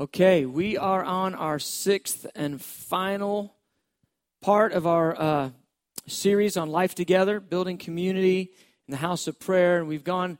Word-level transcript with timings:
Okay, 0.00 0.46
we 0.46 0.78
are 0.78 1.04
on 1.04 1.34
our 1.34 1.58
sixth 1.58 2.24
and 2.34 2.58
final 2.58 3.54
part 4.40 4.72
of 4.72 4.86
our 4.86 5.20
uh, 5.20 5.50
series 6.06 6.56
on 6.56 6.70
life 6.70 6.94
together, 6.94 7.38
building 7.38 7.76
community 7.76 8.50
in 8.88 8.92
the 8.92 8.96
house 8.96 9.26
of 9.26 9.38
prayer. 9.38 9.78
And 9.78 9.88
we've 9.88 10.02
gone 10.02 10.38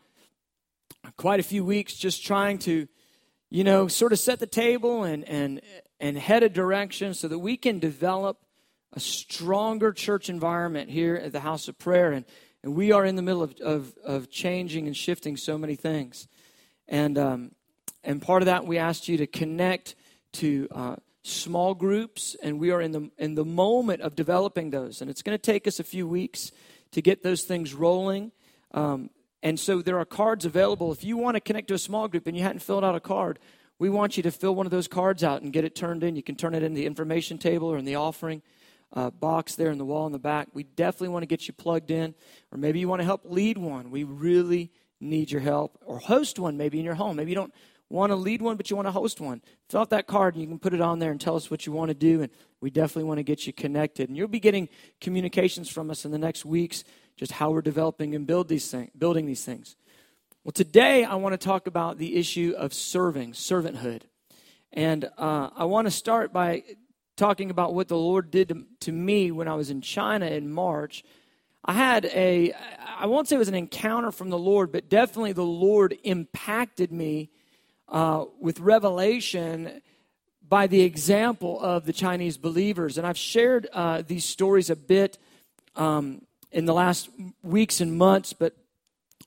quite 1.18 1.40
a 1.40 1.42
few 1.42 1.62
weeks 1.62 1.92
just 1.92 2.24
trying 2.24 2.56
to, 2.60 2.88
you 3.50 3.62
know, 3.62 3.86
sort 3.86 4.14
of 4.14 4.18
set 4.18 4.38
the 4.38 4.46
table 4.46 5.04
and, 5.04 5.28
and, 5.28 5.60
and 6.00 6.16
head 6.16 6.42
a 6.42 6.48
direction 6.48 7.12
so 7.12 7.28
that 7.28 7.38
we 7.38 7.58
can 7.58 7.78
develop 7.78 8.38
a 8.94 9.00
stronger 9.00 9.92
church 9.92 10.30
environment 10.30 10.88
here 10.88 11.16
at 11.16 11.32
the 11.32 11.40
house 11.40 11.68
of 11.68 11.78
prayer. 11.78 12.12
And, 12.12 12.24
and 12.62 12.74
we 12.74 12.92
are 12.92 13.04
in 13.04 13.14
the 13.14 13.20
middle 13.20 13.42
of, 13.42 13.54
of, 13.60 13.92
of 14.06 14.30
changing 14.30 14.86
and 14.86 14.96
shifting 14.96 15.36
so 15.36 15.58
many 15.58 15.76
things. 15.76 16.28
And, 16.88 17.18
um, 17.18 17.50
and 18.02 18.22
part 18.22 18.42
of 18.42 18.46
that, 18.46 18.66
we 18.66 18.78
asked 18.78 19.08
you 19.08 19.16
to 19.18 19.26
connect 19.26 19.94
to 20.34 20.68
uh, 20.70 20.96
small 21.22 21.74
groups, 21.74 22.36
and 22.42 22.58
we 22.58 22.70
are 22.70 22.80
in 22.80 22.92
the, 22.92 23.10
in 23.18 23.34
the 23.34 23.44
moment 23.44 24.00
of 24.00 24.14
developing 24.14 24.70
those. 24.70 25.00
And 25.00 25.10
it's 25.10 25.22
going 25.22 25.36
to 25.36 25.42
take 25.42 25.66
us 25.66 25.80
a 25.80 25.84
few 25.84 26.06
weeks 26.06 26.52
to 26.92 27.02
get 27.02 27.22
those 27.22 27.42
things 27.42 27.74
rolling. 27.74 28.32
Um, 28.72 29.10
and 29.42 29.58
so 29.58 29.82
there 29.82 29.98
are 29.98 30.04
cards 30.04 30.44
available. 30.44 30.92
If 30.92 31.04
you 31.04 31.16
want 31.16 31.36
to 31.36 31.40
connect 31.40 31.68
to 31.68 31.74
a 31.74 31.78
small 31.78 32.08
group 32.08 32.26
and 32.26 32.36
you 32.36 32.42
hadn't 32.42 32.60
filled 32.60 32.84
out 32.84 32.94
a 32.94 33.00
card, 33.00 33.38
we 33.78 33.88
want 33.88 34.16
you 34.16 34.22
to 34.24 34.30
fill 34.30 34.54
one 34.54 34.66
of 34.66 34.70
those 34.70 34.88
cards 34.88 35.24
out 35.24 35.42
and 35.42 35.52
get 35.52 35.64
it 35.64 35.74
turned 35.74 36.04
in. 36.04 36.16
You 36.16 36.22
can 36.22 36.36
turn 36.36 36.54
it 36.54 36.62
in 36.62 36.74
the 36.74 36.84
information 36.84 37.38
table 37.38 37.68
or 37.68 37.78
in 37.78 37.86
the 37.86 37.94
offering 37.94 38.42
uh, 38.92 39.10
box 39.10 39.54
there 39.54 39.70
in 39.70 39.78
the 39.78 39.84
wall 39.84 40.06
in 40.06 40.12
the 40.12 40.18
back. 40.18 40.48
We 40.52 40.64
definitely 40.64 41.08
want 41.08 41.22
to 41.22 41.26
get 41.26 41.46
you 41.46 41.54
plugged 41.54 41.90
in, 41.90 42.14
or 42.52 42.58
maybe 42.58 42.80
you 42.80 42.88
want 42.88 43.00
to 43.00 43.06
help 43.06 43.22
lead 43.24 43.56
one. 43.56 43.90
We 43.90 44.04
really 44.04 44.70
need 45.00 45.30
your 45.30 45.40
help, 45.40 45.78
or 45.86 45.98
host 45.98 46.38
one 46.38 46.58
maybe 46.58 46.78
in 46.78 46.84
your 46.84 46.94
home. 46.94 47.16
Maybe 47.16 47.30
you 47.30 47.36
don't 47.36 47.54
want 47.90 48.10
to 48.10 48.16
lead 48.16 48.40
one, 48.40 48.56
but 48.56 48.70
you 48.70 48.76
want 48.76 48.86
to 48.86 48.92
host 48.92 49.20
one. 49.20 49.42
Fill 49.68 49.80
out 49.80 49.90
that 49.90 50.06
card 50.06 50.34
and 50.34 50.42
you 50.42 50.48
can 50.48 50.58
put 50.58 50.72
it 50.72 50.80
on 50.80 51.00
there 51.00 51.10
and 51.10 51.20
tell 51.20 51.36
us 51.36 51.50
what 51.50 51.66
you 51.66 51.72
want 51.72 51.88
to 51.88 51.94
do. 51.94 52.22
And 52.22 52.30
we 52.60 52.70
definitely 52.70 53.04
want 53.04 53.18
to 53.18 53.24
get 53.24 53.46
you 53.46 53.52
connected. 53.52 54.08
And 54.08 54.16
you'll 54.16 54.28
be 54.28 54.40
getting 54.40 54.68
communications 55.00 55.68
from 55.68 55.90
us 55.90 56.04
in 56.04 56.12
the 56.12 56.18
next 56.18 56.44
weeks, 56.44 56.84
just 57.16 57.32
how 57.32 57.50
we're 57.50 57.62
developing 57.62 58.14
and 58.14 58.26
build 58.26 58.48
these 58.48 58.70
things, 58.70 58.90
building 58.96 59.26
these 59.26 59.44
things. 59.44 59.76
Well, 60.44 60.52
today 60.52 61.04
I 61.04 61.16
want 61.16 61.32
to 61.32 61.44
talk 61.44 61.66
about 61.66 61.98
the 61.98 62.16
issue 62.16 62.54
of 62.56 62.72
serving, 62.72 63.32
servanthood. 63.32 64.02
And 64.72 65.06
uh, 65.18 65.50
I 65.54 65.64
want 65.64 65.86
to 65.86 65.90
start 65.90 66.32
by 66.32 66.62
talking 67.16 67.50
about 67.50 67.74
what 67.74 67.88
the 67.88 67.98
Lord 67.98 68.30
did 68.30 68.48
to, 68.48 68.64
to 68.80 68.92
me 68.92 69.32
when 69.32 69.48
I 69.48 69.54
was 69.54 69.68
in 69.68 69.80
China 69.80 70.26
in 70.26 70.50
March. 70.50 71.04
I 71.64 71.72
had 71.72 72.06
a, 72.06 72.54
I 72.98 73.06
won't 73.06 73.28
say 73.28 73.36
it 73.36 73.40
was 73.40 73.48
an 73.48 73.54
encounter 73.54 74.12
from 74.12 74.30
the 74.30 74.38
Lord, 74.38 74.72
but 74.72 74.88
definitely 74.88 75.32
the 75.32 75.42
Lord 75.42 75.98
impacted 76.04 76.92
me 76.92 77.30
uh, 77.90 78.24
with 78.40 78.60
revelation 78.60 79.82
by 80.48 80.66
the 80.66 80.82
example 80.82 81.60
of 81.60 81.86
the 81.86 81.92
Chinese 81.92 82.36
believers. 82.36 82.98
And 82.98 83.06
I've 83.06 83.18
shared 83.18 83.68
uh, 83.72 84.02
these 84.06 84.24
stories 84.24 84.70
a 84.70 84.76
bit 84.76 85.18
um, 85.76 86.22
in 86.50 86.64
the 86.64 86.74
last 86.74 87.08
weeks 87.42 87.80
and 87.80 87.96
months, 87.96 88.32
but, 88.32 88.56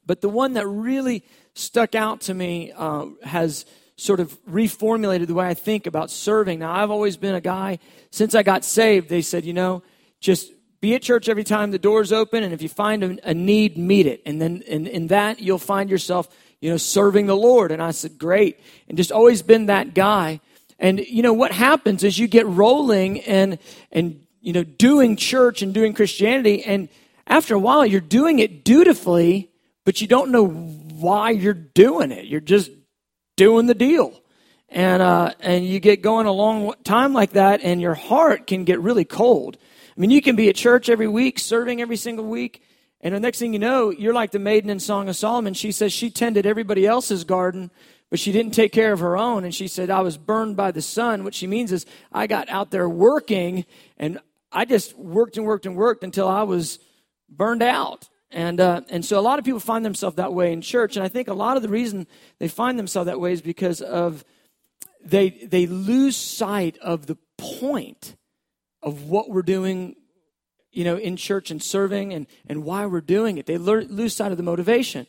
but 0.06 0.22
the 0.22 0.30
one 0.30 0.54
that 0.54 0.68
really 0.68 1.24
stuck 1.54 1.96
out 1.96 2.22
to 2.22 2.34
me 2.34 2.74
uh, 2.76 3.06
has 3.24 3.66
sort 3.96 4.20
of 4.20 4.38
reformulated 4.46 5.28
the 5.28 5.34
way 5.34 5.48
I 5.48 5.54
think 5.54 5.88
about 5.88 6.10
serving. 6.10 6.60
Now, 6.60 6.74
I've 6.74 6.92
always 6.92 7.16
been 7.16 7.36
a 7.36 7.42
guy, 7.42 7.80
since 8.12 8.36
I 8.36 8.44
got 8.44 8.66
saved, 8.66 9.08
they 9.08 9.22
said, 9.22 9.46
you 9.46 9.54
know, 9.54 9.84
just 10.20 10.52
be 10.82 10.96
at 10.96 11.02
church 11.02 11.30
every 11.30 11.44
time 11.46 11.72
the 11.72 11.80
door's 11.80 12.12
open, 12.12 12.44
and 12.44 12.54
if 12.54 12.62
you 12.62 12.68
find 12.68 13.04
a, 13.04 13.30
a 13.30 13.34
need, 13.34 13.78
meet 13.78 14.06
it. 14.06 14.22
And 14.26 14.42
then 14.42 14.62
in, 14.64 14.88
in 14.88 15.08
that, 15.08 15.40
you'll 15.40 15.58
find 15.58 15.90
yourself, 15.90 16.28
you 16.64 16.70
know, 16.70 16.78
serving 16.78 17.26
the 17.26 17.36
Lord. 17.36 17.74
And 17.74 17.84
I 17.84 17.92
said, 17.92 18.18
great. 18.18 18.58
And 18.88 18.98
just 18.98 19.12
always 19.12 19.42
been 19.42 19.66
that 19.66 19.94
guy. 19.94 20.40
And, 20.80 20.98
you 20.98 21.22
know, 21.22 21.34
what 21.34 21.52
happens 21.52 22.06
is 22.06 22.18
you 22.18 22.30
get 22.30 22.48
rolling 22.48 23.20
and, 23.20 23.60
and, 23.92 24.26
you 24.40 24.54
know, 24.54 24.64
doing 24.64 25.18
church 25.18 25.62
and 25.62 25.74
doing 25.74 25.94
Christianity. 25.94 26.64
And 26.64 26.88
after 27.28 27.54
a 27.54 27.60
while, 27.60 27.86
you're 27.86 28.00
doing 28.00 28.40
it 28.40 28.64
dutifully, 28.64 29.52
but 29.84 30.00
you 30.00 30.08
don't 30.08 30.32
know 30.32 30.48
why 30.48 31.32
you're 31.32 31.54
doing 31.54 32.12
it. 32.12 32.28
You're 32.28 32.40
just 32.40 32.72
doing 33.36 33.66
the 33.66 33.76
deal. 33.76 34.18
And, 34.70 35.02
uh, 35.02 35.34
and 35.42 35.66
you 35.66 35.82
get 35.82 36.02
going 36.02 36.28
a 36.28 36.32
long 36.32 36.76
time 36.86 37.12
like 37.12 37.32
that, 37.32 37.60
and 37.62 37.82
your 37.82 37.94
heart 37.94 38.48
can 38.48 38.64
get 38.64 38.80
really 38.80 39.04
cold. 39.04 39.58
I 39.98 40.00
mean, 40.00 40.12
you 40.12 40.22
can 40.22 40.38
be 40.38 40.48
at 40.48 40.56
church 40.56 40.88
every 40.88 41.10
week, 41.10 41.40
serving 41.40 41.82
every 41.82 41.98
single 41.98 42.26
week, 42.26 42.64
and 43.04 43.14
the 43.14 43.20
next 43.20 43.38
thing 43.38 43.52
you 43.52 43.60
know, 43.60 43.90
you're 43.90 44.14
like 44.14 44.32
the 44.32 44.40
maiden 44.40 44.70
in 44.70 44.80
Song 44.80 45.10
of 45.10 45.18
Solomon. 45.18 45.54
She 45.54 45.74
says 45.74 45.92
she 45.92 46.10
tended 46.10 46.46
everybody 46.46 46.88
else's 46.88 47.26
garden, 47.26 47.70
but 48.10 48.18
she 48.18 48.32
didn't 48.32 48.54
take 48.54 48.72
care 48.72 48.94
of 48.94 49.02
her 49.02 49.18
own. 49.18 49.44
And 49.44 49.54
she 49.54 49.68
said, 49.68 49.90
I 49.90 50.00
was 50.00 50.18
burned 50.18 50.56
by 50.56 50.72
the 50.72 50.82
sun. 50.82 51.26
What 51.26 51.36
she 51.36 51.46
means 51.46 51.74
is, 51.74 51.86
I 52.14 52.28
got 52.28 52.48
out 52.50 52.72
there 52.72 52.88
working, 52.88 53.66
and 53.98 54.20
I 54.54 54.64
just 54.64 54.98
worked 54.98 55.36
and 55.36 55.46
worked 55.46 55.66
and 55.66 55.76
worked 55.76 56.06
until 56.06 56.30
I 56.30 56.44
was 56.44 56.80
burned 57.30 57.62
out. 57.62 58.08
And, 58.32 58.60
uh, 58.60 58.82
and 58.90 59.04
so 59.04 59.20
a 59.20 59.22
lot 59.22 59.38
of 59.38 59.46
people 59.46 59.60
find 59.60 59.86
themselves 59.86 60.16
that 60.16 60.34
way 60.34 60.54
in 60.54 60.62
church. 60.62 60.96
And 60.96 61.06
I 61.06 61.10
think 61.10 61.28
a 61.28 61.34
lot 61.34 61.58
of 61.58 61.62
the 61.62 61.70
reason 61.70 62.08
they 62.40 62.48
find 62.48 62.80
themselves 62.80 63.08
that 63.08 63.20
way 63.20 63.34
is 63.34 63.42
because 63.42 63.82
of 63.82 64.24
they, 65.04 65.30
they 65.30 65.68
lose 65.68 66.16
sight 66.16 66.78
of 66.78 67.06
the 67.06 67.18
point 67.38 68.16
of 68.82 69.04
what 69.04 69.30
we're 69.30 69.44
doing, 69.44 69.96
you 70.74 70.84
know, 70.84 70.98
in 70.98 71.16
church 71.16 71.52
and 71.52 71.62
serving 71.62 72.14
and, 72.14 72.28
and 72.48 72.64
why 72.64 72.86
we're 72.86 73.02
doing 73.02 73.38
it. 73.38 73.46
They 73.46 73.58
lose 73.58 74.16
sight 74.16 74.32
of 74.32 74.38
the 74.38 74.44
motivation. 74.44 75.08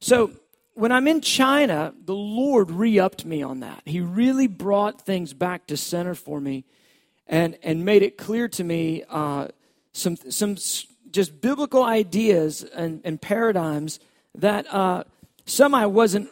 So 0.00 0.32
when 0.74 0.92
I'm 0.92 1.06
in 1.06 1.20
China, 1.20 1.94
the 2.04 2.14
Lord 2.14 2.70
re-upped 2.70 3.24
me 3.24 3.42
on 3.42 3.60
that. 3.60 3.82
He 3.84 4.00
really 4.00 4.46
brought 4.46 5.00
things 5.00 5.32
back 5.32 5.66
to 5.68 5.76
center 5.76 6.14
for 6.14 6.40
me 6.40 6.64
and, 7.26 7.58
and 7.62 7.84
made 7.84 8.02
it 8.02 8.18
clear 8.18 8.48
to 8.48 8.64
me 8.64 9.04
uh, 9.08 9.48
some, 9.92 10.16
some 10.16 10.56
just 11.10 11.40
biblical 11.40 11.84
ideas 11.84 12.62
and, 12.62 13.00
and 13.04 13.20
paradigms 13.20 14.00
that 14.34 14.66
uh, 14.72 15.04
some 15.44 15.74
I 15.74 15.86
wasn't 15.86 16.28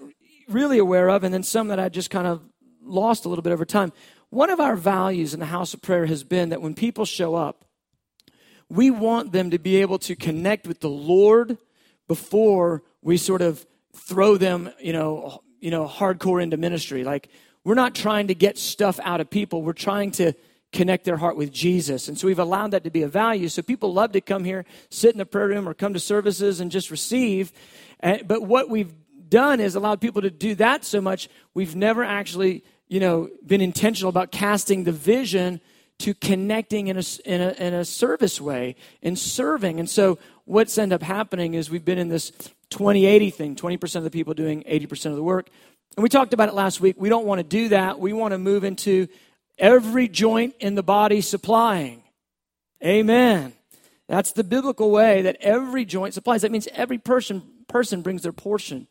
really 0.49 0.79
aware 0.79 1.09
of, 1.11 1.23
and 1.23 1.33
then 1.33 1.43
some 1.43 1.69
that 1.69 1.79
I 1.79 1.89
just 1.89 2.11
kind 2.11 2.27
of 2.27 2.43
lost 2.83 3.25
a 3.25 3.29
little 3.29 3.43
bit 3.43 3.53
over 3.53 3.65
time. 3.65 3.93
One 4.31 4.51
of 4.51 4.59
our 4.59 4.77
values 4.77 5.35
in 5.35 5.41
the 5.41 5.47
house 5.47 5.75
of 5.75 5.83
prayer 5.83 6.07
has 6.07 6.25
been 6.25 6.49
that 6.49 6.63
when 6.63 6.75
people 6.75 7.05
show 7.05 7.35
up, 7.35 7.65
we 8.71 8.91
want 8.91 9.33
them 9.33 9.51
to 9.51 9.59
be 9.59 9.77
able 9.77 9.99
to 9.99 10.15
connect 10.15 10.67
with 10.67 10.81
the 10.81 10.89
Lord 10.89 11.59
before 12.09 12.83
we 13.03 13.17
sort 13.17 13.43
of 13.43 13.67
throw 13.95 14.37
them, 14.37 14.71
you 14.81 14.93
know, 14.93 15.43
you 15.61 15.71
know, 15.71 15.87
hardcore 15.87 16.43
into 16.43 16.57
ministry. 16.57 17.05
Like 17.05 17.29
we're 17.65 17.75
not 17.75 17.95
trying 17.95 18.29
to 18.29 18.35
get 18.35 18.57
stuff 18.57 18.99
out 19.03 19.21
of 19.21 19.29
people. 19.29 19.63
We're 19.63 19.73
trying 19.73 20.13
to 20.13 20.33
connect 20.73 21.05
their 21.05 21.17
heart 21.17 21.37
with 21.37 21.53
Jesus. 21.53 22.07
And 22.07 22.17
so 22.17 22.29
we've 22.29 22.39
allowed 22.39 22.71
that 22.71 22.85
to 22.85 22.91
be 22.91 23.03
a 23.03 23.09
value. 23.09 23.49
So 23.49 23.61
people 23.61 23.93
love 23.93 24.13
to 24.13 24.21
come 24.21 24.45
here, 24.45 24.65
sit 24.89 25.13
in 25.13 25.19
the 25.19 25.27
prayer 25.27 25.49
room, 25.49 25.69
or 25.69 25.75
come 25.75 25.93
to 25.95 26.01
services 26.01 26.61
and 26.61 26.71
just 26.71 26.91
receive. 26.93 27.53
But 28.01 28.43
what 28.43 28.71
we've 28.71 28.95
done 29.29 29.59
is 29.59 29.75
allowed 29.75 30.01
people 30.01 30.23
to 30.23 30.31
do 30.31 30.55
that 30.57 30.85
so 30.85 31.01
much, 31.01 31.29
we've 31.55 31.75
never 31.75 32.05
actually, 32.05 32.65
you 32.89 33.01
know, 33.01 33.29
been 33.45 33.61
intentional 33.61 34.11
about 34.11 34.31
casting 34.31 34.85
the 34.85 34.93
vision 34.93 35.61
to 36.01 36.15
connecting 36.15 36.89
in 36.89 36.97
a, 36.97 37.03
in 37.25 37.41
a, 37.41 37.51
in 37.53 37.75
a 37.75 37.85
service 37.85 38.41
way, 38.41 38.77
and 39.03 39.19
serving. 39.19 39.79
And 39.79 39.89
so 39.89 40.19
what's 40.45 40.77
ended 40.79 40.97
up 40.97 41.03
happening 41.03 41.55
is 41.55 41.71
we've 41.71 41.85
been 41.85 41.99
in 41.99 42.09
this 42.09 42.33
20-80 42.71 43.35
thing, 43.35 43.57
20% 43.57 43.97
of 43.97 44.05
the 44.05 44.11
people 44.11 44.35
doing 44.35 44.63
80% 44.65 45.07
of 45.07 45.17
the 45.17 45.23
work. 45.23 45.49
And 45.97 46.03
we 46.03 46.09
talked 46.09 46.33
about 46.33 46.49
it 46.49 46.55
last 46.55 46.81
week. 46.81 46.97
We 46.99 47.09
don't 47.09 47.27
want 47.27 47.41
to 47.41 47.43
do 47.45 47.69
that. 47.69 47.99
We 47.99 48.13
want 48.13 48.33
to 48.33 48.39
move 48.39 48.65
into 48.65 49.09
every 49.59 50.09
joint 50.09 50.55
in 50.59 50.75
the 50.75 50.83
body 50.83 51.21
supplying. 51.21 52.03
Amen. 52.85 53.53
That's 54.09 54.33
the 54.33 54.45
biblical 54.45 54.91
way 54.91 55.23
that 55.23 55.37
every 55.41 55.85
joint 55.85 56.15
supplies. 56.15 56.43
That 56.43 56.51
means 56.51 56.67
every 56.73 56.99
person 56.99 57.43
person 57.69 58.03
brings 58.03 58.23
their 58.23 58.33
portion. 58.33 58.89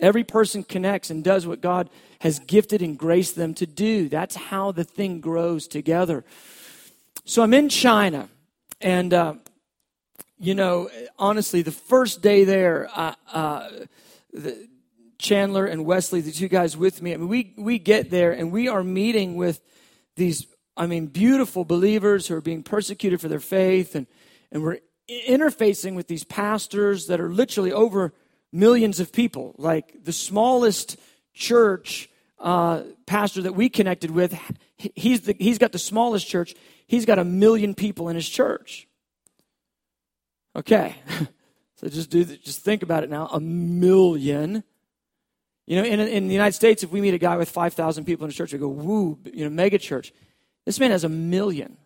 Every 0.00 0.24
person 0.24 0.64
connects 0.64 1.10
and 1.10 1.22
does 1.22 1.46
what 1.46 1.60
God 1.60 1.90
has 2.20 2.38
gifted 2.38 2.82
and 2.82 2.98
graced 2.98 3.36
them 3.36 3.54
to 3.54 3.66
do. 3.66 4.08
That's 4.08 4.34
how 4.34 4.72
the 4.72 4.84
thing 4.84 5.20
grows 5.20 5.68
together. 5.68 6.24
So 7.24 7.42
I'm 7.42 7.54
in 7.54 7.68
China, 7.68 8.28
and 8.80 9.12
uh, 9.12 9.34
you 10.38 10.54
know, 10.54 10.90
honestly, 11.18 11.62
the 11.62 11.70
first 11.70 12.22
day 12.22 12.44
there, 12.44 12.88
uh, 12.94 13.14
uh, 13.32 13.68
the, 14.32 14.68
Chandler 15.18 15.66
and 15.66 15.84
Wesley, 15.84 16.22
the 16.22 16.32
two 16.32 16.48
guys 16.48 16.78
with 16.78 17.02
me, 17.02 17.12
I 17.12 17.18
mean, 17.18 17.28
we 17.28 17.52
we 17.58 17.78
get 17.78 18.10
there 18.10 18.32
and 18.32 18.50
we 18.50 18.68
are 18.68 18.82
meeting 18.82 19.36
with 19.36 19.60
these, 20.16 20.46
I 20.78 20.86
mean, 20.86 21.08
beautiful 21.08 21.66
believers 21.66 22.26
who 22.26 22.34
are 22.34 22.40
being 22.40 22.62
persecuted 22.62 23.20
for 23.20 23.28
their 23.28 23.38
faith, 23.38 23.94
and, 23.94 24.06
and 24.50 24.62
we're 24.62 24.78
interfacing 25.10 25.94
with 25.94 26.06
these 26.06 26.24
pastors 26.24 27.06
that 27.08 27.20
are 27.20 27.28
literally 27.28 27.70
over 27.70 28.14
millions 28.52 29.00
of 29.00 29.12
people. 29.12 29.54
Like 29.58 30.04
the 30.04 30.12
smallest 30.12 30.96
church 31.34 32.08
uh, 32.38 32.82
pastor 33.06 33.42
that 33.42 33.54
we 33.54 33.68
connected 33.68 34.10
with, 34.10 34.38
he's, 34.76 35.22
the, 35.22 35.36
he's 35.38 35.58
got 35.58 35.72
the 35.72 35.78
smallest 35.78 36.26
church. 36.26 36.54
He's 36.86 37.04
got 37.04 37.18
a 37.18 37.24
million 37.24 37.74
people 37.74 38.08
in 38.08 38.16
his 38.16 38.28
church. 38.28 38.88
Okay, 40.56 40.96
so 41.76 41.88
just 41.88 42.10
do 42.10 42.24
just 42.24 42.62
think 42.62 42.82
about 42.82 43.04
it 43.04 43.10
now. 43.10 43.26
A 43.26 43.38
million. 43.38 44.64
You 45.66 45.76
know, 45.76 45.84
in, 45.84 46.00
in 46.00 46.26
the 46.26 46.34
United 46.34 46.54
States, 46.54 46.82
if 46.82 46.90
we 46.90 47.00
meet 47.00 47.14
a 47.14 47.18
guy 47.18 47.36
with 47.36 47.48
5,000 47.48 48.04
people 48.04 48.24
in 48.24 48.30
a 48.30 48.34
church, 48.34 48.52
we 48.52 48.58
go, 48.58 48.66
woo, 48.66 49.20
you 49.32 49.44
know, 49.44 49.50
mega 49.50 49.78
church. 49.78 50.12
This 50.66 50.80
man 50.80 50.90
has 50.90 51.04
a 51.04 51.08
million. 51.08 51.76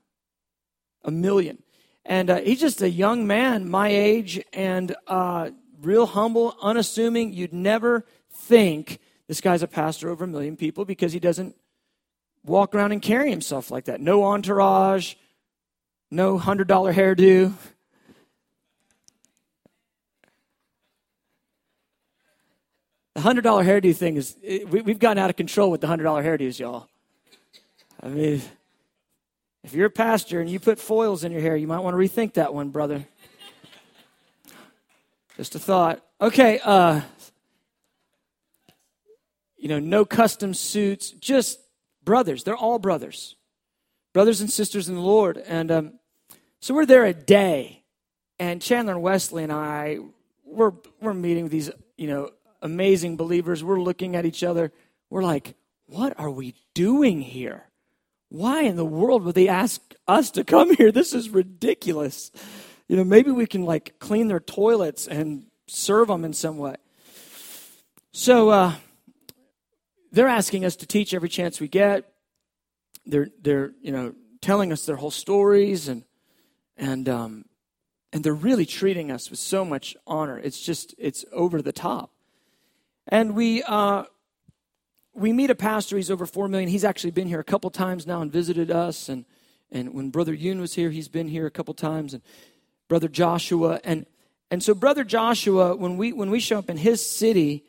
A 1.03 1.11
million. 1.11 1.63
And 2.07 2.31
uh, 2.31 2.41
he's 2.41 2.61
just 2.61 2.81
a 2.81 2.89
young 2.89 3.27
man, 3.27 3.69
my 3.69 3.89
age, 3.89 4.43
and 4.55 4.97
uh, 5.07 5.51
real 5.85 6.07
humble, 6.07 6.57
unassuming. 6.63 7.33
You'd 7.33 7.53
never 7.53 8.05
think 8.31 8.99
this 9.29 9.41
guy's 9.41 9.63
a 9.63 9.69
pastor 9.69 10.11
over 10.11 10.25
a 10.25 10.29
million 10.29 10.57
people 10.57 10.85
because 10.85 11.13
he 11.13 11.21
doesn't 11.21 11.57
walk 12.45 12.75
around 12.75 12.93
and 12.93 13.01
carry 13.01 13.31
himself 13.31 13.71
like 13.71 13.87
that. 13.87 14.01
No 14.01 14.25
entourage, 14.25 15.15
no 16.11 16.39
$100 16.39 16.67
hairdo. 16.67 17.53
The 23.15 23.21
$100 23.21 23.43
hairdo 23.43 23.97
thing 23.97 24.17
is, 24.17 24.37
we, 24.43 24.83
have 24.93 24.99
gotten 24.99 25.19
out 25.19 25.31
of 25.31 25.37
control 25.37 25.71
with 25.71 25.81
the 25.81 25.87
$100 25.87 26.03
hairdos, 26.03 26.59
y'all. 26.59 26.89
I 28.03 28.09
mean, 28.09 28.43
if 29.63 29.73
you're 29.73 29.87
a 29.87 29.91
pastor 29.91 30.41
and 30.41 30.51
you 30.51 30.61
put 30.61 30.79
foils 30.79 31.25
in 31.25 31.33
your 31.33 31.41
hair, 31.41 31.57
you 31.57 31.67
might 31.67 31.79
want 31.79 31.95
to 31.95 31.99
rethink 31.99 32.35
that 32.35 32.53
one, 32.53 32.71
brother. 32.71 33.07
Just 35.37 35.55
a 35.55 35.59
thought. 35.59 36.05
Okay, 36.21 36.61
uh, 36.63 37.01
you 39.57 39.69
know, 39.69 39.79
no 39.79 40.05
custom 40.05 40.55
suits, 40.55 41.11
just 41.11 41.59
brothers. 42.05 42.45
They're 42.45 42.57
all 42.57 42.79
brothers, 42.79 43.37
brothers 44.13 44.41
and 44.41 44.51
sisters 44.51 44.89
in 44.89 44.95
the 44.95 45.01
Lord. 45.01 45.39
And 45.39 45.71
um, 45.71 45.93
so 46.61 46.75
we're 46.75 46.87
there 46.87 47.05
a 47.05 47.15
day, 47.15 47.83
and 48.39 48.63
Chandler 48.63 48.95
and 48.95 49.03
Wesley 49.03 49.43
and 49.43 49.53
I, 49.53 49.99
we're, 50.45 50.73
we're 51.01 51.15
meeting 51.15 51.45
with 51.45 51.53
these, 51.53 51.71
you 51.97 52.09
know, 52.09 52.31
amazing 52.63 53.17
believers. 53.17 53.65
We're 53.65 53.81
looking 53.81 54.17
at 54.17 54.25
each 54.25 54.45
other. 54.45 54.73
We're 55.11 55.23
like, 55.23 55.55
what 55.87 56.19
are 56.19 56.31
we 56.31 56.55
doing 56.75 57.21
here? 57.21 57.65
why 58.35 58.63
in 58.63 58.75
the 58.75 58.85
world 58.85 59.23
would 59.23 59.37
they 59.37 59.49
ask 59.49 59.81
us 60.09 60.33
to 60.33 60.43
come 60.43 60.75
here? 60.75 60.91
This 60.91 61.15
is 61.15 61.31
ridiculous. 61.31 62.33
You 62.89 62.97
know, 62.97 63.05
maybe 63.05 63.31
we 63.31 63.47
can 63.47 63.65
like 63.65 63.99
clean 63.99 64.29
their 64.29 64.41
toilets 64.41 65.07
and 65.07 65.47
serve 65.67 66.09
them 66.09 66.25
in 66.25 66.33
some 66.33 66.59
way. 66.59 66.77
So 68.13 68.51
uh, 68.51 68.75
they're 70.13 70.29
asking 70.29 70.65
us 70.65 70.77
to 70.77 70.87
teach 70.87 71.15
every 71.15 71.29
chance 71.29 71.61
we 71.61 71.69
get. 71.69 72.13
They're 73.07 73.29
they're 73.41 73.73
you 73.81 73.93
know 73.93 74.15
telling 74.41 74.73
us 74.73 74.87
their 74.87 74.97
whole 74.97 75.11
stories 75.11 75.89
and 75.89 76.05
and 76.77 77.09
um, 77.09 77.45
and 78.13 78.23
they're 78.23 78.35
really 78.35 78.67
treating 78.67 79.11
us 79.11 79.31
with 79.31 79.39
so 79.39 79.65
much 79.65 79.97
honor. 80.07 80.39
It's 80.39 80.61
just 80.61 80.95
it's 80.99 81.25
over 81.33 81.61
the 81.63 81.73
top. 81.73 82.11
And 83.09 83.35
we 83.35 83.63
uh, 83.63 84.05
we 85.15 85.33
meet 85.33 85.51
a 85.51 85.55
pastor, 85.55 85.97
he's 85.97 86.11
over 86.11 86.27
4 86.27 86.49
million. 86.49 86.69
He's 86.69 86.85
actually 86.85 87.13
been 87.13 87.29
here 87.29 87.41
a 87.41 87.45
couple 87.45 87.71
times 87.71 88.07
now 88.07 88.21
and 88.21 88.33
visited 88.33 88.71
us. 88.71 89.09
And, 89.09 89.25
and 89.71 89.95
when 89.95 90.11
Brother 90.11 90.35
Yun 90.35 90.61
was 90.61 90.75
here, 90.75 90.91
he's 90.91 91.09
been 91.09 91.29
here 91.29 91.47
a 91.47 91.51
couple 91.51 91.73
times. 91.73 92.15
And 92.15 92.23
Brother 92.95 93.09
Joshua. 93.09 93.81
And, 93.83 94.07
and 94.53 94.63
so, 94.63 94.73
Brother 94.73 95.03
Joshua, 95.03 95.75
when 95.75 95.97
we, 95.97 96.13
when 96.13 96.31
we 96.31 96.39
show 96.39 96.61
up 96.61 96.71
in 96.71 96.77
his 96.77 97.05
city, 97.05 97.65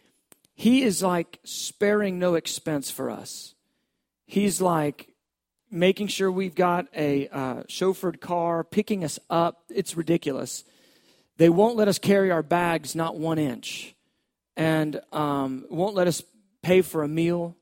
he 0.53 0.83
is 0.83 1.01
like 1.01 1.39
sparing 1.43 2.19
no 2.19 2.35
expense 2.35 2.91
for 2.91 3.09
us. 3.09 3.55
He's 4.27 4.61
like 4.61 5.09
making 5.71 6.09
sure 6.09 6.31
we've 6.31 6.53
got 6.53 6.85
a 6.95 7.27
uh, 7.29 7.63
chauffeured 7.63 8.21
car, 8.21 8.63
picking 8.63 9.03
us 9.03 9.17
up. 9.31 9.63
It's 9.67 9.97
ridiculous. 9.97 10.63
They 11.37 11.49
won't 11.49 11.75
let 11.75 11.87
us 11.87 11.97
carry 11.97 12.29
our 12.29 12.43
bags, 12.43 12.95
not 12.95 13.17
one 13.17 13.39
inch, 13.39 13.95
and 14.55 15.01
um, 15.11 15.65
won't 15.71 15.95
let 15.95 16.05
us 16.05 16.21
pay 16.61 16.83
for 16.83 17.01
a 17.01 17.07
meal. 17.07 17.57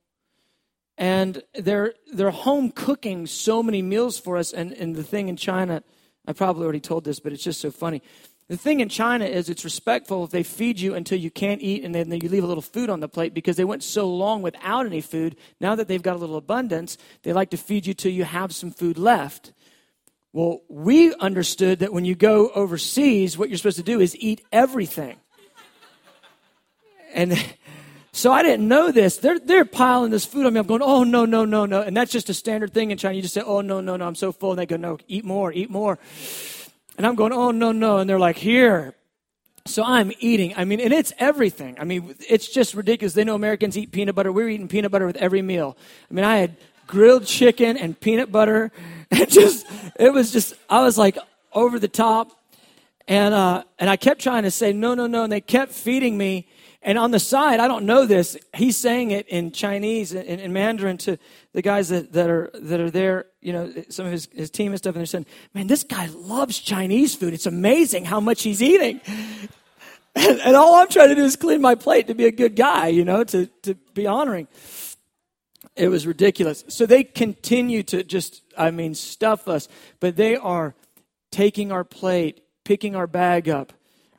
And 0.97 1.41
they're, 1.55 1.93
they're 2.11 2.29
home 2.29 2.71
cooking 2.71 3.25
so 3.25 3.63
many 3.63 3.81
meals 3.81 4.19
for 4.19 4.35
us. 4.35 4.51
And, 4.51 4.73
and 4.73 4.97
the 4.97 5.03
thing 5.03 5.29
in 5.29 5.37
China, 5.37 5.81
I 6.25 6.33
probably 6.33 6.63
already 6.63 6.79
told 6.79 7.03
this, 7.03 7.19
but 7.19 7.33
it's 7.33 7.43
just 7.43 7.61
so 7.61 7.71
funny. 7.71 8.01
The 8.49 8.57
thing 8.57 8.81
in 8.81 8.89
China 8.89 9.25
is 9.25 9.49
it's 9.49 9.63
respectful 9.63 10.25
if 10.25 10.31
they 10.31 10.43
feed 10.43 10.79
you 10.79 10.95
until 10.95 11.17
you 11.17 11.31
can't 11.31 11.61
eat 11.61 11.83
and 11.83 11.95
then 11.95 12.11
you 12.11 12.29
leave 12.29 12.43
a 12.43 12.47
little 12.47 12.61
food 12.61 12.89
on 12.89 12.99
the 12.99 13.07
plate 13.07 13.33
because 13.33 13.55
they 13.55 13.63
went 13.63 13.83
so 13.83 14.09
long 14.09 14.41
without 14.41 14.85
any 14.85 15.01
food. 15.01 15.37
Now 15.61 15.75
that 15.75 15.87
they've 15.87 16.01
got 16.01 16.15
a 16.15 16.19
little 16.19 16.35
abundance, 16.35 16.97
they 17.23 17.33
like 17.33 17.51
to 17.51 17.57
feed 17.57 17.87
you 17.87 17.93
till 17.93 18.11
you 18.11 18.25
have 18.25 18.53
some 18.53 18.71
food 18.71 18.97
left. 18.97 19.53
Well, 20.33 20.61
we 20.67 21.13
understood 21.15 21.79
that 21.79 21.93
when 21.93 22.05
you 22.05 22.15
go 22.15 22.49
overseas, 22.49 23.37
what 23.37 23.49
you're 23.49 23.57
supposed 23.57 23.77
to 23.77 23.83
do 23.83 24.01
is 24.01 24.15
eat 24.17 24.41
everything. 24.51 25.17
And 27.13 27.31
so 28.15 28.31
I 28.31 28.43
didn't 28.43 28.67
know 28.67 28.91
this. 28.91 29.17
They're, 29.17 29.39
they're 29.39 29.65
piling 29.65 30.11
this 30.11 30.23
food 30.23 30.45
on 30.45 30.53
me. 30.53 30.59
I'm 30.59 30.67
going, 30.67 30.83
oh, 30.83 31.03
no, 31.03 31.25
no, 31.25 31.45
no, 31.45 31.65
no. 31.65 31.81
And 31.81 31.97
that's 31.97 32.11
just 32.11 32.29
a 32.29 32.33
standard 32.35 32.71
thing 32.71 32.91
in 32.91 32.97
China. 32.99 33.15
You 33.15 33.23
just 33.23 33.33
say, 33.33 33.41
oh, 33.41 33.61
no, 33.61 33.81
no, 33.81 33.95
no, 33.95 34.05
I'm 34.05 34.13
so 34.13 34.31
full. 34.31 34.51
And 34.51 34.59
they 34.59 34.67
go, 34.67 34.77
no, 34.77 34.99
eat 35.07 35.25
more, 35.25 35.51
eat 35.51 35.71
more. 35.71 35.97
And 36.95 37.07
I'm 37.07 37.15
going, 37.15 37.33
oh, 37.33 37.49
no, 37.49 37.71
no. 37.71 37.97
And 37.97 38.07
they're 38.07 38.19
like, 38.19 38.37
here. 38.37 38.93
So 39.65 39.83
I'm 39.83 40.11
eating. 40.19 40.53
I 40.55 40.63
mean, 40.63 40.79
and 40.79 40.93
it's 40.93 41.11
everything. 41.17 41.75
I 41.79 41.85
mean, 41.85 42.13
it's 42.29 42.47
just 42.47 42.75
ridiculous. 42.75 43.13
They 43.13 43.23
know 43.23 43.33
Americans 43.33 43.75
eat 43.79 43.91
peanut 43.91 44.13
butter. 44.13 44.31
We're 44.31 44.49
eating 44.49 44.67
peanut 44.67 44.91
butter 44.91 45.07
with 45.07 45.15
every 45.15 45.41
meal. 45.41 45.75
I 46.11 46.13
mean, 46.13 46.23
I 46.23 46.37
had 46.37 46.55
grilled 46.85 47.25
chicken 47.25 47.77
and 47.77 47.99
peanut 47.99 48.31
butter. 48.31 48.71
And 49.13 49.29
just, 49.29 49.67
it 49.99 50.11
was 50.11 50.31
just, 50.31 50.55
I 50.67 50.81
was 50.81 50.97
like 50.97 51.19
over 51.51 51.77
the 51.77 51.87
top. 51.87 52.31
And, 53.07 53.31
uh, 53.31 53.63
and 53.77 53.87
I 53.87 53.95
kept 53.95 54.21
trying 54.21 54.41
to 54.41 54.49
say, 54.49 54.73
no, 54.73 54.95
no, 54.95 55.05
no. 55.05 55.23
And 55.23 55.31
they 55.31 55.39
kept 55.39 55.71
feeding 55.71 56.17
me. 56.17 56.47
And 56.85 56.97
on 56.97 57.11
the 57.11 57.19
side, 57.19 57.61
I 57.61 57.69
don't 57.69 57.85
know 57.85 58.05
this, 58.05 58.37
he's 58.53 58.75
saying 58.75 59.11
it 59.11 59.27
in 59.29 59.51
Chinese 59.51 60.11
and 60.11 60.25
in, 60.25 60.39
in, 60.39 60.51
Mandarin 60.51 60.97
to 60.99 61.17
the 61.53 61.61
guys 61.61 61.87
that, 61.89 62.11
that, 62.11 62.29
are, 62.29 62.51
that 62.53 62.81
are 62.81 62.91
there, 62.91 63.27
you 63.41 63.53
know, 63.53 63.73
some 63.87 64.05
of 64.05 64.11
his, 64.11 64.27
his 64.33 64.49
team 64.49 64.73
and 64.73 64.77
stuff. 64.77 64.93
And 64.93 64.99
they're 64.99 65.05
saying, 65.05 65.25
man, 65.53 65.67
this 65.67 65.83
guy 65.83 66.07
loves 66.07 66.59
Chinese 66.59 67.15
food. 67.15 67.33
It's 67.33 67.45
amazing 67.45 68.03
how 68.03 68.19
much 68.19 68.43
he's 68.43 68.61
eating. 68.61 69.01
And, 70.15 70.39
and 70.41 70.55
all 70.55 70.75
I'm 70.75 70.89
trying 70.89 71.09
to 71.09 71.15
do 71.15 71.23
is 71.23 71.35
clean 71.35 71.59
my 71.59 71.73
plate 71.73 72.05
to 72.05 72.13
be 72.13 72.27
a 72.27 72.31
good 72.31 72.55
guy, 72.55 72.89
you 72.89 73.03
know, 73.03 73.23
to, 73.23 73.47
to 73.63 73.73
be 73.95 74.05
honoring. 74.05 74.47
It 75.75 75.87
was 75.87 76.05
ridiculous. 76.05 76.63
So 76.67 76.85
they 76.85 77.03
continue 77.03 77.81
to 77.81 78.03
just, 78.03 78.43
I 78.55 78.69
mean, 78.69 78.93
stuff 78.93 79.47
us, 79.47 79.67
but 79.99 80.15
they 80.15 80.35
are 80.35 80.75
taking 81.31 81.71
our 81.71 81.83
plate, 81.83 82.43
picking 82.63 82.95
our 82.95 83.07
bag 83.07 83.49
up. 83.49 83.73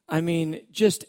I 0.09 0.21
mean, 0.21 0.61
just 0.71 1.07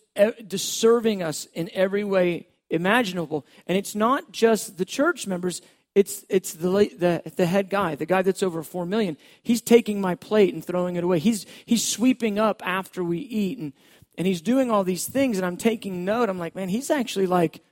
serving 0.57 1.21
us 1.21 1.45
in 1.53 1.69
every 1.73 2.03
way 2.03 2.47
imaginable. 2.69 3.45
And 3.67 3.77
it's 3.77 3.95
not 3.95 4.31
just 4.31 4.77
the 4.77 4.85
church 4.85 5.27
members, 5.27 5.61
it's, 5.93 6.25
it's 6.29 6.53
the, 6.53 6.69
the, 6.69 7.31
the 7.35 7.45
head 7.45 7.69
guy, 7.69 7.95
the 7.95 8.05
guy 8.05 8.21
that's 8.21 8.43
over 8.43 8.63
4 8.63 8.85
million. 8.85 9.17
He's 9.41 9.61
taking 9.61 10.01
my 10.01 10.15
plate 10.15 10.53
and 10.53 10.63
throwing 10.63 10.97
it 10.97 11.03
away. 11.03 11.19
He's, 11.19 11.45
he's 11.65 11.87
sweeping 11.87 12.37
up 12.37 12.61
after 12.65 13.03
we 13.03 13.19
eat. 13.19 13.57
And, 13.57 13.73
and 14.17 14.27
he's 14.27 14.41
doing 14.41 14.71
all 14.71 14.83
these 14.83 15.07
things. 15.07 15.37
And 15.37 15.45
I'm 15.45 15.57
taking 15.57 16.03
note. 16.03 16.29
I'm 16.29 16.39
like, 16.39 16.55
man, 16.55 16.69
he's 16.69 16.89
actually 16.89 17.27
like 17.27 17.63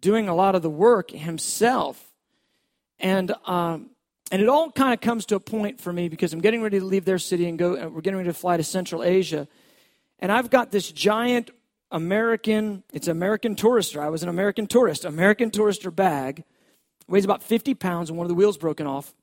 doing 0.00 0.28
a 0.28 0.34
lot 0.34 0.54
of 0.54 0.62
the 0.62 0.70
work 0.70 1.10
himself. 1.10 2.02
And, 2.98 3.34
um, 3.44 3.90
and 4.32 4.40
it 4.40 4.48
all 4.48 4.70
kind 4.70 4.94
of 4.94 5.00
comes 5.00 5.26
to 5.26 5.36
a 5.36 5.40
point 5.40 5.80
for 5.80 5.92
me 5.92 6.08
because 6.08 6.32
I'm 6.32 6.40
getting 6.40 6.62
ready 6.62 6.78
to 6.80 6.84
leave 6.84 7.04
their 7.04 7.18
city 7.18 7.46
and 7.46 7.58
go, 7.58 7.88
we're 7.88 8.00
getting 8.00 8.16
ready 8.16 8.30
to 8.30 8.34
fly 8.34 8.56
to 8.56 8.64
Central 8.64 9.02
Asia. 9.02 9.46
And 10.18 10.32
I've 10.32 10.50
got 10.50 10.70
this 10.70 10.90
giant 10.90 11.50
American, 11.90 12.82
it's 12.92 13.08
American 13.08 13.54
Tourister. 13.54 14.00
I 14.00 14.08
was 14.08 14.22
an 14.22 14.28
American 14.28 14.66
tourist, 14.66 15.04
American 15.04 15.50
Tourister 15.50 15.94
bag. 15.94 16.44
Weighs 17.08 17.24
about 17.24 17.42
50 17.42 17.74
pounds 17.74 18.10
and 18.10 18.18
one 18.18 18.24
of 18.24 18.28
the 18.28 18.34
wheels 18.34 18.58
broken 18.58 18.86
off. 18.86 19.14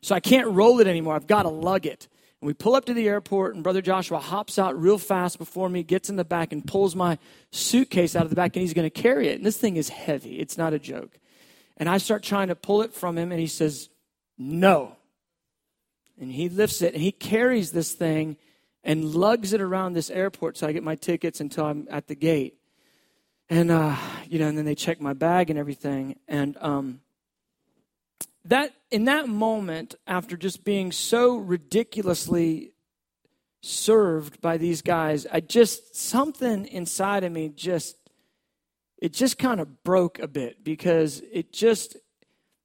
So 0.00 0.14
I 0.14 0.20
can't 0.20 0.48
roll 0.48 0.80
it 0.80 0.86
anymore. 0.86 1.14
I've 1.14 1.26
got 1.26 1.42
to 1.42 1.48
lug 1.48 1.86
it. 1.86 2.08
And 2.40 2.46
we 2.46 2.54
pull 2.54 2.74
up 2.74 2.86
to 2.86 2.94
the 2.94 3.08
airport, 3.08 3.54
and 3.54 3.62
Brother 3.62 3.82
Joshua 3.82 4.18
hops 4.18 4.58
out 4.58 4.80
real 4.80 4.98
fast 4.98 5.38
before 5.38 5.68
me, 5.68 5.84
gets 5.84 6.10
in 6.10 6.16
the 6.16 6.24
back, 6.24 6.52
and 6.52 6.66
pulls 6.66 6.96
my 6.96 7.18
suitcase 7.52 8.16
out 8.16 8.24
of 8.24 8.30
the 8.30 8.36
back, 8.36 8.56
and 8.56 8.62
he's 8.62 8.74
going 8.74 8.90
to 8.90 8.90
carry 8.90 9.28
it. 9.28 9.36
And 9.36 9.46
this 9.46 9.56
thing 9.56 9.76
is 9.76 9.88
heavy. 9.88 10.40
It's 10.40 10.58
not 10.58 10.72
a 10.72 10.78
joke. 10.78 11.20
And 11.76 11.88
I 11.88 11.98
start 11.98 12.24
trying 12.24 12.48
to 12.48 12.56
pull 12.56 12.82
it 12.82 12.92
from 12.92 13.16
him, 13.16 13.30
and 13.30 13.40
he 13.40 13.46
says, 13.46 13.90
No. 14.36 14.96
And 16.20 16.32
he 16.32 16.48
lifts 16.48 16.82
it, 16.82 16.94
and 16.94 17.02
he 17.02 17.12
carries 17.12 17.70
this 17.70 17.92
thing 17.92 18.36
and 18.84 19.14
lugs 19.14 19.52
it 19.52 19.60
around 19.60 19.92
this 19.92 20.10
airport 20.10 20.56
so 20.56 20.66
I 20.66 20.72
get 20.72 20.82
my 20.82 20.96
tickets 20.96 21.40
until 21.40 21.66
I'm 21.66 21.86
at 21.90 22.08
the 22.08 22.14
gate. 22.14 22.56
And, 23.48 23.70
uh, 23.70 23.96
you 24.28 24.38
know, 24.38 24.48
and 24.48 24.56
then 24.56 24.64
they 24.64 24.74
check 24.74 25.00
my 25.00 25.12
bag 25.12 25.50
and 25.50 25.58
everything. 25.58 26.18
And 26.26 26.56
um, 26.60 27.00
that, 28.44 28.72
in 28.90 29.04
that 29.04 29.28
moment, 29.28 29.94
after 30.06 30.36
just 30.36 30.64
being 30.64 30.90
so 30.90 31.36
ridiculously 31.36 32.72
served 33.60 34.40
by 34.40 34.56
these 34.56 34.82
guys, 34.82 35.26
I 35.30 35.40
just, 35.40 35.94
something 35.94 36.66
inside 36.66 37.24
of 37.24 37.32
me 37.32 37.50
just, 37.50 37.96
it 38.98 39.12
just 39.12 39.38
kind 39.38 39.60
of 39.60 39.84
broke 39.84 40.18
a 40.18 40.28
bit 40.28 40.64
because 40.64 41.22
it 41.30 41.52
just, 41.52 41.96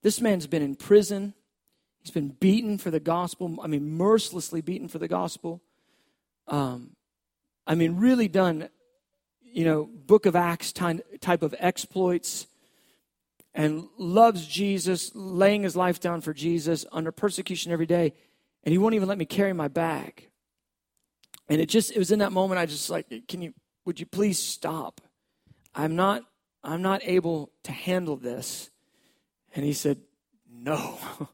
this 0.04 0.22
man's 0.22 0.48
been 0.48 0.62
in 0.62 0.76
prison. 0.76 1.34
He's 2.00 2.12
been 2.12 2.30
beaten 2.30 2.78
for 2.78 2.92
the 2.92 3.00
gospel. 3.00 3.58
I 3.62 3.68
mean, 3.68 3.98
mercilessly 3.98 4.62
beaten 4.62 4.88
for 4.88 5.00
the 5.00 5.08
gospel 5.08 5.62
um, 6.48 6.92
I 7.66 7.76
mean, 7.76 7.98
really 7.98 8.28
done, 8.28 8.70
you 9.42 9.66
know, 9.66 9.86
book 9.86 10.26
of 10.26 10.36
Acts 10.36 10.72
type 10.72 11.42
of 11.42 11.56
exploits 11.60 12.48
and 13.54 13.88
loves 13.98 14.46
Jesus, 14.46 15.12
laying 15.16 15.64
his 15.64 15.76
life 15.76 16.00
down 16.00 16.22
for 16.22 16.34
Jesus 16.34 16.86
under 16.92 17.12
persecution 17.12 17.72
every 17.72 17.88
day, 17.88 18.14
and 18.64 18.72
he 18.72 18.78
won't 18.78 18.96
even 18.96 19.08
let 19.08 19.18
me 19.18 19.26
carry 19.26 19.52
my 19.52 19.68
bag. 19.68 20.30
And 21.50 21.60
it 21.60 21.68
just 21.68 21.92
it 21.92 21.98
was 21.98 22.12
in 22.12 22.20
that 22.20 22.32
moment 22.32 22.60
I 22.60 22.66
just 22.66 22.90
like, 22.90 23.08
can 23.28 23.42
you 23.42 23.54
would 23.86 24.00
you 24.00 24.06
please 24.06 24.38
stop? 24.38 25.02
I'm 25.74 25.96
not 25.96 26.24
I'm 26.64 26.82
not 26.82 27.02
able 27.04 27.52
to 27.64 27.72
handle 27.72 28.16
this. 28.16 28.70
And 29.56 29.66
he 29.66 29.74
said, 29.74 29.98
No. 30.52 30.98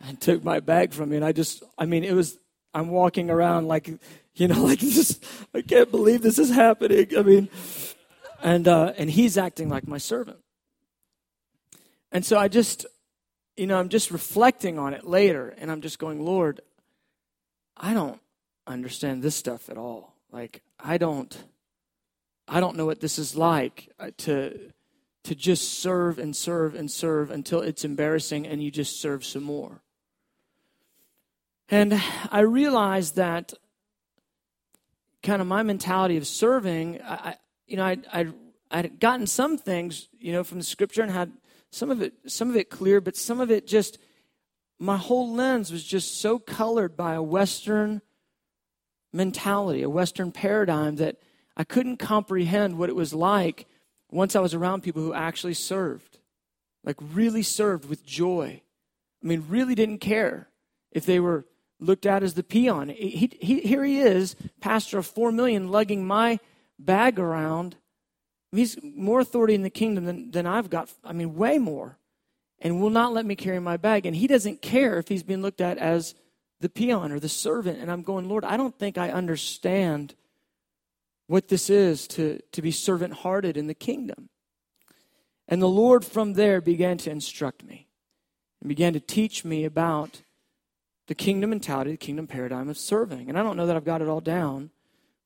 and 0.00 0.20
took 0.20 0.42
my 0.42 0.60
bag 0.60 0.92
from 0.92 1.10
me 1.10 1.16
and 1.16 1.24
I 1.24 1.32
just 1.32 1.62
I 1.78 1.86
mean 1.86 2.04
it 2.04 2.14
was 2.14 2.38
I'm 2.72 2.88
walking 2.88 3.30
around 3.30 3.68
like 3.68 3.88
you 4.34 4.48
know 4.48 4.62
like 4.64 4.78
just 4.78 5.24
I 5.54 5.62
can't 5.62 5.90
believe 5.90 6.22
this 6.22 6.38
is 6.38 6.50
happening. 6.50 7.08
I 7.16 7.22
mean 7.22 7.48
and 8.42 8.66
uh 8.66 8.92
and 8.96 9.10
he's 9.10 9.36
acting 9.38 9.68
like 9.68 9.86
my 9.86 9.98
servant. 9.98 10.38
And 12.12 12.24
so 12.24 12.38
I 12.38 12.48
just 12.48 12.86
you 13.56 13.66
know 13.66 13.78
I'm 13.78 13.88
just 13.88 14.10
reflecting 14.10 14.78
on 14.78 14.94
it 14.94 15.06
later 15.06 15.54
and 15.58 15.70
I'm 15.70 15.80
just 15.80 15.98
going, 15.98 16.24
Lord, 16.24 16.60
I 17.76 17.94
don't 17.94 18.20
understand 18.66 19.22
this 19.22 19.34
stuff 19.34 19.68
at 19.68 19.76
all. 19.76 20.14
Like 20.32 20.62
I 20.78 20.98
don't 20.98 21.36
I 22.48 22.60
don't 22.60 22.76
know 22.76 22.86
what 22.86 23.00
this 23.00 23.18
is 23.18 23.36
like 23.36 23.88
uh, 23.98 24.10
to 24.18 24.72
to 25.24 25.34
just 25.34 25.80
serve 25.80 26.18
and 26.18 26.34
serve 26.34 26.74
and 26.74 26.90
serve 26.90 27.30
until 27.30 27.60
it's 27.60 27.84
embarrassing 27.84 28.46
and 28.46 28.62
you 28.62 28.70
just 28.70 29.00
serve 29.00 29.24
some 29.24 29.42
more. 29.42 29.82
And 31.70 32.02
I 32.32 32.40
realized 32.40 33.14
that 33.14 33.54
kind 35.22 35.40
of 35.40 35.46
my 35.46 35.62
mentality 35.62 36.16
of 36.16 36.26
serving, 36.26 37.00
I, 37.00 37.36
you 37.68 37.76
know, 37.76 37.84
I, 37.84 37.98
I, 38.12 38.26
I'd 38.72 38.98
gotten 38.98 39.28
some 39.28 39.56
things, 39.56 40.08
you 40.18 40.32
know, 40.32 40.42
from 40.42 40.58
the 40.58 40.64
scripture 40.64 41.02
and 41.02 41.12
had 41.12 41.30
some 41.70 41.90
of 41.90 42.02
it, 42.02 42.14
some 42.26 42.50
of 42.50 42.56
it 42.56 42.70
clear, 42.70 43.00
but 43.00 43.16
some 43.16 43.40
of 43.40 43.52
it 43.52 43.68
just, 43.68 43.98
my 44.80 44.96
whole 44.96 45.32
lens 45.32 45.70
was 45.70 45.84
just 45.84 46.20
so 46.20 46.40
colored 46.40 46.96
by 46.96 47.14
a 47.14 47.22
Western 47.22 48.02
mentality, 49.12 49.82
a 49.82 49.90
Western 49.90 50.32
paradigm 50.32 50.96
that 50.96 51.18
I 51.56 51.62
couldn't 51.62 51.98
comprehend 51.98 52.78
what 52.78 52.88
it 52.88 52.96
was 52.96 53.14
like 53.14 53.68
once 54.10 54.34
I 54.34 54.40
was 54.40 54.54
around 54.54 54.82
people 54.82 55.02
who 55.02 55.14
actually 55.14 55.54
served, 55.54 56.18
like 56.82 56.96
really 57.00 57.44
served 57.44 57.88
with 57.88 58.04
joy. 58.04 58.60
I 59.22 59.26
mean, 59.26 59.44
really 59.48 59.76
didn't 59.76 59.98
care 59.98 60.48
if 60.90 61.06
they 61.06 61.20
were 61.20 61.44
looked 61.80 62.06
at 62.06 62.22
as 62.22 62.34
the 62.34 62.42
peon. 62.42 62.90
He, 62.90 63.30
he, 63.40 63.60
here 63.60 63.84
he 63.84 64.00
is, 64.00 64.36
pastor 64.60 64.98
of 64.98 65.06
four 65.06 65.32
million, 65.32 65.70
lugging 65.70 66.06
my 66.06 66.38
bag 66.78 67.18
around. 67.18 67.76
He's 68.52 68.78
more 68.82 69.20
authority 69.20 69.54
in 69.54 69.62
the 69.62 69.70
kingdom 69.70 70.04
than, 70.04 70.30
than 70.30 70.46
I've 70.46 70.70
got. 70.70 70.92
I 71.04 71.12
mean, 71.12 71.34
way 71.34 71.58
more. 71.58 71.98
And 72.60 72.80
will 72.80 72.90
not 72.90 73.14
let 73.14 73.24
me 73.24 73.36
carry 73.36 73.58
my 73.58 73.78
bag. 73.78 74.04
And 74.04 74.14
he 74.14 74.26
doesn't 74.26 74.60
care 74.60 74.98
if 74.98 75.08
he's 75.08 75.22
being 75.22 75.40
looked 75.40 75.62
at 75.62 75.78
as 75.78 76.14
the 76.60 76.68
peon 76.68 77.10
or 77.10 77.18
the 77.18 77.28
servant. 77.28 77.78
And 77.78 77.90
I'm 77.90 78.02
going, 78.02 78.28
Lord, 78.28 78.44
I 78.44 78.58
don't 78.58 78.78
think 78.78 78.98
I 78.98 79.10
understand 79.10 80.14
what 81.26 81.48
this 81.48 81.70
is 81.70 82.06
to, 82.08 82.40
to 82.52 82.60
be 82.60 82.70
servant 82.70 83.14
hearted 83.14 83.56
in 83.56 83.66
the 83.66 83.74
kingdom. 83.74 84.28
And 85.48 85.62
the 85.62 85.68
Lord 85.68 86.04
from 86.04 86.34
there 86.34 86.60
began 86.60 86.98
to 86.98 87.10
instruct 87.10 87.64
me 87.64 87.88
and 88.60 88.68
began 88.68 88.92
to 88.92 89.00
teach 89.00 89.44
me 89.44 89.64
about 89.64 90.22
the 91.10 91.14
kingdom 91.16 91.50
mentality, 91.50 91.90
the 91.90 91.96
kingdom 91.96 92.28
paradigm 92.28 92.68
of 92.68 92.78
serving. 92.78 93.28
And 93.28 93.36
I 93.36 93.42
don't 93.42 93.56
know 93.56 93.66
that 93.66 93.74
I've 93.74 93.84
got 93.84 94.00
it 94.00 94.06
all 94.06 94.20
down, 94.20 94.70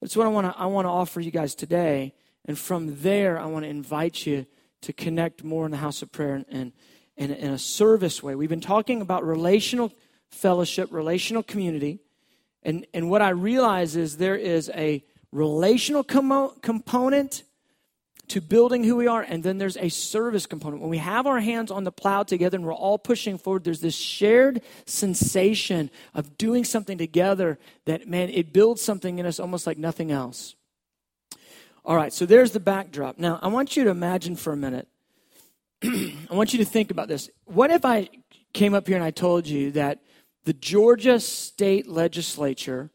but 0.01 0.07
it's 0.07 0.17
what 0.17 0.27
I 0.27 0.31
want 0.31 0.47
to 0.47 0.59
I 0.59 0.65
want 0.65 0.87
to 0.87 0.91
offer 0.91 1.21
you 1.21 1.31
guys 1.31 1.55
today. 1.55 2.15
And 2.47 2.59
from 2.59 3.03
there, 3.03 3.39
I 3.39 3.45
want 3.45 3.67
to 3.67 3.69
invite 3.69 4.25
you 4.25 4.47
to 4.81 4.95
connect 4.95 5.45
more 5.45 5.67
in 5.67 5.73
the 5.73 5.77
house 5.77 6.01
of 6.01 6.11
prayer 6.11 6.37
and, 6.37 6.47
and, 6.49 6.73
and 7.19 7.33
in 7.33 7.51
a 7.51 7.59
service 7.59 8.23
way. 8.23 8.35
We've 8.35 8.49
been 8.49 8.63
talking 8.63 9.03
about 9.03 9.27
relational 9.27 9.93
fellowship, 10.31 10.89
relational 10.91 11.43
community. 11.43 12.01
And, 12.63 12.87
and 12.95 13.11
what 13.11 13.21
I 13.21 13.29
realize 13.29 13.95
is 13.95 14.17
there 14.17 14.37
is 14.37 14.71
a 14.75 15.05
relational 15.33 16.03
com- 16.03 16.59
component 16.63 17.43
to 18.29 18.41
building 18.41 18.85
who 18.85 18.97
we 18.97 19.07
are, 19.07 19.23
and 19.23 19.43
then 19.43 19.59
there's 19.59 19.77
a 19.77 19.89
service 19.89 20.47
component. 20.47 20.81
When 20.81 20.91
we 20.91 20.99
have 20.99 21.27
our 21.27 21.41
hands 21.41 21.71
on 21.71 21.85
the 21.85 21.93
plow 21.93 22.23
together 22.23 22.57
and 22.57 22.67
we're 22.67 22.75
all 22.75 22.99
pushing 22.99 23.39
forward, 23.39 23.65
there's 23.65 23.81
this 23.81 23.97
shared 23.97 24.63
sensation 24.87 25.91
of 26.15 26.39
doing 26.39 26.65
something 26.65 26.99
together 26.99 27.59
that, 27.85 28.09
man, 28.09 28.31
it 28.31 28.53
builds 28.53 28.83
something 28.83 29.19
in 29.19 29.27
us 29.27 29.39
almost 29.39 29.67
like 29.67 29.79
nothing 29.79 30.11
else. 30.11 30.55
All 31.85 31.97
right, 31.97 32.13
so 32.13 32.25
there's 32.25 32.53
the 32.53 32.61
backdrop. 32.61 33.19
Now, 33.19 33.39
I 33.43 33.49
want 33.49 33.77
you 33.77 33.85
to 33.85 33.91
imagine 33.91 34.37
for 34.37 34.53
a 34.53 34.57
minute. 34.57 34.89
I 35.83 36.17
want 36.31 36.55
you 36.55 36.59
to 36.61 36.65
think 36.65 36.91
about 36.91 37.09
this. 37.09 37.29
What 37.45 37.71
if 37.71 37.85
I 37.85 38.09
came 38.55 38.73
up 38.73 38.87
here 38.87 38.97
and 38.97 39.05
I 39.05 39.11
told 39.11 39.47
you 39.47 39.71
that 39.73 40.01
the 40.45 40.55
Georgia 40.55 41.21
state 41.21 41.87
legislature 41.89 42.91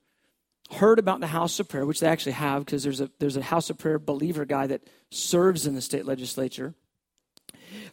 heard 0.71 0.99
about 0.99 1.19
the 1.19 1.27
house 1.27 1.59
of 1.59 1.67
prayer, 1.67 1.85
which 1.85 1.99
they 1.99 2.07
actually 2.07 2.33
have 2.33 2.65
because 2.65 2.83
there's 2.83 3.01
a, 3.01 3.09
there's 3.19 3.37
a 3.37 3.41
house 3.41 3.69
of 3.69 3.77
prayer 3.77 3.97
believer 3.97 4.45
guy 4.45 4.67
that 4.67 4.81
serves 5.09 5.65
in 5.65 5.75
the 5.75 5.81
state 5.81 6.05
legislature. 6.05 6.73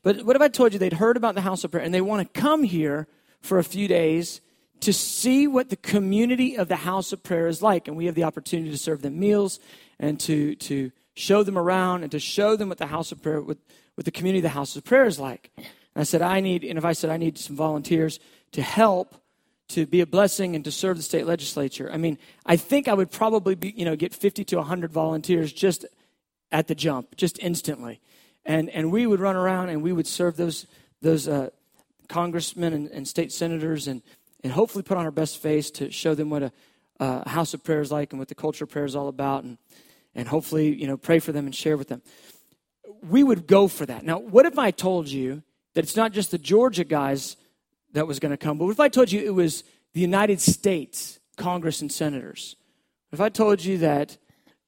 But 0.03 0.25
what 0.25 0.37
if 0.37 0.43
I 0.43 0.49
told 0.49 0.73
you 0.73 0.79
they'd 0.79 0.93
heard 0.95 1.17
about 1.17 1.35
the 1.35 1.41
house 1.41 1.65
of 1.65 1.71
prayer 1.71 1.85
and 1.85 1.93
they 1.93 2.01
want 2.01 2.33
to 2.33 2.41
come 2.41 2.63
here 2.63 3.07
for 3.41 3.59
a 3.59 3.65
few 3.65 3.89
days 3.89 4.41
to 4.81 4.93
see 4.93 5.47
what 5.47 5.71
the 5.71 5.77
community 5.77 6.57
of 6.57 6.69
the 6.69 6.77
house 6.77 7.13
of 7.13 7.23
prayer 7.23 7.47
is 7.47 7.63
like? 7.63 7.89
And 7.89 7.97
we 7.97 8.07
have 8.07 8.15
the 8.15 8.25
opportunity 8.25 8.71
to 8.71 8.79
serve 8.79 9.03
them 9.03 9.19
meals 9.19 9.59
and 9.99 10.21
to, 10.21 10.55
to 10.57 10.93
show 11.15 11.43
them 11.43 11.57
around 11.57 12.03
and 12.03 12.13
to 12.13 12.21
show 12.21 12.57
them 12.57 12.69
what 12.69 12.79
the 12.79 12.87
house 12.87 13.11
of 13.11 13.23
prayer, 13.23 13.41
what, 13.41 13.59
what 13.95 14.05
the 14.05 14.11
community 14.11 14.41
of 14.41 14.45
the 14.45 14.49
house 14.51 14.77
of 14.77 14.85
prayer 14.85 15.07
is 15.07 15.19
like. 15.19 15.51
And 15.57 15.67
I 15.97 16.03
said, 16.03 16.21
I 16.21 16.41
need, 16.41 16.63
and 16.63 16.79
if 16.79 16.85
I 16.85 16.93
said 16.93 17.09
I 17.09 17.17
need 17.17 17.39
some 17.39 17.57
volunteers 17.57 18.21
to 18.53 18.61
help 18.61 19.15
to 19.69 19.87
be 19.87 20.01
a 20.01 20.07
blessing 20.07 20.55
and 20.55 20.65
to 20.65 20.71
serve 20.71 20.97
the 20.97 21.03
state 21.03 21.27
legislature. 21.27 21.91
I 21.93 21.97
mean, 21.97 22.19
I 22.45 22.57
think 22.57 22.89
I 22.89 22.95
would 22.95 23.11
probably 23.11 23.55
be, 23.55 23.75
you 23.77 23.85
know, 23.85 23.97
get 23.97 24.15
50 24.15 24.45
to 24.45 24.57
100 24.57 24.93
volunteers 24.93 25.53
just 25.53 25.85
at 26.53 26.69
the 26.69 26.75
jump, 26.75 27.17
just 27.17 27.39
instantly. 27.41 28.01
And, 28.45 28.71
and 28.71 28.93
we 28.93 29.07
would 29.07 29.19
run 29.19 29.35
around 29.35 29.71
and 29.71 29.83
we 29.83 29.93
would 29.93 30.07
serve 30.07 30.37
those, 30.37 30.67
those 31.03 31.27
uh, 31.27 31.51
congressmen 32.09 32.73
and, 32.73 32.89
and, 32.89 33.09
state 33.09 33.33
senators 33.33 33.89
and, 33.89 34.03
and 34.45 34.53
hopefully 34.53 34.85
put 34.85 34.97
on 34.97 35.05
our 35.05 35.11
best 35.11 35.43
face 35.43 35.71
to 35.73 35.91
show 35.91 36.15
them 36.15 36.31
what 36.31 36.45
a, 36.45 36.53
a 37.01 37.29
house 37.29 37.53
of 37.55 37.65
prayer 37.65 37.81
is 37.81 37.91
like 37.91 38.13
and 38.13 38.21
what 38.21 38.29
the 38.29 38.37
culture 38.37 38.65
of 38.65 38.71
prayer 38.71 38.85
is 38.85 38.95
all 38.95 39.09
about 39.09 39.43
and, 39.43 39.59
and 40.15 40.29
hopefully, 40.29 40.73
you 40.73 40.87
know, 40.87 40.97
pray 40.97 41.19
for 41.19 41.33
them 41.33 41.47
and 41.47 41.55
share 41.55 41.77
with 41.77 41.89
them. 41.89 42.03
We 43.03 43.25
would 43.25 43.49
go 43.49 43.67
for 43.67 43.85
that. 43.85 44.05
Now, 44.05 44.19
what 44.19 44.47
if 44.47 44.59
I 44.59 44.71
told 44.71 45.09
you 45.09 45.43
that 45.75 45.85
it's 45.85 45.97
not 45.97 46.13
just 46.13 46.31
the 46.31 46.39
Georgia 46.39 46.85
guys 46.85 47.37
that 47.97 48.07
was 48.07 48.21
going 48.21 48.31
to 48.31 48.37
come. 48.37 48.59
But 48.59 48.69
if 48.69 48.79
I 48.79 48.89
told 48.89 49.11
you 49.11 49.23
it 49.23 49.35
was 49.35 49.65
the 49.95 50.01
United 50.01 50.41
States 50.41 51.19
Congress 51.37 51.81
and 51.81 51.91
senators? 51.91 52.57
If 53.11 53.21
I 53.21 53.29
told 53.29 53.65
you 53.65 53.79
that 53.79 54.19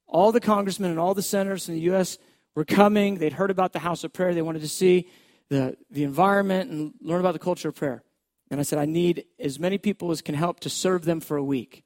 all 0.07 0.31
the 0.31 0.39
congressmen 0.39 0.89
and 0.89 0.99
all 0.99 1.13
the 1.13 1.21
senators 1.21 1.69
in 1.69 1.75
the 1.75 1.81
U.S. 1.81 2.17
were 2.55 2.65
coming, 2.65 3.19
they'd 3.19 3.33
heard 3.33 3.51
about 3.51 3.73
the 3.73 3.79
house 3.79 4.03
of 4.03 4.13
prayer, 4.13 4.33
they 4.33 4.41
wanted 4.41 4.61
to 4.61 4.69
see 4.69 5.09
the, 5.49 5.77
the 5.91 6.03
environment 6.03 6.71
and 6.71 6.93
learn 7.01 7.19
about 7.19 7.33
the 7.33 7.39
culture 7.39 7.69
of 7.69 7.75
prayer. 7.75 8.03
And 8.49 8.59
I 8.59 8.63
said, 8.63 8.79
I 8.79 8.85
need 8.85 9.25
as 9.39 9.59
many 9.59 9.77
people 9.77 10.09
as 10.09 10.21
can 10.21 10.35
help 10.35 10.61
to 10.61 10.69
serve 10.69 11.05
them 11.05 11.19
for 11.19 11.37
a 11.37 11.43
week. 11.43 11.83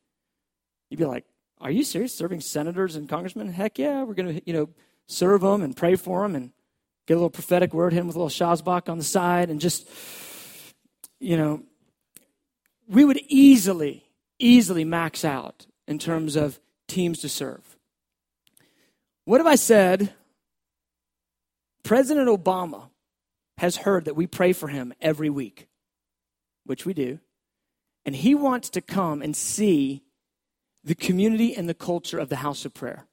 You'd 0.90 0.98
be 0.98 1.06
like, 1.06 1.26
Are 1.60 1.72
you 1.72 1.84
serious? 1.84 2.14
Serving 2.14 2.40
senators 2.40 2.96
and 2.96 3.10
congressmen? 3.10 3.52
Heck 3.52 3.78
yeah, 3.80 4.04
we're 4.04 4.14
going 4.14 4.36
to, 4.36 4.42
you 4.46 4.54
know, 4.54 4.70
serve 5.08 5.42
them 5.42 5.62
and 5.62 5.76
pray 5.76 5.96
for 5.96 6.22
them 6.22 6.36
and 6.36 6.52
get 7.06 7.16
a 7.16 7.18
little 7.18 7.30
prophetic 7.30 7.74
word, 7.74 7.94
them 7.94 8.08
with 8.08 8.16
a 8.16 8.20
little 8.20 8.30
Shazbach 8.30 8.88
on 8.88 8.98
the 8.98 9.04
side, 9.04 9.50
and 9.50 9.60
just 9.60 9.90
you 11.24 11.38
know, 11.38 11.64
we 12.88 13.06
would 13.06 13.20
easily, 13.28 14.04
easily 14.40 14.84
max 14.84 15.24
out 15.24 15.66
in 15.88 15.98
terms 15.98 16.36
of 16.36 16.60
teams 16.88 17.20
to 17.20 17.30
serve. 17.30 17.78
What 19.26 19.40
if 19.40 19.48
I 19.48 19.56
said 19.56 20.14
President 21.84 22.28
Obama 22.28 22.90
has 23.58 23.78
heard 23.78 24.06
that 24.06 24.16
we 24.16 24.28
pray 24.28 24.52
for 24.52 24.68
him 24.68 24.94
every 25.00 25.30
week, 25.30 25.68
which 26.66 26.86
we 26.86 26.94
do, 26.94 27.20
and 28.06 28.16
he 28.16 28.36
wants 28.36 28.70
to 28.72 28.82
come 28.82 29.22
and 29.22 29.36
see 29.36 30.04
the 30.84 30.96
community 30.96 31.56
and 31.56 31.70
the 31.70 31.74
culture 31.74 32.20
of 32.20 32.28
the 32.28 32.38
house 32.38 32.66
of 32.66 32.74
prayer. 32.74 33.06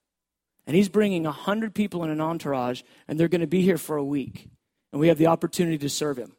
And 0.66 0.74
he's 0.74 0.88
bringing 0.88 1.22
100 1.24 1.74
people 1.74 2.02
in 2.02 2.10
an 2.10 2.20
entourage, 2.20 2.82
and 3.06 3.18
they're 3.18 3.28
going 3.28 3.40
to 3.40 3.46
be 3.46 3.62
here 3.62 3.78
for 3.78 3.96
a 3.96 4.04
week. 4.04 4.48
And 4.92 5.00
we 5.00 5.08
have 5.08 5.18
the 5.18 5.28
opportunity 5.28 5.78
to 5.78 5.88
serve 5.88 6.16
him. 6.16 6.32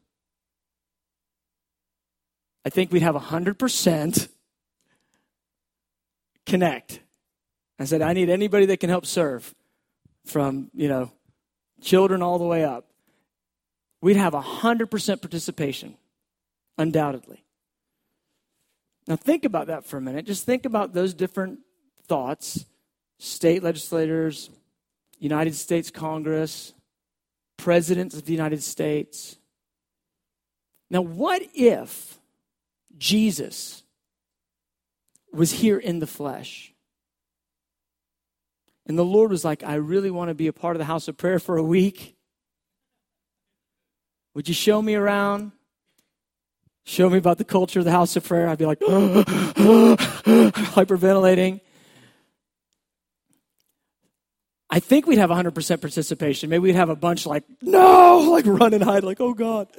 I 2.66 2.70
think 2.70 2.92
we'd 2.92 3.02
have 3.02 3.16
100% 3.16 4.28
connect. 6.46 7.00
I 7.80 7.86
said, 7.86 8.02
I 8.02 8.14
need 8.14 8.30
anybody 8.30 8.68
that 8.68 8.80
can 8.80 8.90
help 8.90 9.06
serve 9.06 9.56
from, 10.26 10.70
you 10.74 10.88
know, 10.88 11.12
children 11.82 12.22
all 12.22 12.38
the 12.38 12.46
way 12.46 12.64
up. 12.64 12.86
We'd 14.02 14.18
have 14.18 14.34
100% 14.34 15.22
participation, 15.22 15.96
undoubtedly. 16.78 17.44
Now, 19.08 19.16
think 19.16 19.46
about 19.46 19.68
that 19.68 19.86
for 19.86 19.98
a 19.98 20.02
minute. 20.02 20.26
Just 20.26 20.46
think 20.46 20.66
about 20.66 20.94
those 20.94 21.14
different 21.14 21.60
thoughts 22.08 22.66
state 23.18 23.62
legislators, 23.62 24.50
United 25.20 25.54
States 25.54 25.92
Congress, 25.92 26.74
presidents 27.56 28.16
of 28.16 28.26
the 28.26 28.32
United 28.32 28.64
States. 28.64 29.38
Now, 30.90 31.02
what 31.02 31.44
if 31.54 32.18
Jesus 33.02 33.82
was 35.34 35.52
here 35.52 35.80
in 35.80 35.98
the 35.98 36.06
flesh? 36.06 36.72
And 38.86 38.98
the 38.98 39.04
Lord 39.04 39.32
was 39.32 39.44
like, 39.44 39.64
I 39.64 39.76
really 39.76 40.12
want 40.12 40.30
to 40.30 40.36
be 40.36 40.46
a 40.46 40.54
part 40.54 40.76
of 40.76 40.78
the 40.78 40.86
house 40.86 41.08
of 41.08 41.18
prayer 41.18 41.40
for 41.40 41.58
a 41.58 41.64
week. 41.64 42.16
Would 44.36 44.48
you 44.48 44.54
show 44.54 44.80
me 44.82 44.94
around? 44.94 45.52
Show 46.86 47.10
me 47.10 47.18
about 47.18 47.40
the 47.40 47.44
culture 47.44 47.80
of 47.80 47.86
the 47.86 47.92
house 47.92 48.16
of 48.16 48.24
prayer. 48.24 48.48
I'd 48.48 48.60
be 48.60 48.68
like, 48.68 48.80
hyperventilating. 50.80 51.60
I 54.70 54.80
think 54.80 55.08
we'd 55.08 55.18
have 55.18 55.32
100% 55.32 55.82
participation. 55.82 56.52
Maybe 56.52 56.62
we'd 56.62 56.76
have 56.76 56.90
a 56.90 56.96
bunch 56.96 57.26
like, 57.26 57.46
no, 57.64 58.20
like 58.32 58.46
run 58.46 58.76
and 58.76 58.84
hide, 58.84 59.04
like, 59.04 59.20
oh 59.20 59.34
God. 59.34 59.70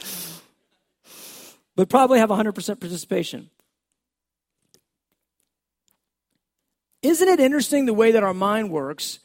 But 1.76 1.88
probably 1.88 2.18
have 2.18 2.30
100% 2.30 2.54
participation. 2.80 3.50
Isn't 7.02 7.28
it 7.28 7.40
interesting 7.40 7.86
the 7.86 7.94
way 7.94 8.12
that 8.12 8.22
our 8.22 8.34
mind 8.34 8.70
works 8.70 9.18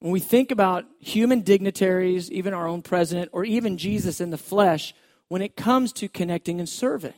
when 0.00 0.12
we 0.12 0.20
think 0.20 0.50
about 0.50 0.84
human 1.00 1.42
dignitaries, 1.42 2.30
even 2.30 2.54
our 2.54 2.66
own 2.66 2.82
president, 2.82 3.30
or 3.32 3.44
even 3.44 3.76
Jesus 3.76 4.20
in 4.20 4.30
the 4.30 4.38
flesh, 4.38 4.94
when 5.28 5.42
it 5.42 5.56
comes 5.56 5.92
to 5.94 6.08
connecting 6.08 6.58
and 6.58 6.68
serving? 6.68 7.14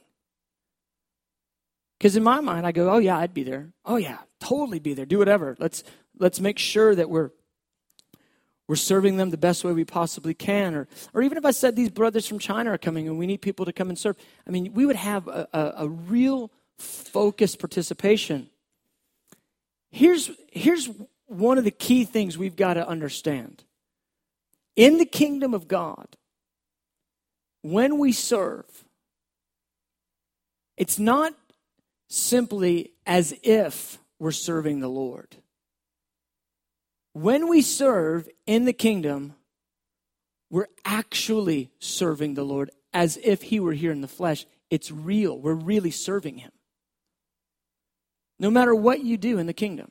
Because 1.99 2.17
in 2.17 2.25
my 2.25 2.41
mind, 2.41 2.67
I 2.67 2.73
go, 2.73 2.91
oh 2.91 2.99
yeah, 2.99 3.19
I'd 3.19 3.35
be 3.35 3.43
there. 3.43 3.73
Oh 3.85 3.97
yeah, 3.97 4.19
totally 4.41 4.79
be 4.79 4.95
there. 4.95 5.05
Do 5.05 5.19
whatever. 5.19 5.55
Let's 5.61 5.85
let's 6.19 6.41
make 6.41 6.59
sure 6.59 6.95
that 6.95 7.11
we're 7.11 7.31
we're 8.71 8.77
serving 8.77 9.17
them 9.17 9.31
the 9.31 9.37
best 9.37 9.65
way 9.65 9.73
we 9.73 9.85
possibly 9.85 10.33
can. 10.33 10.77
Or, 10.77 10.87
or 11.13 11.23
even 11.23 11.37
if 11.37 11.45
I 11.45 11.51
said 11.51 11.75
these 11.75 11.91
brothers 11.91 12.29
from 12.29 12.39
China 12.39 12.71
are 12.71 12.79
coming 12.79 13.09
and 13.09 13.19
we 13.19 13.27
need 13.27 13.43
people 13.43 13.65
to 13.65 13.73
come 13.73 13.89
and 13.89 13.99
serve, 13.99 14.15
I 14.47 14.53
mean, 14.53 14.73
we 14.75 14.87
would 14.87 14.95
have 14.95 15.27
a, 15.27 15.49
a, 15.53 15.73
a 15.79 15.89
real 15.89 16.53
focused 16.79 17.59
participation. 17.59 18.49
Here's, 19.91 20.31
here's 20.53 20.89
one 21.27 21.59
of 21.59 21.65
the 21.65 21.73
key 21.73 22.05
things 22.05 22.39
we've 22.39 22.55
got 22.55 22.75
to 22.75 22.87
understand. 22.87 23.65
In 24.77 24.99
the 24.99 25.05
kingdom 25.05 25.53
of 25.53 25.67
God, 25.67 26.07
when 27.63 27.99
we 27.99 28.13
serve, 28.13 28.85
it's 30.77 31.01
not 31.01 31.35
simply 32.07 32.93
as 33.05 33.35
if 33.43 33.99
we're 34.21 34.31
serving 34.31 34.79
the 34.79 34.89
Lord. 34.89 35.39
When 37.13 37.49
we 37.49 37.63
serve 37.63 38.29
in 38.47 38.65
the 38.65 38.73
kingdom, 38.73 39.35
we're 40.51 40.69
actually 40.85 41.71
serving 41.79 42.35
the 42.35 42.45
Lord 42.45 42.71
as 42.93 43.19
if 43.23 43.43
He 43.43 43.61
were 43.61 43.73
here 43.73 43.93
in 43.93 44.01
the 44.01 44.09
flesh. 44.09 44.47
It's 44.69 44.91
real. 44.91 45.39
We're 45.39 45.55
really 45.55 45.91
serving 45.91 46.39
Him. 46.39 46.53
No 48.39 48.51
matter 48.51 48.75
what 48.75 49.05
you 49.05 49.17
do 49.17 49.39
in 49.39 49.47
the 49.47 49.53
kingdom, 49.53 49.91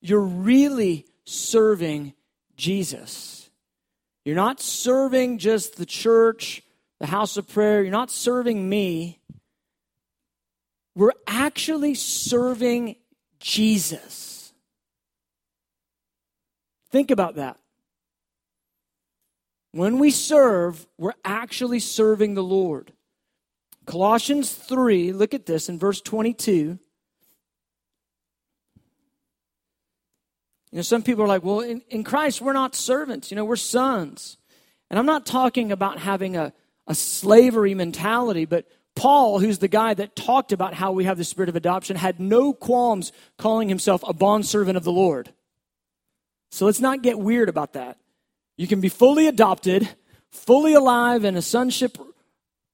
you're 0.00 0.20
really 0.20 1.06
serving 1.24 2.14
Jesus. 2.56 3.50
You're 4.24 4.36
not 4.36 4.60
serving 4.60 5.38
just 5.38 5.76
the 5.76 5.86
church, 5.86 6.62
the 6.98 7.06
house 7.06 7.36
of 7.36 7.48
prayer. 7.48 7.82
You're 7.82 7.92
not 7.92 8.10
serving 8.10 8.68
me. 8.68 9.20
We're 10.94 11.12
actually 11.26 11.94
serving 11.94 12.96
Jesus. 13.38 14.33
Think 16.94 17.10
about 17.10 17.34
that. 17.34 17.58
When 19.72 19.98
we 19.98 20.12
serve, 20.12 20.86
we're 20.96 21.14
actually 21.24 21.80
serving 21.80 22.34
the 22.34 22.42
Lord. 22.44 22.92
Colossians 23.84 24.52
3, 24.52 25.12
look 25.12 25.34
at 25.34 25.44
this 25.44 25.68
in 25.68 25.76
verse 25.76 26.00
22. 26.00 26.52
You 26.52 26.78
know, 30.70 30.82
some 30.82 31.02
people 31.02 31.24
are 31.24 31.26
like, 31.26 31.42
well, 31.42 31.58
in, 31.58 31.82
in 31.90 32.04
Christ, 32.04 32.40
we're 32.40 32.52
not 32.52 32.76
servants, 32.76 33.32
you 33.32 33.34
know, 33.34 33.44
we're 33.44 33.56
sons. 33.56 34.38
And 34.88 34.96
I'm 34.96 35.04
not 35.04 35.26
talking 35.26 35.72
about 35.72 35.98
having 35.98 36.36
a, 36.36 36.52
a 36.86 36.94
slavery 36.94 37.74
mentality, 37.74 38.44
but 38.44 38.68
Paul, 38.94 39.40
who's 39.40 39.58
the 39.58 39.66
guy 39.66 39.94
that 39.94 40.14
talked 40.14 40.52
about 40.52 40.74
how 40.74 40.92
we 40.92 41.06
have 41.06 41.18
the 41.18 41.24
spirit 41.24 41.48
of 41.48 41.56
adoption, 41.56 41.96
had 41.96 42.20
no 42.20 42.52
qualms 42.52 43.10
calling 43.36 43.68
himself 43.68 44.04
a 44.06 44.14
bondservant 44.14 44.76
of 44.76 44.84
the 44.84 44.92
Lord. 44.92 45.34
So 46.54 46.66
let's 46.66 46.78
not 46.78 47.02
get 47.02 47.18
weird 47.18 47.48
about 47.48 47.72
that. 47.72 47.98
You 48.56 48.68
can 48.68 48.80
be 48.80 48.88
fully 48.88 49.26
adopted, 49.26 49.88
fully 50.30 50.72
alive 50.72 51.24
in 51.24 51.36
a 51.36 51.42
sonship 51.42 51.98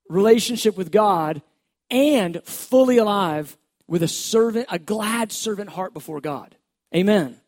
relationship 0.06 0.76
with 0.76 0.92
God, 0.92 1.40
and 1.88 2.44
fully 2.44 2.98
alive 2.98 3.56
with 3.88 4.02
a 4.02 4.08
servant, 4.08 4.66
a 4.70 4.78
glad 4.78 5.32
servant 5.32 5.70
heart 5.70 5.94
before 5.94 6.20
God. 6.20 6.56
Amen. 6.94 7.40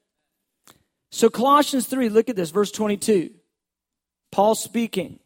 So 1.11 1.29
Colossians 1.29 1.87
3, 1.87 2.09
look 2.09 2.31
at 2.31 2.37
this, 2.37 2.49
verse 2.49 2.73
22. 2.73 3.35
Paul 4.31 4.55
speaking. 4.55 5.19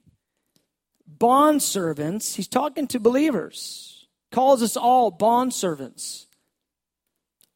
Bond 1.07 1.63
servants, 1.63 2.35
he's 2.35 2.49
talking 2.49 2.89
to 2.89 2.99
believers, 2.99 4.09
calls 4.33 4.61
us 4.61 4.77
all 4.77 5.13
bond 5.13 5.55
servants 5.55 6.27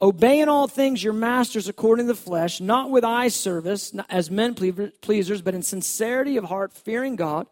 Obey 0.03 0.41
in 0.41 0.49
all 0.49 0.67
things 0.67 1.05
your 1.05 1.13
masters 1.13 1.69
according 1.69 2.07
to 2.07 2.15
the 2.15 2.19
flesh, 2.19 2.61
not 2.61 2.91
with 2.91 3.05
eye 3.05 3.29
service 3.29 3.95
as 4.09 4.31
men 4.31 4.55
pleasers, 4.55 5.43
but 5.43 5.55
in 5.55 5.63
sincerity 5.63 6.39
of 6.39 6.45
heart, 6.45 6.73
fearing 6.73 7.17
God. 7.17 7.47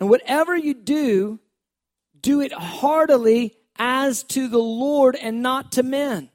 And 0.00 0.08
whatever 0.08 0.56
you 0.56 0.74
do, 0.74 1.38
do 2.20 2.40
it 2.40 2.52
heartily 2.52 3.54
as 3.76 4.24
to 4.24 4.48
the 4.48 4.58
Lord 4.58 5.14
and 5.14 5.42
not 5.42 5.72
to 5.72 5.82
men, 5.82 6.30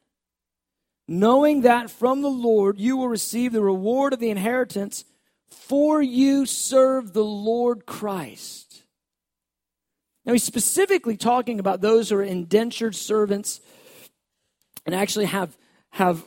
knowing 1.08 1.62
that 1.62 1.91
from 1.91 2.21
the 2.21 2.30
Lord 2.30 2.80
you 2.80 2.95
will 2.95 3.10
receive 3.10 3.52
the 3.52 3.62
reward 3.62 4.13
of 4.13 4.19
the 4.19 4.30
inheritance, 4.30 5.04
for 5.50 6.02
you 6.02 6.45
serve 6.45 7.13
the 7.13 7.26
Lord 7.26 7.86
Christ. 7.86 8.84
Now, 10.26 10.34
he's 10.34 10.43
specifically 10.43 11.17
talking 11.17 11.60
about 11.60 11.82
those 11.82 12.10
who 12.10 12.15
are 12.15 12.24
indentured 12.24 12.95
servants 12.95 13.60
and 14.86 14.95
actually 14.95 15.26
have 15.26 15.58
have 15.91 16.24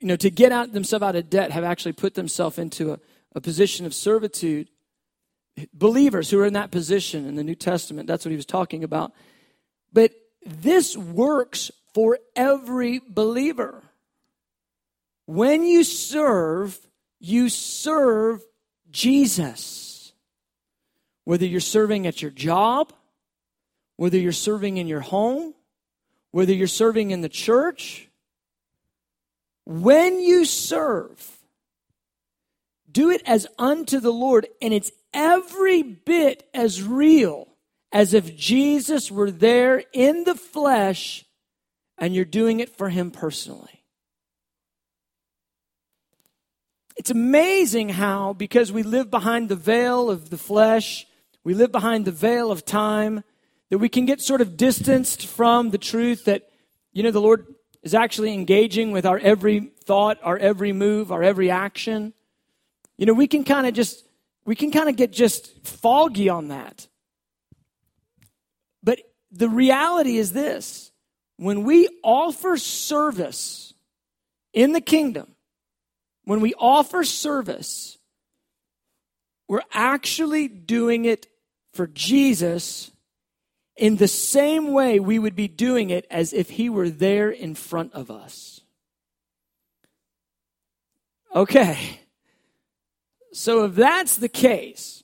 you 0.00 0.06
know 0.06 0.16
to 0.16 0.30
get 0.30 0.52
out 0.52 0.72
themselves 0.72 1.02
out 1.02 1.16
of 1.16 1.30
debt 1.30 1.50
have 1.50 1.64
actually 1.64 1.92
put 1.92 2.14
themselves 2.14 2.58
into 2.58 2.92
a, 2.92 2.98
a 3.34 3.40
position 3.40 3.86
of 3.86 3.94
servitude. 3.94 4.68
Believers 5.74 6.30
who 6.30 6.40
are 6.40 6.46
in 6.46 6.54
that 6.54 6.70
position 6.70 7.26
in 7.26 7.34
the 7.34 7.44
new 7.44 7.54
testament 7.54 8.06
that's 8.06 8.24
what 8.24 8.30
he 8.30 8.36
was 8.36 8.46
talking 8.46 8.84
about. 8.84 9.12
But 9.92 10.12
this 10.44 10.96
works 10.96 11.70
for 11.92 12.18
every 12.36 13.00
believer. 13.06 13.82
When 15.26 15.64
you 15.64 15.84
serve 15.84 16.78
you 17.18 17.48
serve 17.48 18.42
jesus. 18.90 20.12
Whether 21.24 21.46
you're 21.46 21.60
serving 21.60 22.06
at 22.06 22.22
your 22.22 22.30
job 22.30 22.92
whether 24.00 24.16
you're 24.16 24.32
serving 24.32 24.78
in 24.78 24.86
your 24.86 25.00
home 25.00 25.52
whether 26.32 26.52
you're 26.52 26.66
serving 26.66 27.10
in 27.10 27.20
the 27.20 27.28
church, 27.28 28.08
when 29.66 30.20
you 30.20 30.44
serve, 30.44 31.38
do 32.90 33.10
it 33.10 33.22
as 33.26 33.46
unto 33.58 34.00
the 34.00 34.12
Lord, 34.12 34.46
and 34.60 34.74
it's 34.74 34.92
every 35.12 35.82
bit 35.82 36.48
as 36.54 36.82
real 36.82 37.48
as 37.92 38.14
if 38.14 38.36
Jesus 38.36 39.10
were 39.10 39.30
there 39.30 39.82
in 39.92 40.24
the 40.24 40.34
flesh 40.34 41.24
and 41.98 42.14
you're 42.14 42.24
doing 42.24 42.60
it 42.60 42.76
for 42.76 42.88
him 42.88 43.10
personally. 43.10 43.84
It's 46.96 47.10
amazing 47.10 47.90
how, 47.90 48.32
because 48.32 48.72
we 48.72 48.82
live 48.82 49.10
behind 49.10 49.48
the 49.48 49.56
veil 49.56 50.10
of 50.10 50.30
the 50.30 50.38
flesh, 50.38 51.06
we 51.44 51.54
live 51.54 51.72
behind 51.72 52.04
the 52.04 52.12
veil 52.12 52.50
of 52.50 52.64
time, 52.64 53.24
that 53.70 53.78
we 53.78 53.88
can 53.88 54.04
get 54.04 54.20
sort 54.20 54.40
of 54.40 54.56
distanced 54.56 55.26
from 55.26 55.70
the 55.70 55.78
truth 55.78 56.26
that, 56.26 56.48
you 56.92 57.02
know, 57.02 57.10
the 57.10 57.20
Lord 57.20 57.46
is 57.82 57.94
actually 57.94 58.34
engaging 58.34 58.92
with 58.92 59.06
our 59.06 59.18
every 59.18 59.60
thought, 59.84 60.18
our 60.22 60.36
every 60.36 60.72
move, 60.72 61.10
our 61.10 61.22
every 61.22 61.50
action. 61.50 62.12
You 62.98 63.06
know, 63.06 63.14
we 63.14 63.28
can 63.28 63.44
kind 63.44 63.66
of 63.66 63.72
just, 63.72 64.04
we 64.44 64.54
can 64.54 64.70
kind 64.70 64.88
of 64.88 64.96
get 64.96 65.12
just 65.12 65.66
foggy 65.66 66.28
on 66.28 66.48
that. 66.48 66.88
But 68.82 69.00
the 69.30 69.48
reality 69.48 70.16
is 70.16 70.32
this 70.32 70.90
when 71.36 71.64
we 71.64 71.88
offer 72.02 72.56
service 72.56 73.72
in 74.52 74.72
the 74.72 74.80
kingdom, 74.80 75.34
when 76.24 76.40
we 76.40 76.54
offer 76.54 77.04
service, 77.04 77.96
we're 79.48 79.62
actually 79.72 80.48
doing 80.48 81.04
it 81.04 81.26
for 81.72 81.86
Jesus 81.86 82.90
in 83.80 83.96
the 83.96 84.08
same 84.08 84.72
way 84.72 85.00
we 85.00 85.18
would 85.18 85.34
be 85.34 85.48
doing 85.48 85.88
it 85.88 86.06
as 86.10 86.34
if 86.34 86.50
he 86.50 86.68
were 86.68 86.90
there 86.90 87.30
in 87.30 87.54
front 87.54 87.94
of 87.94 88.10
us. 88.10 88.60
Okay. 91.34 92.00
So, 93.32 93.64
if 93.64 93.74
that's 93.74 94.16
the 94.16 94.28
case, 94.28 95.02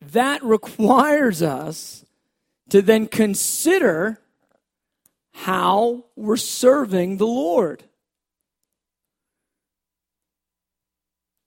that 0.00 0.44
requires 0.44 1.42
us 1.42 2.04
to 2.68 2.80
then 2.80 3.08
consider 3.08 4.20
how 5.32 6.04
we're 6.14 6.36
serving 6.36 7.16
the 7.16 7.26
Lord. 7.26 7.82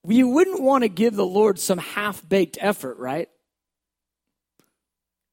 We 0.03 0.23
wouldn't 0.23 0.61
want 0.61 0.83
to 0.83 0.89
give 0.89 1.15
the 1.15 1.25
Lord 1.25 1.59
some 1.59 1.77
half 1.77 2.27
baked 2.27 2.57
effort, 2.59 2.97
right? 2.97 3.29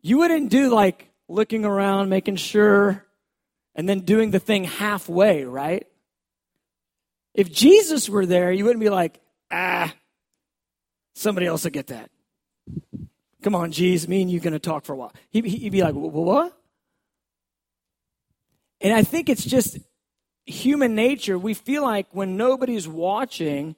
You 0.05 0.19
wouldn't 0.19 0.51
do 0.51 0.69
like 0.69 1.11
looking 1.29 1.65
around, 1.65 2.11
making 2.11 2.37
sure, 2.37 3.07
and 3.75 3.89
then 3.89 4.01
doing 4.01 4.33
the 4.33 4.39
thing 4.39 4.65
halfway, 4.65 5.45
right? 5.45 5.87
If 7.33 7.51
Jesus 7.51 8.07
were 8.11 8.27
there, 8.27 8.53
you 8.53 8.67
wouldn't 8.67 8.83
be 8.83 8.91
like, 8.91 9.19
ah, 9.51 9.95
somebody 11.15 11.47
else 11.47 11.65
will 11.65 11.71
get 11.71 11.87
that. 11.87 12.11
Come 13.43 13.55
on, 13.55 13.73
Jesus, 13.73 14.07
me 14.07 14.21
and 14.21 14.31
you 14.31 14.41
going 14.41 14.53
to 14.53 14.59
talk 14.59 14.85
for 14.85 14.93
a 14.93 14.97
while. 14.97 15.13
He'd, 15.31 15.47
he'd 15.47 15.73
be 15.73 15.83
like, 15.83 15.95
what? 15.95 16.55
And 18.83 18.93
I 18.93 19.05
think 19.05 19.31
it's 19.31 19.45
just 19.45 19.79
human 20.45 20.95
nature. 20.95 21.39
We 21.39 21.55
feel 21.55 21.83
like 21.83 22.09
when 22.13 22.37
nobody's 22.37 22.87
watching, 22.87 23.75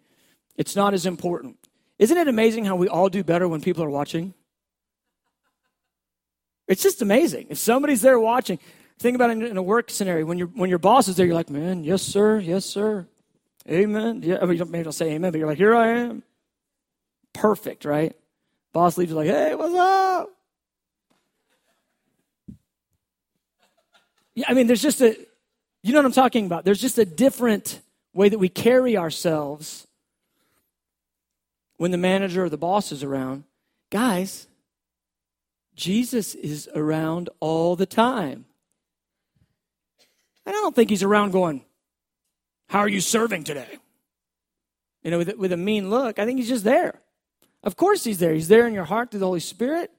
it's 0.56 0.74
not 0.74 0.92
as 0.92 1.06
important. 1.06 1.56
Isn't 2.00 2.16
it 2.18 2.26
amazing 2.26 2.64
how 2.64 2.74
we 2.74 2.88
all 2.88 3.08
do 3.08 3.22
better 3.22 3.46
when 3.46 3.60
people 3.60 3.84
are 3.84 3.90
watching? 3.90 4.34
It's 6.68 6.83
just 6.83 7.02
amazing. 7.02 7.46
If 7.50 7.59
somebody's 7.59 8.02
there 8.02 8.18
watching, 8.18 8.59
think 8.98 9.14
about 9.14 9.31
it 9.31 9.42
in 9.42 9.57
a 9.57 9.62
work 9.62 9.90
scenario. 9.90 10.24
When, 10.24 10.38
you 10.38 10.46
when 10.46 10.68
your 10.70 10.79
boss 10.79 11.09
is 11.09 11.16
there, 11.16 11.26
you're 11.26 11.35
like, 11.35 11.50
man, 11.50 11.85
yes, 11.85 12.02
sir, 12.02 12.38
yes, 12.38 12.64
sir. 12.64 13.07
Amen. 13.68 14.22
Yeah, 14.22 14.38
I 14.40 14.46
mean, 14.46 14.59
maybe 14.70 14.85
don't 14.85 14.92
say 14.92 15.12
amen, 15.12 15.33
but 15.33 15.38
you're 15.38 15.48
like, 15.48 15.59
here 15.59 15.74
I 15.74 15.88
am. 15.88 16.22
Perfect, 17.33 17.85
right? 17.85 18.16
Boss 18.72 18.98
leaves, 18.98 19.12
like, 19.12 19.29
hey, 19.29 19.55
what's 19.55 19.74
up? 19.74 20.31
Yeah, 24.35 24.46
I 24.48 24.55
mean, 24.55 24.66
there's 24.66 24.83
just 24.83 25.00
a, 25.00 25.16
you 25.83 25.92
know 25.92 25.98
what 25.98 26.07
I'm 26.07 26.12
talking 26.12 26.46
about? 26.46 26.64
There's 26.64 26.81
just 26.81 26.98
a 26.98 27.05
different 27.05 27.81
way 28.12 28.29
that 28.29 28.38
we 28.38 28.48
carry 28.48 28.96
ourselves 28.96 29.87
when 31.76 31.90
the 31.90 31.98
manager 31.98 32.44
or 32.44 32.48
the 32.48 32.57
boss 32.57 32.92
is 32.92 33.02
around. 33.02 33.44
Guys, 33.90 34.46
Jesus 35.76 36.34
is 36.34 36.68
around 36.74 37.28
all 37.38 37.76
the 37.76 37.86
time. 37.86 38.46
And 40.44 40.56
I 40.56 40.60
don't 40.60 40.74
think 40.74 40.90
he's 40.90 41.02
around 41.02 41.32
going, 41.32 41.64
How 42.68 42.80
are 42.80 42.88
you 42.88 43.00
serving 43.00 43.44
today? 43.44 43.78
You 45.02 45.10
know, 45.12 45.18
with, 45.18 45.36
with 45.36 45.52
a 45.52 45.56
mean 45.56 45.90
look. 45.90 46.18
I 46.18 46.24
think 46.24 46.38
he's 46.38 46.48
just 46.48 46.64
there. 46.64 47.00
Of 47.62 47.76
course, 47.76 48.04
he's 48.04 48.18
there. 48.18 48.32
He's 48.32 48.48
there 48.48 48.66
in 48.66 48.74
your 48.74 48.84
heart 48.84 49.10
through 49.10 49.20
the 49.20 49.26
Holy 49.26 49.40
Spirit. 49.40 49.90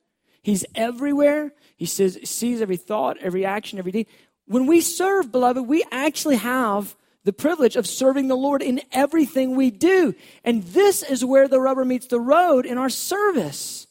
He's 0.41 0.65
everywhere. 0.75 1.53
He 1.75 1.85
says, 1.85 2.19
sees 2.23 2.61
every 2.61 2.77
thought, 2.77 3.17
every 3.17 3.45
action, 3.45 3.79
every 3.79 3.91
deed. 3.91 4.07
When 4.45 4.65
we 4.65 4.81
serve, 4.81 5.31
beloved, 5.31 5.67
we 5.67 5.83
actually 5.91 6.37
have 6.37 6.95
the 7.25 7.33
privilege 7.33 7.75
of 7.75 7.85
serving 7.85 8.29
the 8.29 8.37
Lord 8.37 8.61
in 8.61 8.81
everything 8.93 9.55
we 9.55 9.69
do. 9.69 10.15
And 10.45 10.63
this 10.63 11.03
is 11.03 11.25
where 11.25 11.49
the 11.49 11.59
rubber 11.59 11.83
meets 11.83 12.07
the 12.07 12.21
road 12.21 12.65
in 12.65 12.77
our 12.77 12.89
service. 12.89 13.86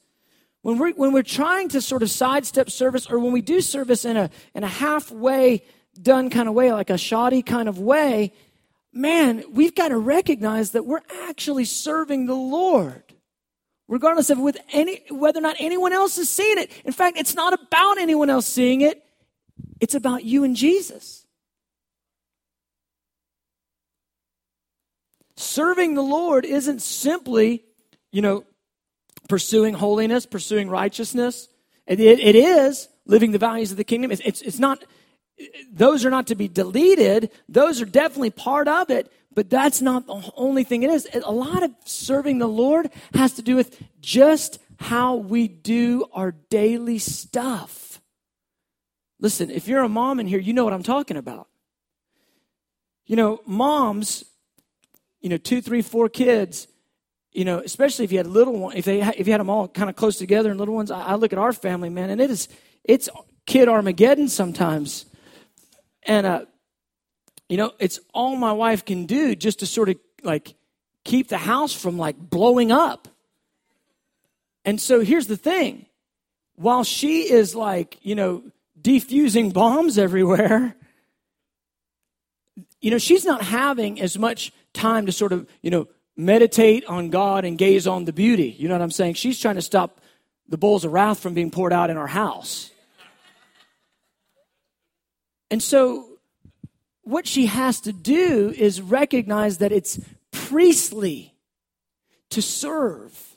When 0.67 0.79
we're, 0.79 0.95
when 0.95 1.13
we're 1.13 1.23
trying 1.23 1.69
to 1.69 1.81
sort 1.81 2.03
of 2.03 2.11
sidestep 2.11 2.71
service, 2.71 3.09
or 3.09 3.21
when 3.21 3.31
we 3.31 3.41
do 3.41 3.61
service 3.61 4.05
in 4.05 4.17
a, 4.17 4.31
in 4.53 4.65
a 4.65 4.67
halfway 4.67 5.63
done 6.03 6.29
kind 6.29 6.49
of 6.49 6.57
way, 6.57 6.73
like 6.73 6.91
a 6.91 6.99
shoddy 6.99 7.41
kind 7.41 7.69
of 7.69 7.79
way, 7.79 8.33
man, 8.93 9.45
we've 9.53 9.77
got 9.77 9.91
to 9.91 9.97
recognize 9.97 10.73
that 10.73 10.85
we're 10.85 11.05
actually 11.29 11.67
serving 11.67 12.27
the 12.27 12.35
Lord. 12.35 13.05
Regardless 13.87 14.29
of 14.29 14.41
with 14.41 14.57
any, 14.73 15.03
whether 15.09 15.39
or 15.39 15.43
not 15.43 15.55
anyone 15.61 15.93
else 15.93 16.19
is 16.19 16.29
seeing 16.29 16.59
it. 16.59 16.73
In 16.85 16.93
fact, 16.93 17.17
it's 17.17 17.37
not 17.37 17.53
about 17.53 17.99
anyone 17.99 18.29
else 18.29 18.47
seeing 18.47 18.81
it. 18.81 19.05
It's 19.79 19.95
about 19.95 20.25
you 20.25 20.43
and 20.43 20.57
Jesus. 20.57 21.27
Serving 25.37 25.95
the 25.95 26.03
Lord 26.03 26.45
isn't 26.45 26.83
simply, 26.83 27.63
you 28.11 28.21
know, 28.21 28.45
pursuing 29.29 29.75
holiness, 29.75 30.27
pursuing 30.27 30.69
righteousness. 30.69 31.49
It, 31.87 32.01
it, 32.01 32.19
it 32.21 32.35
is 32.35 32.89
living 33.07 33.33
the 33.33 33.39
values 33.39 33.71
of 33.71 33.77
the 33.77 33.85
kingdom. 33.85 34.11
It's, 34.11 34.23
it's, 34.25 34.43
it's 34.43 34.59
not, 34.59 34.85
those 35.73 36.05
are 36.05 36.11
not 36.11 36.27
to 36.29 36.35
be 36.35 36.49
deleted. 36.49 37.31
Those 37.49 37.81
are 37.81 37.87
definitely 37.87 38.31
part 38.31 38.69
of 38.69 38.91
it, 38.91 39.13
but 39.35 39.51
that's 39.51 39.81
not 39.81 40.07
the 40.07 40.33
only 40.37 40.65
thing 40.65 40.83
it 40.83 40.91
is. 40.91 41.09
A 41.15 41.33
lot 41.33 41.63
of 41.63 41.71
serving 41.85 42.39
the 42.39 42.49
Lord 42.49 42.91
has 43.15 43.35
to 43.35 43.43
do 43.43 43.57
with 43.57 43.81
just 44.01 44.59
how 44.79 45.17
we 45.17 45.49
do 45.49 46.07
our 46.13 46.33
daily 46.51 46.99
stuff. 46.99 48.01
Listen, 49.21 49.51
if 49.51 49.67
you're 49.67 49.83
a 49.83 49.89
mom 49.89 50.21
in 50.21 50.27
here, 50.27 50.39
you 50.39 50.53
know 50.53 50.65
what 50.65 50.75
I'm 50.75 50.83
talking 50.83 51.17
about. 51.17 51.49
You 53.07 53.17
know, 53.17 53.41
moms, 53.47 54.25
you 55.21 55.29
know, 55.29 55.37
two, 55.37 55.63
three, 55.63 55.81
four 55.81 56.09
kids, 56.09 56.67
you 57.37 57.45
know, 57.45 57.59
especially 57.59 58.07
if 58.07 58.13
you 58.13 58.19
had 58.19 58.27
little 58.27 58.59
ones, 58.59 58.77
if 58.79 58.87
they 58.87 59.03
if 59.03 59.27
you 59.27 59.33
had 59.33 59.41
them 59.41 59.51
all 59.51 59.69
kind 59.69 59.91
of 59.91 59.95
close 59.95 60.17
together 60.17 60.51
and 60.51 60.59
little 60.59 60.75
ones, 60.75 60.91
I, 60.91 61.03
I 61.03 61.15
look 61.17 61.35
at 61.35 61.39
our 61.39 61.53
family, 61.53 61.91
man, 61.91 62.09
and 62.09 62.19
it 62.19 62.31
is 62.31 62.49
it's 62.83 63.11
kid 63.45 63.69
Armageddon 63.69 64.29
sometimes, 64.29 65.05
and 66.05 66.27
uh, 66.27 66.47
you 67.47 67.59
know, 67.59 67.73
it's 67.79 68.01
all 68.15 68.37
my 68.37 68.53
wife 68.53 68.87
can 68.87 69.05
do 69.05 69.35
just 69.35 69.59
to 69.59 69.67
sort 69.67 69.91
of 69.91 69.97
like 70.23 70.55
keep 71.05 71.29
the 71.29 71.37
house 71.37 71.75
from 71.75 71.99
like 71.99 72.17
blowing 72.19 72.73
up. 72.73 73.07
And 74.65 74.81
so 74.81 75.01
here's 75.01 75.27
the 75.27 75.37
thing: 75.37 75.85
while 76.55 76.85
she 76.85 77.31
is 77.31 77.55
like, 77.55 77.99
you 78.01 78.15
know, 78.15 78.45
defusing 78.81 79.53
bombs 79.53 79.99
everywhere, 79.99 80.75
you 82.81 82.91
know, 82.91 82.99
she's 82.99 83.27
not 83.27 83.43
having 83.43 84.01
as 84.01 84.19
much 84.19 84.53
time 84.73 85.05
to 85.05 85.13
sort 85.13 85.35
of, 85.35 85.47
you 85.61 85.71
know, 85.71 85.87
meditate 86.17 86.85
on 86.87 87.11
God 87.11 87.45
and 87.45 87.59
gaze 87.59 87.87
on 87.87 88.05
the 88.05 88.13
beauty. 88.13 88.55
You 88.59 88.69
know 88.69 88.75
what 88.75 88.83
I'm 88.83 88.91
saying? 88.91 89.15
She's 89.15 89.39
trying 89.39 89.57
to 89.57 89.63
stop 89.63 90.01
the 90.49 90.57
bowls 90.57 90.85
of 90.85 90.93
wrath 90.93 91.21
from 91.21 91.35
being 91.35 91.51
poured 91.51 91.73
out 91.73 91.91
in 91.91 91.97
our 91.97 92.07
house. 92.07 92.71
And 95.51 95.63
so, 95.63 96.07
what 97.03 97.27
she 97.27 97.47
has 97.47 97.81
to 97.83 97.93
do 97.93 98.53
is 98.57 98.81
recognize 98.81 99.59
that 99.59 99.71
it's 99.71 100.01
priestly 100.33 101.35
to 102.31 102.43
serve. 102.43 103.37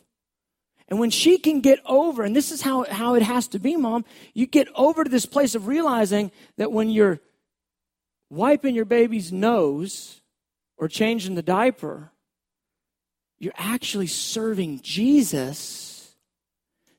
And 0.87 0.99
when 0.99 1.11
she 1.11 1.37
can 1.37 1.61
get 1.61 1.79
over, 1.85 2.23
and 2.23 2.35
this 2.35 2.51
is 2.51 2.63
how, 2.63 2.83
how 2.85 3.13
it 3.13 3.21
has 3.21 3.47
to 3.49 3.59
be, 3.59 3.77
mom, 3.77 4.05
you 4.33 4.47
get 4.47 4.67
over 4.73 5.03
to 5.03 5.09
this 5.09 5.27
place 5.27 5.53
of 5.53 5.67
realizing 5.67 6.31
that 6.57 6.71
when 6.71 6.89
you're 6.89 7.19
wiping 8.31 8.73
your 8.73 8.85
baby's 8.85 9.31
nose 9.31 10.21
or 10.77 10.87
changing 10.87 11.35
the 11.35 11.43
diaper, 11.43 12.11
you're 13.39 13.54
actually 13.58 14.08
serving 14.08 14.82
Jesus, 14.82 16.13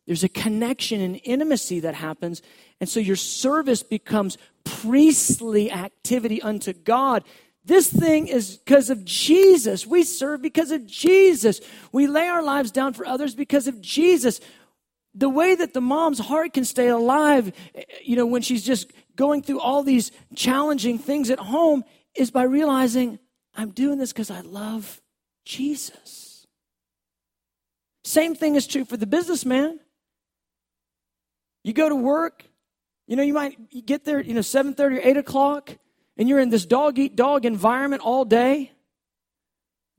there's 0.07 0.25
a 0.25 0.29
connection 0.29 1.01
and 1.01 1.21
intimacy 1.23 1.81
that 1.81 1.95
happens. 1.95 2.43
And 2.81 2.89
so 2.89 2.99
your 2.99 3.17
service 3.17 3.83
becomes 3.83 4.39
priestly 4.65 5.71
activity 5.71 6.43
unto 6.43 6.73
God. 6.73 7.23
This 7.65 7.93
thing 7.93 8.27
is 8.27 8.57
because 8.57 8.91
of 8.91 9.05
Jesus. 9.05 9.87
We 9.87 10.03
serve 10.03 10.43
because 10.43 10.71
of 10.71 10.87
Jesus. 10.87 11.61
We 11.93 12.07
lay 12.07 12.27
our 12.27 12.43
lives 12.43 12.71
down 12.71 12.95
for 12.95 13.07
others 13.07 13.35
because 13.35 13.69
of 13.69 13.81
Jesus. 13.81 14.41
The 15.15 15.29
way 15.29 15.55
that 15.55 15.75
the 15.75 15.81
mom's 15.81 16.19
heart 16.19 16.55
can 16.55 16.65
stay 16.65 16.89
alive, 16.89 17.53
you 18.03 18.17
know, 18.17 18.27
when 18.27 18.43
she's 18.43 18.65
just 18.65 18.91
going 19.15 19.43
through 19.43 19.61
all 19.61 19.83
these 19.83 20.11
challenging 20.35 20.99
things 20.99 21.31
at 21.31 21.39
home 21.39 21.85
is 22.17 22.31
by 22.31 22.45
realizing 22.45 23.19
I'm 23.55 23.71
doing 23.71 23.99
this 23.99 24.13
because 24.13 24.31
I 24.31 24.41
love 24.41 25.01
Jesus. 25.45 26.30
Same 28.11 28.35
thing 28.35 28.57
is 28.57 28.67
true 28.67 28.85
for 28.85 28.97
the 28.97 29.07
businessman. 29.07 29.79
You 31.63 31.73
go 31.73 31.89
to 31.89 31.95
work, 31.95 32.45
you 33.07 33.15
know, 33.15 33.23
you 33.23 33.33
might 33.33 33.87
get 33.87 34.05
there, 34.05 34.21
you 34.21 34.35
know, 34.35 34.41
7.30 34.41 34.81
or 34.81 35.01
8 35.01 35.17
o'clock, 35.17 35.79
and 36.17 36.29
you're 36.29 36.41
in 36.41 36.51
this 36.51 36.67
dog-eat-dog 36.67 37.45
environment 37.45 38.03
all 38.03 38.25
day. 38.25 38.73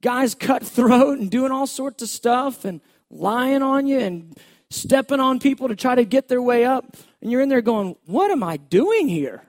Guys 0.01 0.35
cutthroat 0.35 1.19
and 1.21 1.31
doing 1.31 1.53
all 1.53 1.67
sorts 1.67 2.03
of 2.03 2.09
stuff 2.09 2.65
and 2.65 2.81
lying 3.09 3.61
on 3.61 3.87
you 3.87 3.99
and 3.99 4.37
stepping 4.69 5.21
on 5.21 5.39
people 5.39 5.69
to 5.69 5.75
try 5.77 5.95
to 5.95 6.03
get 6.03 6.27
their 6.27 6.41
way 6.41 6.65
up. 6.65 6.97
And 7.21 7.31
you're 7.31 7.39
in 7.39 7.47
there 7.47 7.61
going, 7.61 7.95
what 8.07 8.29
am 8.29 8.43
I 8.43 8.57
doing 8.57 9.07
here? 9.07 9.41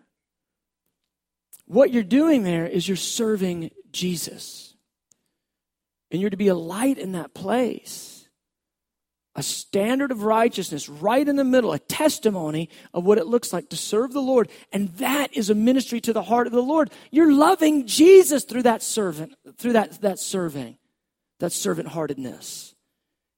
What 1.66 1.92
you're 1.92 2.04
doing 2.04 2.44
there 2.44 2.68
is 2.68 2.86
you're 2.86 2.96
serving 2.96 3.72
Jesus. 3.90 4.76
And 6.12 6.20
you're 6.20 6.30
to 6.30 6.36
be 6.36 6.46
a 6.46 6.54
light 6.54 6.98
in 6.98 7.10
that 7.12 7.34
place 7.34 8.11
a 9.34 9.42
standard 9.42 10.10
of 10.10 10.24
righteousness 10.24 10.88
right 10.88 11.26
in 11.26 11.36
the 11.36 11.44
middle, 11.44 11.72
a 11.72 11.78
testimony 11.78 12.68
of 12.92 13.04
what 13.04 13.18
it 13.18 13.26
looks 13.26 13.52
like 13.52 13.70
to 13.70 13.76
serve 13.76 14.12
the 14.12 14.20
Lord. 14.20 14.50
And 14.72 14.88
that 14.96 15.34
is 15.34 15.48
a 15.48 15.54
ministry 15.54 16.00
to 16.02 16.12
the 16.12 16.22
heart 16.22 16.46
of 16.46 16.52
the 16.52 16.62
Lord. 16.62 16.90
You're 17.10 17.32
loving 17.32 17.86
Jesus 17.86 18.44
through 18.44 18.64
that 18.64 18.82
servant, 18.82 19.34
through 19.56 19.72
that, 19.72 20.00
that 20.02 20.18
serving. 20.18 20.76
that 21.38 21.52
servant 21.52 21.88
heartedness. 21.88 22.74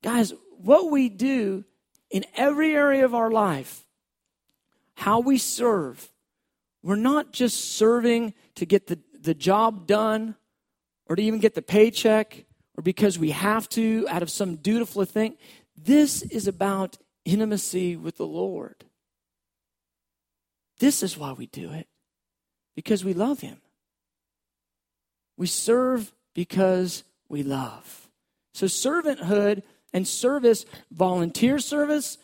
Guys, 0.02 0.34
what 0.58 0.90
we 0.90 1.08
do 1.08 1.64
in 2.10 2.24
every 2.36 2.74
area 2.74 3.04
of 3.04 3.14
our 3.14 3.30
life, 3.30 3.86
how 4.94 5.20
we 5.20 5.38
serve, 5.38 6.10
we're 6.82 6.96
not 6.96 7.32
just 7.32 7.76
serving 7.76 8.34
to 8.56 8.66
get 8.66 8.88
the, 8.88 8.98
the 9.18 9.32
job 9.32 9.86
done 9.86 10.34
or 11.06 11.16
to 11.16 11.22
even 11.22 11.40
get 11.40 11.54
the 11.54 11.62
paycheck 11.62 12.44
or 12.76 12.82
because 12.82 13.18
we 13.18 13.30
have 13.30 13.68
to 13.70 14.06
out 14.10 14.22
of 14.22 14.30
some 14.30 14.56
dutiful 14.56 15.04
thing. 15.04 15.36
This 15.76 16.22
is 16.22 16.46
about 16.46 16.98
intimacy 17.24 17.96
with 17.96 18.16
the 18.16 18.26
Lord. 18.26 18.84
This 20.78 21.02
is 21.02 21.16
why 21.16 21.32
we 21.32 21.46
do 21.46 21.70
it 21.70 21.86
because 22.74 23.04
we 23.04 23.14
love 23.14 23.40
Him. 23.40 23.58
We 25.36 25.46
serve 25.46 26.12
because 26.34 27.04
we 27.28 27.42
love. 27.42 28.08
So, 28.52 28.66
servanthood 28.66 29.62
and 29.92 30.06
service, 30.06 30.64
volunteer 30.90 31.58
service, 31.58 32.18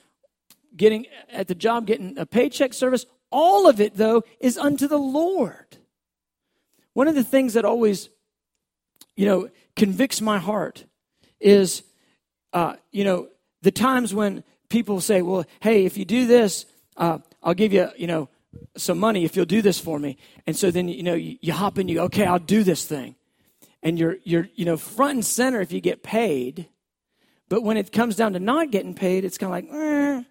getting 0.76 1.06
at 1.30 1.48
the 1.48 1.54
job, 1.54 1.86
getting 1.86 2.18
a 2.18 2.26
paycheck 2.26 2.72
service, 2.72 3.06
all 3.30 3.68
of 3.68 3.80
it, 3.80 3.96
though, 3.96 4.22
is 4.40 4.58
unto 4.58 4.86
the 4.86 4.98
Lord. 4.98 5.76
One 6.92 7.08
of 7.08 7.14
the 7.14 7.24
things 7.24 7.54
that 7.54 7.64
always, 7.64 8.08
you 9.16 9.26
know, 9.26 9.48
convicts 9.76 10.20
my 10.20 10.38
heart 10.38 10.84
is, 11.40 11.82
uh, 12.52 12.74
you 12.90 13.04
know, 13.04 13.28
the 13.62 13.70
times 13.70 14.14
when 14.14 14.44
people 14.68 15.00
say, 15.00 15.22
well, 15.22 15.44
hey, 15.60 15.84
if 15.84 15.96
you 15.96 16.04
do 16.04 16.26
this, 16.26 16.66
uh, 16.96 17.18
I'll 17.42 17.54
give 17.54 17.72
you, 17.72 17.88
you 17.96 18.06
know, 18.06 18.28
some 18.76 18.98
money 18.98 19.24
if 19.24 19.36
you'll 19.36 19.46
do 19.46 19.62
this 19.62 19.78
for 19.78 19.98
me. 19.98 20.16
And 20.46 20.56
so 20.56 20.70
then, 20.70 20.88
you 20.88 21.02
know, 21.02 21.14
you, 21.14 21.38
you 21.40 21.52
hop 21.52 21.78
in, 21.78 21.88
you 21.88 21.96
go, 21.96 22.04
okay, 22.04 22.24
I'll 22.24 22.38
do 22.38 22.62
this 22.62 22.84
thing. 22.84 23.14
And 23.82 23.98
you're, 23.98 24.16
you're, 24.24 24.48
you 24.54 24.64
know, 24.64 24.76
front 24.76 25.14
and 25.14 25.24
center 25.24 25.60
if 25.60 25.72
you 25.72 25.80
get 25.80 26.02
paid. 26.02 26.68
But 27.48 27.62
when 27.62 27.76
it 27.76 27.92
comes 27.92 28.16
down 28.16 28.34
to 28.34 28.40
not 28.40 28.70
getting 28.70 28.94
paid, 28.94 29.24
it's 29.24 29.38
kind 29.38 29.48
of 29.48 29.72
like, 29.72 29.82
eh. 29.82 30.22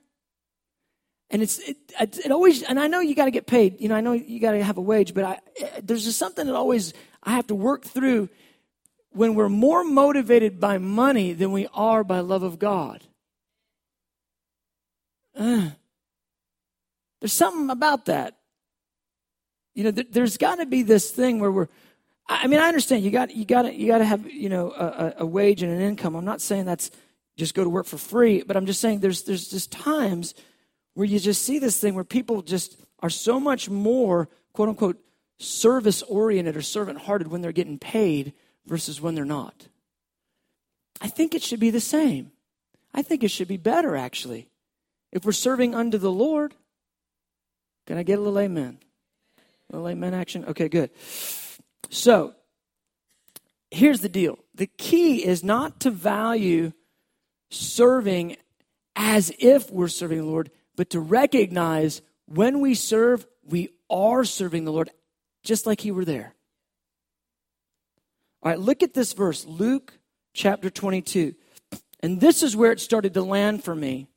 And 1.31 1.41
it's, 1.43 1.59
it, 1.59 1.77
it 1.99 2.31
always, 2.31 2.63
and 2.63 2.79
I 2.79 2.87
know 2.87 3.01
you 3.01 3.13
got 3.13 3.25
to 3.25 3.31
get 3.31 3.45
paid. 3.45 3.79
You 3.79 3.89
know, 3.89 3.95
I 3.95 4.01
know 4.01 4.13
you 4.13 4.39
got 4.39 4.51
to 4.51 4.63
have 4.63 4.77
a 4.77 4.81
wage, 4.81 5.13
but 5.13 5.23
I, 5.23 5.39
there's 5.83 6.05
just 6.05 6.17
something 6.17 6.47
that 6.47 6.55
always 6.55 6.93
I 7.21 7.31
have 7.31 7.47
to 7.47 7.55
work 7.55 7.85
through 7.85 8.29
when 9.11 9.35
we're 9.35 9.49
more 9.49 9.83
motivated 9.83 10.59
by 10.59 10.77
money 10.77 11.33
than 11.33 11.51
we 11.51 11.67
are 11.73 12.03
by 12.03 12.19
love 12.19 12.43
of 12.43 12.57
God. 12.57 13.03
Uh, 15.37 15.69
there's 17.21 17.33
something 17.33 17.69
about 17.69 18.05
that. 18.05 18.37
You 19.75 19.85
know, 19.85 19.91
th- 19.91 20.07
there's 20.11 20.37
got 20.37 20.55
to 20.55 20.65
be 20.65 20.81
this 20.81 21.11
thing 21.11 21.39
where 21.39 21.51
we're. 21.51 21.67
I 22.27 22.47
mean, 22.47 22.59
I 22.59 22.67
understand 22.67 23.03
you 23.03 23.11
got 23.11 23.35
you 23.35 23.45
got 23.45 23.63
to 23.63 23.73
you 23.73 23.87
got 23.87 23.99
to 23.99 24.05
have 24.05 24.29
you 24.29 24.49
know 24.49 24.71
a, 24.71 25.15
a 25.19 25.25
wage 25.25 25.63
and 25.63 25.71
an 25.71 25.81
income. 25.81 26.15
I'm 26.15 26.25
not 26.25 26.41
saying 26.41 26.65
that's 26.65 26.91
just 27.37 27.55
go 27.55 27.63
to 27.63 27.69
work 27.69 27.85
for 27.87 27.97
free, 27.97 28.43
but 28.43 28.55
I'm 28.55 28.65
just 28.65 28.81
saying 28.81 28.99
there's 28.99 29.23
there's 29.23 29.49
just 29.49 29.71
times 29.71 30.35
where 30.93 31.07
you 31.07 31.19
just 31.19 31.41
see 31.41 31.59
this 31.59 31.79
thing 31.79 31.95
where 31.95 32.03
people 32.03 32.41
just 32.41 32.77
are 32.99 33.09
so 33.09 33.39
much 33.39 33.69
more 33.69 34.29
quote 34.53 34.69
unquote 34.69 34.97
service 35.39 36.03
oriented 36.03 36.57
or 36.57 36.61
servant 36.61 36.99
hearted 36.99 37.29
when 37.29 37.41
they're 37.41 37.51
getting 37.51 37.79
paid 37.79 38.33
versus 38.65 39.01
when 39.01 39.15
they're 39.15 39.25
not. 39.25 39.67
I 41.01 41.07
think 41.07 41.33
it 41.33 41.41
should 41.41 41.59
be 41.59 41.69
the 41.69 41.79
same. 41.79 42.31
I 42.93 43.01
think 43.01 43.23
it 43.23 43.31
should 43.31 43.47
be 43.47 43.57
better 43.57 43.95
actually. 43.95 44.49
If 45.11 45.25
we're 45.25 45.31
serving 45.31 45.75
unto 45.75 45.97
the 45.97 46.11
Lord, 46.11 46.53
can 47.87 47.97
I 47.97 48.03
get 48.03 48.19
a 48.19 48.21
little 48.21 48.39
amen? 48.39 48.77
A 49.71 49.75
little 49.75 49.89
amen 49.89 50.13
action? 50.13 50.45
Okay, 50.45 50.69
good. 50.69 50.91
So, 51.89 52.35
here's 53.71 54.01
the 54.01 54.09
deal 54.09 54.39
the 54.55 54.67
key 54.67 55.25
is 55.25 55.43
not 55.43 55.79
to 55.81 55.91
value 55.91 56.71
serving 57.49 58.37
as 58.95 59.31
if 59.39 59.71
we're 59.71 59.87
serving 59.87 60.19
the 60.19 60.25
Lord, 60.25 60.51
but 60.75 60.91
to 60.91 60.99
recognize 60.99 62.01
when 62.25 62.59
we 62.59 62.75
serve, 62.75 63.25
we 63.43 63.69
are 63.89 64.23
serving 64.23 64.65
the 64.65 64.71
Lord 64.71 64.91
just 65.43 65.65
like 65.65 65.81
He 65.81 65.91
were 65.91 66.05
there. 66.05 66.35
All 68.43 68.51
right, 68.51 68.59
look 68.59 68.83
at 68.83 68.93
this 68.93 69.13
verse, 69.13 69.45
Luke 69.45 69.93
chapter 70.33 70.69
22. 70.69 71.33
And 72.01 72.21
this 72.21 72.43
is 72.43 72.55
where 72.55 72.71
it 72.71 72.79
started 72.79 73.13
to 73.15 73.23
land 73.23 73.63
for 73.63 73.75
me 73.75 74.07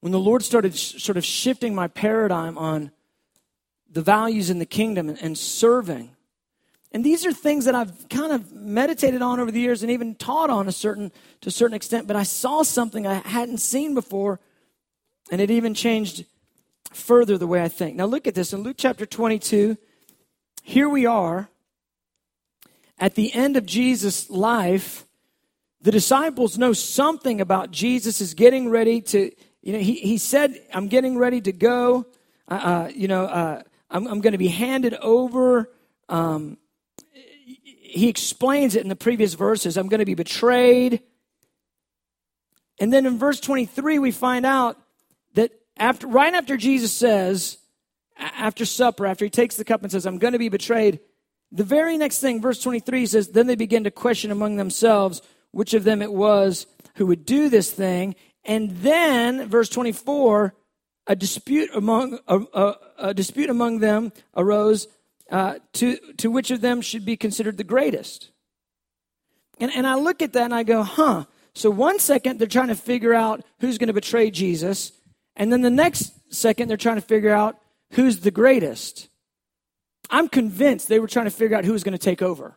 when 0.00 0.12
the 0.12 0.18
Lord 0.18 0.42
started 0.42 0.76
sh- 0.76 1.02
sort 1.02 1.16
of 1.16 1.24
shifting 1.24 1.74
my 1.74 1.88
paradigm 1.88 2.56
on 2.58 2.90
the 3.90 4.02
values 4.02 4.50
in 4.50 4.58
the 4.58 4.66
kingdom 4.66 5.08
and, 5.08 5.18
and 5.20 5.36
serving. 5.36 6.10
And 6.92 7.04
these 7.04 7.24
are 7.24 7.32
things 7.32 7.66
that 7.66 7.74
I've 7.74 8.08
kind 8.08 8.32
of 8.32 8.52
meditated 8.52 9.22
on 9.22 9.38
over 9.38 9.50
the 9.50 9.60
years 9.60 9.82
and 9.82 9.92
even 9.92 10.14
taught 10.14 10.50
on 10.50 10.66
a 10.66 10.72
certain 10.72 11.12
to 11.40 11.48
a 11.48 11.52
certain 11.52 11.74
extent, 11.74 12.06
but 12.06 12.16
I 12.16 12.24
saw 12.24 12.62
something 12.62 13.06
I 13.06 13.14
hadn't 13.26 13.58
seen 13.58 13.94
before, 13.94 14.40
and 15.30 15.40
it 15.40 15.50
even 15.50 15.74
changed 15.74 16.24
further 16.92 17.38
the 17.38 17.46
way 17.46 17.62
I 17.62 17.68
think. 17.68 17.96
Now 17.96 18.06
look 18.06 18.26
at 18.26 18.34
this 18.34 18.52
in 18.52 18.62
Luke 18.62 18.76
chapter 18.78 19.06
22. 19.06 19.76
Here 20.62 20.88
we 20.88 21.06
are 21.06 21.48
at 22.98 23.14
the 23.14 23.32
end 23.32 23.56
of 23.56 23.66
Jesus' 23.66 24.28
life. 24.28 25.06
The 25.80 25.92
disciples 25.92 26.58
know 26.58 26.72
something 26.72 27.40
about 27.40 27.70
Jesus 27.70 28.20
is 28.20 28.34
getting 28.34 28.68
ready 28.68 29.00
to 29.02 29.30
you 29.62 29.72
know, 29.72 29.78
he, 29.78 29.94
he 29.94 30.18
said, 30.18 30.60
I'm 30.72 30.88
getting 30.88 31.18
ready 31.18 31.40
to 31.42 31.52
go. 31.52 32.06
Uh, 32.48 32.54
uh, 32.54 32.90
you 32.94 33.08
know, 33.08 33.24
uh, 33.24 33.62
I'm, 33.90 34.06
I'm 34.06 34.20
going 34.20 34.32
to 34.32 34.38
be 34.38 34.48
handed 34.48 34.94
over. 34.94 35.70
Um, 36.08 36.56
he 37.12 38.08
explains 38.08 38.76
it 38.76 38.82
in 38.82 38.88
the 38.88 38.96
previous 38.96 39.34
verses. 39.34 39.76
I'm 39.76 39.88
going 39.88 40.00
to 40.00 40.06
be 40.06 40.14
betrayed. 40.14 41.02
And 42.78 42.92
then 42.92 43.04
in 43.04 43.18
verse 43.18 43.40
23, 43.40 43.98
we 43.98 44.10
find 44.10 44.46
out 44.46 44.80
that 45.34 45.52
after, 45.76 46.06
right 46.06 46.32
after 46.32 46.56
Jesus 46.56 46.92
says, 46.92 47.58
after 48.16 48.64
supper, 48.64 49.06
after 49.06 49.24
he 49.24 49.30
takes 49.30 49.56
the 49.56 49.64
cup 49.64 49.82
and 49.82 49.90
says, 49.92 50.06
I'm 50.06 50.18
going 50.18 50.32
to 50.32 50.38
be 50.38 50.48
betrayed, 50.48 51.00
the 51.52 51.64
very 51.64 51.98
next 51.98 52.20
thing, 52.20 52.40
verse 52.40 52.62
23 52.62 53.06
says, 53.06 53.28
Then 53.28 53.48
they 53.48 53.56
begin 53.56 53.84
to 53.84 53.90
question 53.90 54.30
among 54.30 54.56
themselves 54.56 55.20
which 55.50 55.74
of 55.74 55.84
them 55.84 56.00
it 56.00 56.12
was 56.12 56.66
who 56.94 57.06
would 57.06 57.26
do 57.26 57.48
this 57.48 57.70
thing. 57.70 58.14
And 58.44 58.70
then, 58.78 59.48
verse 59.48 59.68
24, 59.68 60.54
a 61.06 61.16
dispute 61.16 61.70
among, 61.74 62.18
a, 62.26 62.40
a, 62.54 62.74
a 62.98 63.14
dispute 63.14 63.50
among 63.50 63.80
them 63.80 64.12
arose 64.36 64.88
uh, 65.30 65.56
to, 65.74 65.96
to 66.18 66.30
which 66.30 66.50
of 66.50 66.60
them 66.60 66.80
should 66.80 67.04
be 67.04 67.16
considered 67.16 67.56
the 67.56 67.64
greatest. 67.64 68.30
And, 69.58 69.70
and 69.74 69.86
I 69.86 69.94
look 69.94 70.22
at 70.22 70.32
that 70.32 70.44
and 70.44 70.54
I 70.54 70.62
go, 70.62 70.82
huh. 70.82 71.24
So 71.54 71.70
one 71.70 71.98
second 71.98 72.38
they're 72.38 72.48
trying 72.48 72.68
to 72.68 72.74
figure 72.74 73.14
out 73.14 73.44
who's 73.60 73.78
going 73.78 73.88
to 73.88 73.92
betray 73.92 74.30
Jesus. 74.30 74.92
And 75.36 75.52
then 75.52 75.62
the 75.62 75.70
next 75.70 76.12
second 76.32 76.68
they're 76.68 76.76
trying 76.76 76.96
to 76.96 77.02
figure 77.02 77.32
out 77.32 77.58
who's 77.92 78.20
the 78.20 78.30
greatest. 78.30 79.08
I'm 80.08 80.28
convinced 80.28 80.88
they 80.88 81.00
were 81.00 81.06
trying 81.06 81.26
to 81.26 81.30
figure 81.30 81.56
out 81.56 81.64
who 81.64 81.72
was 81.72 81.84
going 81.84 81.92
to 81.92 81.98
take 81.98 82.22
over. 82.22 82.56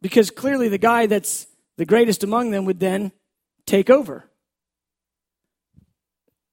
Because 0.00 0.30
clearly 0.30 0.68
the 0.68 0.78
guy 0.78 1.06
that's 1.06 1.46
the 1.78 1.86
greatest 1.86 2.24
among 2.24 2.50
them 2.50 2.64
would 2.64 2.80
then 2.80 3.12
take 3.64 3.88
over. 3.88 4.28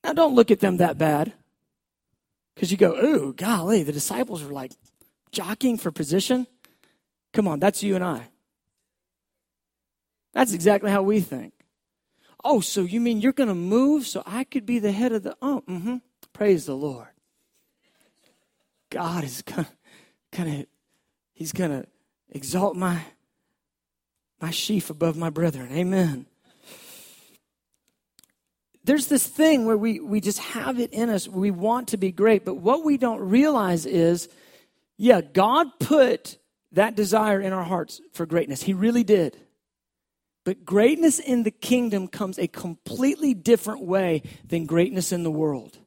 Now, 0.04 0.14
don't 0.14 0.36
look 0.36 0.52
at 0.52 0.60
them 0.60 0.78
that 0.78 1.00
bad. 1.00 1.34
Because 2.54 2.72
you 2.72 2.78
go, 2.78 2.96
ooh, 2.96 3.34
golly, 3.34 3.82
the 3.82 3.92
disciples 3.92 4.44
were 4.44 4.54
like 4.54 4.72
jockeying 5.32 5.80
for 5.80 5.92
position. 5.92 6.46
Come 7.34 7.48
on, 7.48 7.60
that's 7.60 7.84
you 7.84 7.96
and 7.96 8.04
I. 8.04 8.28
That's 10.32 10.54
exactly 10.54 10.92
how 10.92 11.02
we 11.02 11.20
think. 11.22 11.54
Oh, 12.44 12.60
so 12.60 12.82
you 12.82 13.02
mean 13.02 13.20
you're 13.20 13.34
going 13.34 13.50
to 13.50 13.56
move 13.56 14.06
so 14.06 14.22
I 14.28 14.44
could 14.44 14.66
be 14.66 14.78
the 14.78 14.92
head 14.92 15.12
of 15.12 15.24
the. 15.24 15.36
Oh, 15.42 15.64
mm-hmm. 15.68 15.98
Praise 16.34 16.68
the 16.68 16.76
Lord. 16.76 17.08
God 18.92 19.24
is 19.24 19.42
going 19.42 19.66
to, 20.34 20.68
he's 21.34 21.52
going 21.52 21.72
to 21.72 21.88
exalt 22.30 22.76
my 22.76 23.02
my 24.42 24.52
sheaf 24.52 24.90
above 24.90 25.16
my 25.18 25.30
brethren. 25.30 25.72
Amen. 25.72 26.26
There's 28.84 29.08
this 29.08 29.26
thing 29.26 29.66
where 29.66 29.78
we, 29.78 30.00
we 30.00 30.22
just 30.22 30.40
have 30.40 30.80
it 30.80 30.94
in 30.94 31.10
us. 31.10 31.28
We 31.28 31.50
want 31.50 31.88
to 31.90 31.98
be 31.98 32.12
great. 32.12 32.46
But 32.46 32.56
what 32.56 32.86
we 32.86 32.98
don't 32.98 33.20
realize 33.20 33.88
is, 33.88 34.30
yeah, 34.98 35.22
God 35.22 35.68
put 35.80 36.38
that 36.74 36.96
desire 36.96 37.42
in 37.42 37.52
our 37.52 37.64
hearts 37.64 38.00
for 38.14 38.28
greatness. 38.28 38.62
He 38.62 38.74
really 38.74 39.04
did. 39.04 39.38
But 40.44 40.64
greatness 40.64 41.18
in 41.18 41.42
the 41.42 41.52
kingdom 41.52 42.08
comes 42.08 42.38
a 42.38 42.48
completely 42.48 43.34
different 43.34 43.82
way 43.82 44.22
than 44.48 44.68
greatness 44.68 45.12
in 45.12 45.24
the 45.24 45.32
world. 45.32 45.80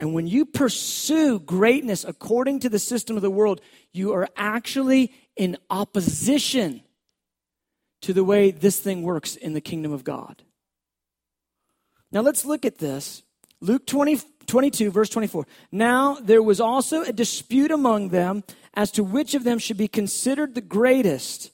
And 0.00 0.12
when 0.12 0.26
you 0.26 0.44
pursue 0.44 1.38
greatness 1.38 2.04
according 2.04 2.60
to 2.60 2.68
the 2.68 2.80
system 2.80 3.14
of 3.14 3.22
the 3.22 3.30
world, 3.30 3.60
you 3.92 4.12
are 4.12 4.28
actually 4.36 5.12
in 5.36 5.56
opposition 5.70 6.82
to 8.06 8.12
the 8.12 8.22
way 8.22 8.52
this 8.52 8.78
thing 8.78 9.02
works 9.02 9.34
in 9.34 9.52
the 9.52 9.60
kingdom 9.60 9.92
of 9.92 10.04
God. 10.04 10.44
Now 12.12 12.20
let's 12.20 12.44
look 12.44 12.64
at 12.64 12.78
this. 12.78 13.24
Luke 13.60 13.84
20, 13.84 14.20
22, 14.46 14.92
verse 14.92 15.08
24. 15.08 15.44
Now 15.72 16.14
there 16.14 16.40
was 16.40 16.60
also 16.60 17.02
a 17.02 17.12
dispute 17.12 17.72
among 17.72 18.10
them 18.10 18.44
as 18.74 18.92
to 18.92 19.02
which 19.02 19.34
of 19.34 19.42
them 19.42 19.58
should 19.58 19.76
be 19.76 19.88
considered 19.88 20.54
the 20.54 20.60
greatest. 20.60 21.50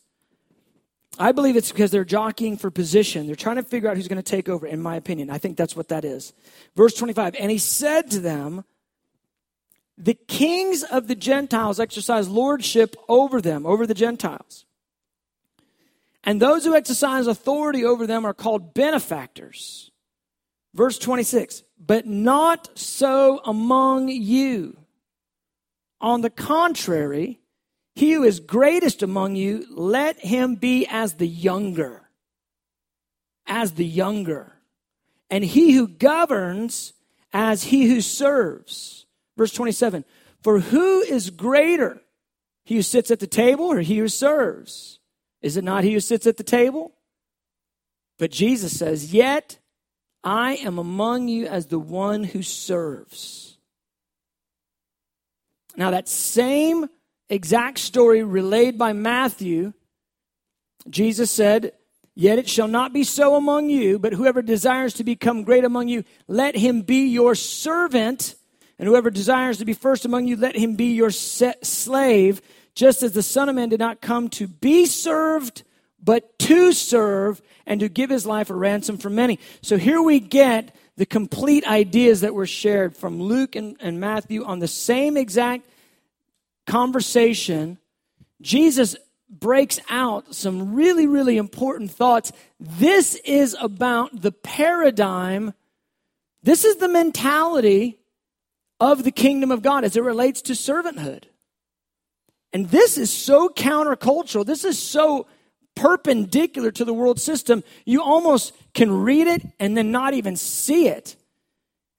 I 1.19 1.33
believe 1.33 1.57
it's 1.57 1.73
because 1.73 1.91
they're 1.91 2.05
jockeying 2.05 2.59
for 2.59 2.71
position. 2.71 3.27
They're 3.27 3.35
trying 3.35 3.57
to 3.57 3.63
figure 3.63 3.89
out 3.89 3.97
who's 3.97 4.09
going 4.09 4.23
to 4.23 4.31
take 4.31 4.51
over, 4.51 4.67
in 4.67 4.83
my 4.83 4.97
opinion. 4.97 5.31
I 5.31 5.39
think 5.39 5.57
that's 5.57 5.75
what 5.75 5.89
that 5.89 6.05
is. 6.05 6.35
Verse 6.77 6.93
25. 6.93 7.35
And 7.39 7.51
he 7.51 7.57
said 7.57 8.11
to 8.11 8.21
them, 8.21 8.67
The 9.97 10.19
kings 10.29 10.83
of 10.83 11.09
the 11.09 11.15
Gentiles 11.15 11.81
exercise 11.81 12.29
lordship 12.29 12.95
over 13.09 13.41
them, 13.41 13.65
over 13.65 13.87
the 13.87 13.95
Gentiles. 13.95 14.67
And 16.25 16.41
those 16.41 16.65
who 16.65 16.75
exercise 16.75 17.27
authority 17.27 17.85
over 17.85 18.07
them 18.07 18.25
are 18.25 18.35
called 18.35 18.75
benefactors. 18.75 19.91
Verse 20.75 20.99
26 20.99 21.65
But 21.79 22.07
not 22.07 22.79
so 22.79 23.41
among 23.45 24.09
you. 24.09 24.77
On 26.01 26.21
the 26.21 26.31
contrary, 26.31 27.41
he 27.95 28.13
who 28.13 28.25
is 28.25 28.41
greatest 28.41 29.03
among 29.03 29.37
you, 29.37 29.67
let 29.71 30.19
him 30.19 30.57
be 30.57 30.87
as 30.87 31.15
the 31.15 31.29
younger. 31.29 32.09
As 33.47 33.73
the 33.73 33.85
younger. 33.85 34.55
And 35.31 35.45
he 35.45 35.73
who 35.73 35.89
governs 35.89 36.93
as 37.33 37.65
he 37.65 37.87
who 37.87 38.01
serves. 38.01 39.07
Verse 39.37 39.53
27 39.53 40.05
For 40.43 40.61
who 40.61 41.01
is 41.01 41.31
greater, 41.31 42.01
he 42.65 42.77
who 42.77 42.83
sits 42.83 43.11
at 43.11 43.21
the 43.21 43.27
table 43.27 43.67
or 43.67 43.81
he 43.81 43.99
who 43.99 44.09
serves? 44.09 45.01
Is 45.43 45.57
it 45.57 45.65
not 45.65 45.85
he 45.85 45.93
who 45.93 46.01
sits 46.01 46.27
at 46.27 46.37
the 46.37 46.45
table? 46.45 46.93
But 48.19 48.31
Jesus 48.31 48.79
says, 48.79 49.13
Yet 49.13 49.59
I 50.23 50.55
am 50.57 50.79
among 50.79 51.29
you 51.29 51.47
as 51.47 51.67
the 51.67 51.79
one 51.79 52.25
who 52.25 52.43
serves. 52.43 53.59
Now, 55.77 55.91
that 55.91 56.09
same 56.09 56.87
exact 57.29 57.79
story 57.79 58.23
relayed 58.23 58.79
by 58.79 58.93
Matthew, 58.93 59.73
Jesus 60.89 61.31
said, 61.31 61.73
Yet 62.15 62.39
it 62.39 62.49
shall 62.49 62.69
not 62.69 62.93
be 62.93 63.05
so 63.05 63.37
among 63.37 63.71
you, 63.71 63.99
but 63.99 64.13
whoever 64.13 64.43
desires 64.43 64.95
to 64.95 65.05
become 65.05 65.45
great 65.45 65.65
among 65.65 65.89
you, 65.89 66.05
let 66.29 66.55
him 66.55 66.83
be 66.83 67.07
your 67.07 67.35
servant. 67.35 68.37
And 68.79 68.87
whoever 68.87 69.11
desires 69.11 69.59
to 69.59 69.65
be 69.65 69.73
first 69.73 70.05
among 70.05 70.27
you, 70.27 70.37
let 70.37 70.57
him 70.57 70.77
be 70.77 70.93
your 70.93 71.11
slave, 71.11 72.43
just 72.75 73.03
as 73.03 73.13
the 73.13 73.23
Son 73.23 73.49
of 73.49 73.55
Man 73.55 73.69
did 73.69 73.81
not 73.81 74.01
come 74.01 74.29
to 74.31 74.47
be 74.47 74.87
served, 74.87 75.63
but 76.03 76.39
to 76.41 76.73
serve 76.73 77.41
and 77.67 77.81
to 77.81 77.89
give 77.89 78.11
his 78.11 78.27
life 78.27 78.51
a 78.51 78.55
ransom 78.55 78.99
for 78.99 79.11
many. 79.11 79.39
So 79.61 79.77
here 79.77 80.03
we 80.03 80.21
get 80.21 80.75
the 80.97 81.07
complete 81.07 81.67
ideas 81.67 82.21
that 82.21 82.35
were 82.35 82.47
shared 82.47 82.97
from 82.97 83.21
Luke 83.21 83.57
and, 83.57 83.77
and 83.81 84.01
Matthew 84.01 84.45
on 84.45 84.59
the 84.59 84.69
same 84.69 85.17
exact 85.17 85.67
conversation. 86.67 87.79
Jesus 88.41 88.97
breaks 89.29 89.81
out 89.89 90.35
some 90.35 90.75
really, 90.75 91.07
really 91.07 91.39
important 91.39 91.91
thoughts. 91.91 92.33
This 92.61 93.15
is 93.25 93.57
about 93.61 94.21
the 94.21 94.33
paradigm, 94.33 95.55
this 96.43 96.65
is 96.65 96.77
the 96.77 96.89
mentality 96.89 97.99
of 98.81 99.05
the 99.05 99.13
kingdom 99.13 99.51
of 99.51 99.63
God 99.63 99.85
as 99.85 99.97
it 99.97 100.03
relates 100.03 100.43
to 100.43 100.53
servanthood. 100.55 101.25
And 102.53 102.69
this 102.69 102.99
is 102.99 103.13
so 103.13 103.49
countercultural. 103.49 104.45
This 104.45 104.65
is 104.65 104.79
so 104.79 105.27
perpendicular 105.75 106.71
to 106.73 106.85
the 106.85 106.95
world 106.95 107.21
system, 107.21 107.65
you 107.85 108.03
almost 108.03 108.53
can 108.75 108.91
read 108.91 109.27
it 109.27 109.43
and 109.59 109.77
then 109.77 109.91
not 109.91 110.15
even 110.15 110.37
see 110.37 110.89
it. 110.89 111.17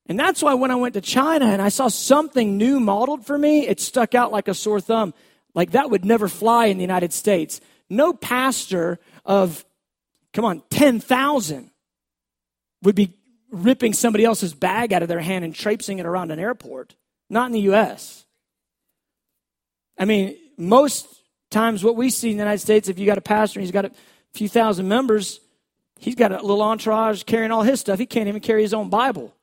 And 0.07 0.19
that's 0.19 0.43
why 0.43 0.53
when 0.53 0.71
I 0.71 0.75
went 0.75 0.95
to 0.95 1.01
China 1.01 1.45
and 1.45 1.61
I 1.61 1.69
saw 1.69 1.87
something 1.87 2.57
new 2.57 2.79
modeled 2.79 3.25
for 3.25 3.37
me, 3.37 3.67
it 3.67 3.79
stuck 3.79 4.15
out 4.15 4.31
like 4.31 4.47
a 4.47 4.53
sore 4.53 4.81
thumb. 4.81 5.13
Like 5.55 5.71
that 5.71 5.89
would 5.89 6.03
never 6.03 6.27
fly 6.27 6.65
in 6.65 6.77
the 6.77 6.83
United 6.83 7.13
States. 7.13 7.61
No 7.89 8.13
pastor 8.13 8.99
of, 9.25 9.63
come 10.33 10.45
on, 10.45 10.61
10,000 10.69 11.69
would 12.81 12.95
be 12.95 13.17
ripping 13.49 13.93
somebody 13.93 14.25
else's 14.25 14.53
bag 14.53 14.91
out 14.91 15.03
of 15.03 15.07
their 15.07 15.21
hand 15.21 15.45
and 15.45 15.55
traipsing 15.55 15.99
it 15.99 16.05
around 16.05 16.31
an 16.31 16.39
airport. 16.39 16.95
Not 17.29 17.45
in 17.45 17.53
the 17.53 17.61
U.S. 17.61 18.25
I 19.97 20.05
mean, 20.05 20.35
most 20.57 21.07
times 21.49 21.83
what 21.83 21.95
we 21.95 22.09
see 22.09 22.31
in 22.31 22.37
the 22.37 22.43
United 22.43 22.59
States, 22.59 22.89
if 22.89 22.99
you 22.99 23.05
got 23.05 23.17
a 23.17 23.21
pastor 23.21 23.59
and 23.59 23.63
he's 23.63 23.71
got 23.71 23.85
a 23.85 23.91
few 24.33 24.49
thousand 24.49 24.87
members, 24.87 25.39
he's 25.99 26.15
got 26.15 26.31
a 26.31 26.41
little 26.41 26.61
entourage 26.61 27.23
carrying 27.23 27.51
all 27.51 27.63
his 27.63 27.79
stuff. 27.79 27.99
He 27.99 28.05
can't 28.05 28.27
even 28.27 28.41
carry 28.41 28.61
his 28.61 28.73
own 28.73 28.89
Bible. 28.89 29.33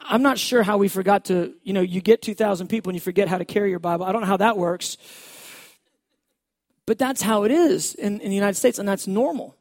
I'm 0.00 0.22
not 0.22 0.38
sure 0.38 0.62
how 0.62 0.78
we 0.78 0.88
forgot 0.88 1.26
to, 1.26 1.54
you 1.62 1.72
know, 1.72 1.80
you 1.80 2.00
get 2.00 2.22
2,000 2.22 2.68
people 2.68 2.90
and 2.90 2.96
you 2.96 3.00
forget 3.00 3.28
how 3.28 3.38
to 3.38 3.44
carry 3.44 3.70
your 3.70 3.78
Bible. 3.78 4.06
I 4.06 4.12
don't 4.12 4.22
know 4.22 4.28
how 4.28 4.36
that 4.38 4.56
works. 4.56 4.96
But 6.86 6.98
that's 6.98 7.20
how 7.20 7.44
it 7.44 7.50
is 7.50 7.94
in, 7.94 8.20
in 8.20 8.30
the 8.30 8.34
United 8.34 8.54
States, 8.54 8.78
and 8.78 8.88
that's 8.88 9.06
normal. 9.06 9.56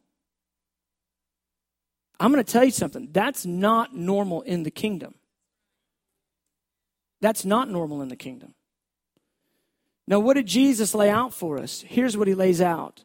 I'm 2.19 2.31
going 2.31 2.43
to 2.43 2.49
tell 2.49 2.63
you 2.63 2.71
something. 2.71 3.09
That's 3.11 3.45
not 3.45 3.93
normal 3.93 4.41
in 4.43 4.63
the 4.63 4.71
kingdom. 4.71 5.15
That's 7.19 7.43
not 7.43 7.69
normal 7.69 8.01
in 8.01 8.07
the 8.07 8.15
kingdom. 8.15 8.53
Now, 10.07 10.19
what 10.19 10.35
did 10.35 10.45
Jesus 10.45 10.95
lay 10.95 11.09
out 11.09 11.33
for 11.33 11.57
us? 11.57 11.81
Here's 11.81 12.15
what 12.15 12.27
he 12.27 12.33
lays 12.33 12.61
out. 12.61 13.03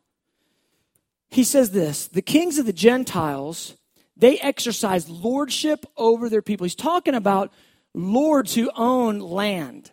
He 1.30 1.44
says 1.44 1.70
this 1.70 2.08
The 2.08 2.22
kings 2.22 2.58
of 2.58 2.66
the 2.66 2.72
Gentiles, 2.72 3.76
they 4.16 4.38
exercise 4.38 5.08
lordship 5.08 5.86
over 5.96 6.28
their 6.28 6.42
people. 6.42 6.64
He's 6.64 6.74
talking 6.74 7.14
about 7.14 7.52
lords 7.94 8.54
who 8.54 8.70
own 8.76 9.18
land. 9.18 9.90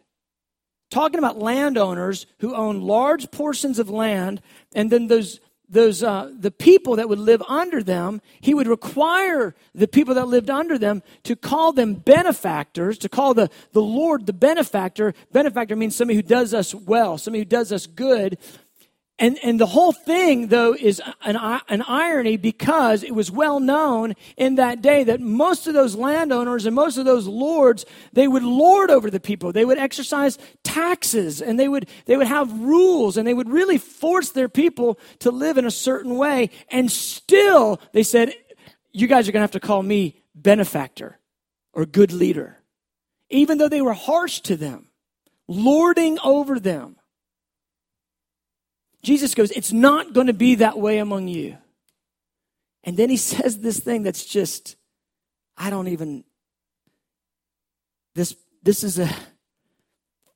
Talking 0.91 1.19
about 1.19 1.37
landowners 1.37 2.25
who 2.39 2.55
own 2.55 2.81
large 2.81 3.29
portions 3.29 3.77
of 3.77 3.89
land, 3.89 4.41
and 4.73 4.91
then 4.91 5.07
those 5.07 5.39
those 5.69 6.03
uh, 6.03 6.31
the 6.37 6.51
people 6.51 6.95
that 6.95 7.07
would 7.07 7.19
live 7.19 7.43
under 7.47 7.83
them 7.83 8.21
he 8.41 8.53
would 8.53 8.67
require 8.67 9.55
the 9.75 9.87
people 9.87 10.15
that 10.15 10.27
lived 10.27 10.49
under 10.49 10.77
them 10.77 11.03
to 11.23 11.35
call 11.35 11.71
them 11.71 11.93
benefactors 11.93 12.97
to 12.97 13.09
call 13.09 13.33
the, 13.33 13.49
the 13.73 13.81
lord 13.81 14.25
the 14.25 14.33
benefactor. 14.33 15.13
Benefactor 15.31 15.75
means 15.75 15.95
somebody 15.95 16.15
who 16.15 16.23
does 16.23 16.53
us 16.53 16.73
well 16.73 17.17
somebody 17.17 17.41
who 17.41 17.45
does 17.45 17.71
us 17.71 17.85
good 17.85 18.37
and, 19.19 19.37
and 19.43 19.59
the 19.59 19.65
whole 19.65 19.91
thing, 19.91 20.47
though, 20.47 20.73
is 20.73 21.01
an, 21.23 21.35
an 21.67 21.81
irony 21.81 22.37
because 22.37 23.03
it 23.03 23.13
was 23.13 23.29
well 23.29 23.59
known 23.59 24.15
in 24.37 24.55
that 24.55 24.81
day 24.81 25.03
that 25.03 25.19
most 25.19 25.67
of 25.67 25.73
those 25.73 25.93
landowners 25.93 26.65
and 26.65 26.73
most 26.73 26.97
of 26.97 27.03
those 27.03 27.27
lords, 27.27 27.85
they 28.13 28.29
would 28.29 28.43
lord 28.43 28.89
over 28.89 29.11
the 29.11 29.19
people. 29.19 29.51
They 29.51 29.65
would 29.65 29.77
exercise 29.77 30.37
taxes 30.63 31.41
and 31.41 31.59
they 31.59 31.67
would, 31.67 31.89
they 32.05 32.15
would 32.15 32.27
have 32.27 32.51
rules 32.61 33.17
and 33.17 33.27
they 33.27 33.33
would 33.33 33.49
really 33.49 33.77
force 33.77 34.29
their 34.29 34.47
people 34.47 34.97
to 35.19 35.31
live 35.31 35.57
in 35.57 35.65
a 35.65 35.71
certain 35.71 36.15
way. 36.15 36.49
And 36.69 36.89
still, 36.89 37.81
they 37.91 38.03
said, 38.03 38.33
you 38.93 39.07
guys 39.07 39.27
are 39.27 39.33
going 39.33 39.41
to 39.41 39.43
have 39.43 39.51
to 39.51 39.59
call 39.59 39.83
me 39.83 40.23
benefactor 40.33 41.19
or 41.73 41.85
good 41.85 42.13
leader. 42.13 42.57
Even 43.29 43.57
though 43.57 43.69
they 43.69 43.81
were 43.81 43.93
harsh 43.93 44.39
to 44.41 44.55
them, 44.55 44.87
lording 45.47 46.19
over 46.19 46.59
them. 46.59 46.95
Jesus 49.01 49.35
goes, 49.35 49.51
It's 49.51 49.71
not 49.71 50.13
going 50.13 50.27
to 50.27 50.33
be 50.33 50.55
that 50.55 50.77
way 50.77 50.97
among 50.97 51.27
you. 51.27 51.57
And 52.83 52.97
then 52.97 53.09
he 53.09 53.17
says 53.31 53.59
this 53.59 53.79
thing 53.79 54.03
that's 54.03 54.25
just, 54.25 54.75
I 55.57 55.69
don't 55.69 55.87
even, 55.89 56.23
this, 58.15 58.35
this 58.63 58.83
is 58.83 58.99
a, 58.99 59.09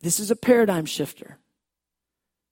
this 0.01 0.19
is 0.19 0.31
a 0.31 0.35
paradigm 0.35 0.85
shifter. 0.85 1.37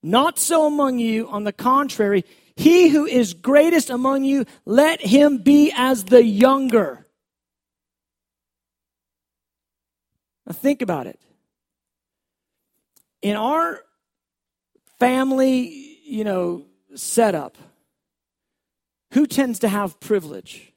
Not 0.02 0.38
so 0.38 0.66
among 0.66 0.98
you. 0.98 1.28
On 1.28 1.44
the 1.44 1.52
contrary, 1.52 2.24
he 2.56 2.88
who 2.88 3.06
is 3.06 3.34
greatest 3.34 3.88
among 3.88 4.24
you, 4.24 4.46
let 4.64 5.00
him 5.00 5.38
be 5.38 5.72
as 5.74 6.04
the 6.04 6.24
younger. 6.24 7.06
Now 10.46 10.54
think 10.54 10.82
about 10.82 11.06
it. 11.06 11.20
In 13.20 13.36
our 13.36 13.80
family 14.98 15.91
you 16.12 16.24
know, 16.24 16.66
setup, 16.94 17.56
who 19.12 19.26
tends 19.26 19.60
to 19.60 19.68
have 19.68 19.98
privilege? 19.98 20.74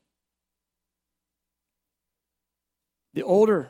The 3.14 3.24
older. 3.24 3.68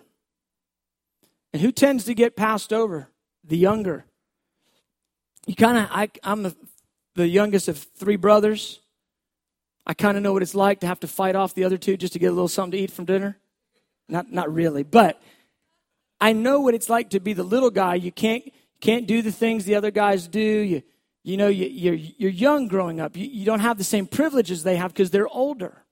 And 1.53 1.61
who 1.61 1.72
tends 1.72 2.05
to 2.05 2.13
get 2.13 2.36
passed 2.36 2.72
over? 2.72 3.09
The 3.43 3.57
younger. 3.57 4.05
You 5.47 5.55
kind 5.55 5.78
of, 5.80 6.09
I'm 6.24 6.45
a, 6.45 6.55
the 7.16 7.28
youngest 7.28 7.68
of 7.68 7.80
three 7.80 8.16
brothers. 8.16 8.80
I 9.88 9.95
kind 9.95 10.18
of 10.18 10.22
know 10.22 10.34
what 10.34 10.43
it's 10.43 10.55
like 10.55 10.82
to 10.82 10.88
have 10.88 10.99
to 10.99 11.07
fight 11.07 11.36
off 11.36 11.55
the 11.55 11.63
other 11.63 11.80
two 11.80 11.97
just 11.97 12.13
to 12.13 12.20
get 12.20 12.28
a 12.28 12.32
little 12.32 12.47
something 12.47 12.78
to 12.78 12.84
eat 12.84 12.91
from 12.91 13.05
dinner. 13.05 13.39
Not, 14.07 14.32
not 14.32 14.53
really, 14.53 14.84
but 14.84 15.20
I 16.22 16.34
know 16.34 16.59
what 16.59 16.76
it's 16.76 16.89
like 16.89 17.09
to 17.11 17.20
be 17.20 17.34
the 17.34 17.43
little 17.43 17.72
guy. 17.72 17.95
You 17.95 18.11
can't, 18.11 18.43
can't 18.82 19.07
do 19.07 19.24
the 19.24 19.32
things 19.32 19.66
the 19.66 19.76
other 19.76 19.89
guys 19.89 20.28
do. 20.28 20.39
You, 20.39 20.84
you 21.26 21.38
know, 21.38 21.47
you, 21.47 21.91
are 21.91 21.95
you're 21.95 22.30
young 22.30 22.67
growing 22.67 23.01
up. 23.01 23.17
You, 23.17 23.26
you 23.26 23.45
don't 23.45 23.59
have 23.59 23.80
the 23.80 23.84
same 23.84 24.05
privileges 24.05 24.61
they 24.61 24.76
have 24.76 24.93
because 24.93 25.09
they're 25.09 25.28
older. 25.28 25.84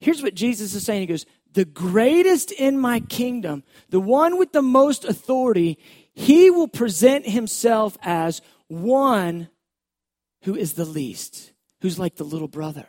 Here's 0.00 0.24
what 0.24 0.34
Jesus 0.34 0.74
is 0.74 0.84
saying 0.84 1.02
He 1.02 1.06
goes, 1.06 1.24
the 1.52 1.64
greatest 1.64 2.50
in 2.50 2.80
my 2.80 2.98
kingdom, 2.98 3.62
the 3.90 4.00
one 4.00 4.38
with 4.38 4.50
the 4.50 4.62
most 4.62 5.04
authority, 5.04 5.78
he 6.14 6.50
will 6.50 6.66
present 6.66 7.26
himself 7.26 7.96
as 8.02 8.42
one 8.66 9.48
who 10.42 10.56
is 10.56 10.72
the 10.72 10.84
least, 10.84 11.52
who's 11.82 11.98
like 11.98 12.16
the 12.16 12.24
little 12.24 12.48
brother, 12.48 12.88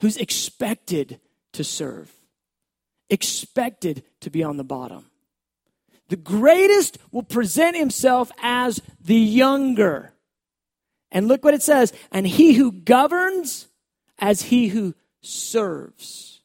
who's 0.00 0.16
expected 0.16 1.20
to 1.52 1.62
serve, 1.62 2.12
expected 3.08 4.02
to 4.20 4.30
be 4.30 4.42
on 4.42 4.56
the 4.56 4.64
bottom. 4.64 5.07
The 6.08 6.16
greatest 6.16 6.98
will 7.12 7.22
present 7.22 7.76
himself 7.76 8.32
as 8.42 8.80
the 9.00 9.14
younger. 9.14 10.14
And 11.10 11.28
look 11.28 11.44
what 11.44 11.54
it 11.54 11.62
says 11.62 11.92
and 12.10 12.26
he 12.26 12.54
who 12.54 12.72
governs 12.72 13.68
as 14.18 14.42
he 14.42 14.68
who 14.68 14.94
serves. 15.22 16.40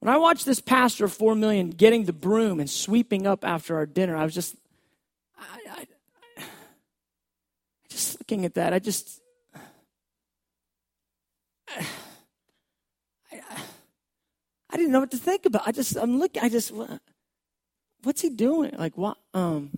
When 0.00 0.12
I 0.12 0.18
watched 0.18 0.44
this 0.44 0.60
pastor 0.60 1.06
of 1.06 1.12
4 1.12 1.34
million 1.34 1.70
getting 1.70 2.04
the 2.04 2.12
broom 2.12 2.60
and 2.60 2.68
sweeping 2.68 3.26
up 3.26 3.44
after 3.44 3.76
our 3.76 3.86
dinner, 3.86 4.16
I 4.16 4.24
was 4.24 4.34
just, 4.34 4.56
I, 5.38 5.58
I, 5.70 5.86
I 6.36 6.42
just 7.88 8.20
looking 8.20 8.44
at 8.44 8.54
that, 8.54 8.74
I 8.74 8.80
just, 8.80 9.20
I, 11.68 11.86
I 14.70 14.76
didn't 14.76 14.92
know 14.92 15.00
what 15.00 15.12
to 15.12 15.16
think 15.16 15.46
about. 15.46 15.62
I 15.66 15.72
just, 15.72 15.96
I'm 15.96 16.18
looking, 16.18 16.42
I 16.42 16.48
just, 16.48 16.72
what's 18.04 18.20
he 18.20 18.30
doing? 18.30 18.74
Like, 18.76 18.96
what? 18.96 19.18
Um, 19.32 19.70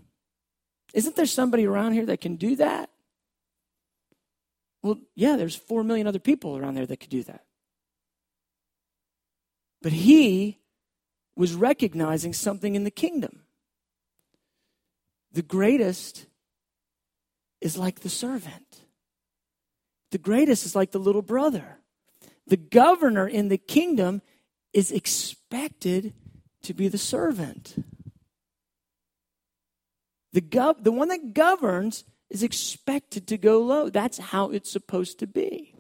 isn't 0.95 1.17
there 1.17 1.27
somebody 1.27 1.67
around 1.67 1.93
here 1.93 2.07
that 2.07 2.21
can 2.21 2.37
do 2.37 2.57
that? 2.57 2.91
Well, 4.83 4.99
yeah, 5.15 5.37
there's 5.37 5.57
four 5.57 5.83
million 5.83 6.07
other 6.07 6.19
people 6.19 6.57
around 6.57 6.75
there 6.75 6.87
that 6.87 7.01
could 7.01 7.11
do 7.11 7.23
that. 7.25 7.45
But 9.83 9.93
he 9.93 10.59
was 11.37 11.55
recognizing 11.55 12.33
something 12.33 12.75
in 12.75 12.85
the 12.85 12.91
kingdom. 12.91 13.43
The 15.33 15.43
greatest 15.43 16.27
is 17.61 17.77
like 17.77 18.01
the 18.01 18.09
servant, 18.09 18.83
the 20.13 20.19
greatest 20.19 20.65
is 20.65 20.77
like 20.77 20.93
the 20.93 20.99
little 20.99 21.23
brother. 21.23 21.79
The 22.49 22.57
governor 22.57 23.27
in 23.27 23.49
the 23.49 23.59
kingdom 23.59 24.23
is 24.73 24.93
expected 24.93 26.15
to 26.63 26.75
be 26.75 26.87
the 26.87 26.97
servant. 26.97 27.75
The, 30.37 30.43
gov- 30.43 30.85
the 30.85 30.93
one 30.93 31.09
that 31.09 31.33
governs 31.33 32.05
is 32.29 32.43
expected 32.43 33.27
to 33.29 33.39
go 33.39 33.63
low. 33.63 33.89
That's 33.89 34.19
how 34.19 34.51
it's 34.51 34.71
supposed 34.71 35.19
to 35.21 35.27
be. 35.27 35.75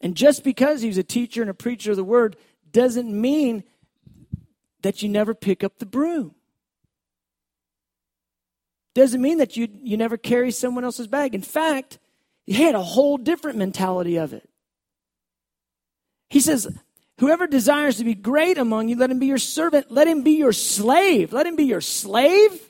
And 0.00 0.14
just 0.14 0.44
because 0.44 0.80
he's 0.80 0.96
a 0.96 1.02
teacher 1.02 1.40
and 1.40 1.50
a 1.50 1.54
preacher 1.54 1.90
of 1.90 1.96
the 1.96 2.04
word 2.04 2.36
doesn't 2.70 3.10
mean 3.10 3.64
that 4.82 5.02
you 5.02 5.08
never 5.08 5.34
pick 5.34 5.64
up 5.64 5.80
the 5.80 5.84
broom. 5.84 6.36
Doesn't 8.94 9.20
mean 9.20 9.38
that 9.38 9.56
you, 9.56 9.66
you 9.82 9.96
never 9.96 10.16
carry 10.16 10.52
someone 10.52 10.84
else's 10.84 11.08
bag. 11.08 11.34
In 11.34 11.42
fact, 11.42 11.98
he 12.46 12.62
had 12.62 12.76
a 12.76 12.82
whole 12.84 13.16
different 13.16 13.58
mentality 13.58 14.16
of 14.16 14.32
it. 14.32 14.48
He 16.30 16.38
says, 16.38 16.72
Whoever 17.18 17.46
desires 17.46 17.96
to 17.98 18.04
be 18.04 18.14
great 18.14 18.58
among 18.58 18.88
you, 18.88 18.96
let 18.96 19.10
him 19.10 19.18
be 19.18 19.26
your 19.26 19.38
servant. 19.38 19.90
Let 19.90 20.08
him 20.08 20.22
be 20.22 20.32
your 20.32 20.52
slave. 20.52 21.32
Let 21.32 21.46
him 21.46 21.54
be 21.54 21.64
your 21.64 21.80
slave. 21.80 22.60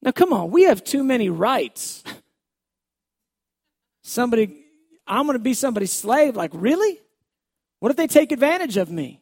Now, 0.00 0.12
come 0.12 0.32
on, 0.32 0.50
we 0.50 0.64
have 0.64 0.84
too 0.84 1.02
many 1.02 1.28
rights. 1.28 2.04
Somebody, 4.02 4.64
I'm 5.06 5.26
going 5.26 5.36
to 5.36 5.42
be 5.42 5.54
somebody's 5.54 5.92
slave. 5.92 6.36
Like, 6.36 6.52
really? 6.54 7.00
What 7.80 7.90
if 7.90 7.96
they 7.96 8.06
take 8.06 8.30
advantage 8.30 8.76
of 8.76 8.90
me? 8.90 9.20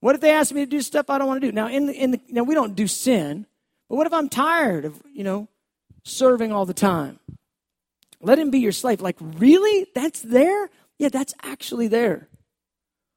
What 0.00 0.14
if 0.14 0.20
they 0.20 0.30
ask 0.30 0.52
me 0.54 0.64
to 0.64 0.70
do 0.70 0.82
stuff 0.82 1.08
I 1.08 1.18
don't 1.18 1.26
want 1.26 1.40
to 1.40 1.46
do? 1.46 1.52
Now, 1.52 1.68
in 1.68 1.86
the, 1.86 1.94
in 1.94 2.10
the, 2.12 2.20
now 2.28 2.42
we 2.42 2.54
don't 2.54 2.76
do 2.76 2.86
sin, 2.86 3.46
but 3.88 3.96
what 3.96 4.06
if 4.06 4.12
I'm 4.12 4.28
tired 4.28 4.84
of, 4.84 5.02
you 5.12 5.24
know, 5.24 5.48
serving 6.04 6.52
all 6.52 6.66
the 6.66 6.74
time? 6.74 7.18
Let 8.20 8.38
him 8.38 8.50
be 8.50 8.58
your 8.58 8.72
slave. 8.72 9.00
Like, 9.00 9.16
really? 9.20 9.86
That's 9.94 10.20
there? 10.20 10.70
Yeah, 10.98 11.08
that's 11.08 11.34
actually 11.42 11.88
there. 11.88 12.28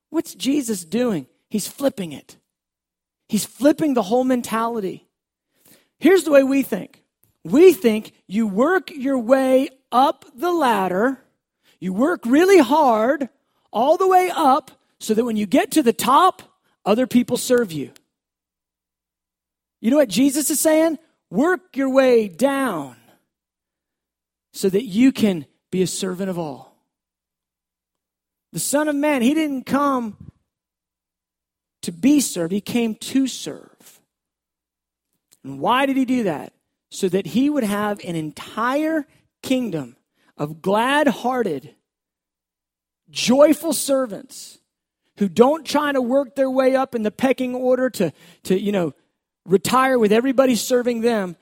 What's 0.09 0.35
Jesus 0.35 0.83
doing? 0.83 1.27
He's 1.49 1.67
flipping 1.67 2.11
it. 2.11 2.37
He's 3.27 3.45
flipping 3.45 3.93
the 3.93 4.03
whole 4.03 4.23
mentality. 4.23 5.07
Here's 5.99 6.23
the 6.23 6.31
way 6.31 6.43
we 6.43 6.63
think 6.63 7.03
we 7.43 7.73
think 7.73 8.13
you 8.27 8.47
work 8.47 8.91
your 8.91 9.17
way 9.17 9.69
up 9.91 10.25
the 10.35 10.51
ladder, 10.51 11.19
you 11.79 11.93
work 11.93 12.25
really 12.25 12.59
hard 12.59 13.29
all 13.71 13.97
the 13.97 14.07
way 14.07 14.31
up 14.33 14.71
so 14.99 15.13
that 15.13 15.23
when 15.23 15.37
you 15.37 15.45
get 15.45 15.71
to 15.71 15.83
the 15.83 15.93
top, 15.93 16.41
other 16.85 17.07
people 17.07 17.37
serve 17.37 17.71
you. 17.71 17.91
You 19.81 19.91
know 19.91 19.97
what 19.97 20.09
Jesus 20.09 20.49
is 20.49 20.59
saying? 20.59 20.99
Work 21.29 21.77
your 21.77 21.89
way 21.89 22.27
down 22.27 22.97
so 24.51 24.69
that 24.69 24.83
you 24.83 25.11
can 25.11 25.45
be 25.71 25.81
a 25.81 25.87
servant 25.87 26.29
of 26.29 26.37
all. 26.37 26.68
The 28.51 28.59
Son 28.59 28.87
of 28.87 28.95
Man, 28.95 29.21
he 29.21 29.33
didn't 29.33 29.65
come 29.65 30.31
to 31.83 31.91
be 31.91 32.19
served, 32.19 32.51
he 32.51 32.61
came 32.61 32.95
to 32.95 33.27
serve. 33.27 34.01
And 35.43 35.59
why 35.59 35.85
did 35.85 35.97
he 35.97 36.05
do 36.05 36.23
that? 36.23 36.53
So 36.91 37.07
that 37.09 37.27
he 37.27 37.49
would 37.49 37.63
have 37.63 37.99
an 38.03 38.15
entire 38.15 39.05
kingdom 39.41 39.95
of 40.37 40.61
glad 40.61 41.07
hearted, 41.07 41.75
joyful 43.09 43.73
servants 43.73 44.59
who 45.17 45.29
don't 45.29 45.65
try 45.65 45.91
to 45.91 46.01
work 46.01 46.35
their 46.35 46.49
way 46.49 46.75
up 46.75 46.95
in 46.95 47.03
the 47.03 47.11
pecking 47.11 47.53
order 47.53 47.89
to, 47.89 48.11
to 48.43 48.59
you 48.59 48.71
know, 48.71 48.93
retire 49.45 49.99
with 49.99 50.11
everybody 50.11 50.55
serving 50.55 51.01
them, 51.01 51.35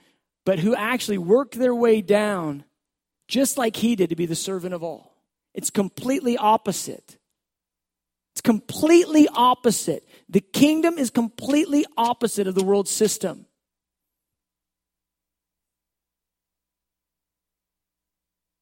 but 0.46 0.60
who 0.60 0.76
actually 0.76 1.18
work 1.18 1.52
their 1.54 1.76
way 1.76 2.02
down 2.02 2.64
just 3.28 3.58
like 3.58 3.76
he 3.76 3.96
did 3.96 4.10
to 4.10 4.16
be 4.16 4.26
the 4.26 4.36
servant 4.36 4.74
of 4.74 4.84
all. 4.84 5.17
It's 5.58 5.72
completely 5.72 6.38
opposite. 6.38 7.18
It's 8.34 8.42
completely 8.42 9.28
opposite. 9.28 10.08
The 10.30 10.40
kingdom 10.40 11.00
is 11.00 11.10
completely 11.10 11.84
opposite 11.98 12.46
of 12.46 12.54
the 12.54 12.64
world 12.64 12.88
system. 12.88 13.48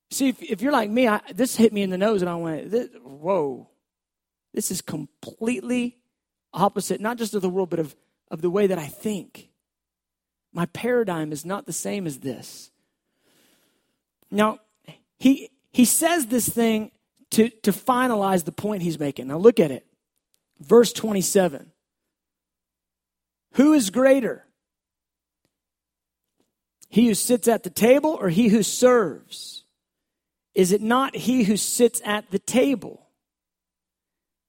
See, 0.10 0.30
if, 0.30 0.42
if 0.42 0.62
you're 0.62 0.72
like 0.72 0.90
me, 0.90 1.10
I, 1.10 1.20
this 1.34 1.58
hit 1.58 1.74
me 1.74 1.82
in 1.82 1.90
the 1.90 1.98
nose 1.98 2.22
and 2.22 2.30
I 2.30 2.36
went, 2.36 2.72
this, 2.72 2.88
whoa, 3.04 3.68
this 4.54 4.72
is 4.72 4.82
completely 4.82 5.98
opposite, 6.54 7.02
not 7.02 7.18
just 7.18 7.34
of 7.34 7.42
the 7.42 7.50
world, 7.50 7.70
but 7.70 7.80
of, 7.80 7.94
of 8.32 8.42
the 8.42 8.50
way 8.50 8.68
that 8.68 8.80
I 8.80 8.88
think. 8.88 9.50
My 10.54 10.68
paradigm 10.68 11.34
is 11.34 11.44
not 11.44 11.66
the 11.66 11.74
same 11.74 12.08
as 12.08 12.20
this. 12.20 12.72
Now, 14.32 14.60
he, 15.18 15.50
he 15.76 15.84
says 15.84 16.28
this 16.28 16.48
thing 16.48 16.90
to, 17.32 17.50
to 17.50 17.74
finalize 17.74 18.46
the 18.46 18.54
point 18.54 18.82
he's 18.82 18.98
making. 18.98 19.28
Now 19.28 19.36
look 19.36 19.60
at 19.60 19.72
it. 19.72 19.86
Verse 20.62 20.94
27. 20.94 21.70
Who 23.56 23.74
is 23.74 23.90
greater? 23.90 24.46
He 26.88 27.08
who 27.08 27.14
sits 27.14 27.50
at 27.50 27.64
the 27.64 27.70
table 27.70 28.18
or 28.18 28.30
he 28.30 28.48
who 28.48 28.64
serves? 28.64 29.66
Is 30.54 30.72
it 30.72 30.82
not 30.82 31.14
he 31.14 31.44
who 31.44 31.58
sits 31.58 32.02
at 32.06 32.32
the 32.32 32.40
table? 32.40 33.10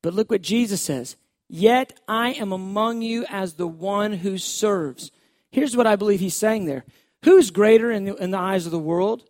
But 0.04 0.14
look 0.14 0.30
what 0.30 0.42
Jesus 0.42 0.80
says. 0.80 1.16
Yet 1.48 1.98
I 2.06 2.34
am 2.34 2.52
among 2.52 3.02
you 3.02 3.26
as 3.28 3.54
the 3.54 3.66
one 3.66 4.12
who 4.12 4.38
serves. 4.38 5.10
Here's 5.50 5.76
what 5.76 5.88
I 5.88 5.96
believe 5.96 6.20
he's 6.20 6.36
saying 6.36 6.66
there. 6.66 6.84
Who's 7.24 7.50
greater 7.50 7.90
in 7.90 8.04
the, 8.04 8.14
in 8.14 8.30
the 8.30 8.38
eyes 8.38 8.64
of 8.64 8.70
the 8.70 8.78
world? 8.78 9.24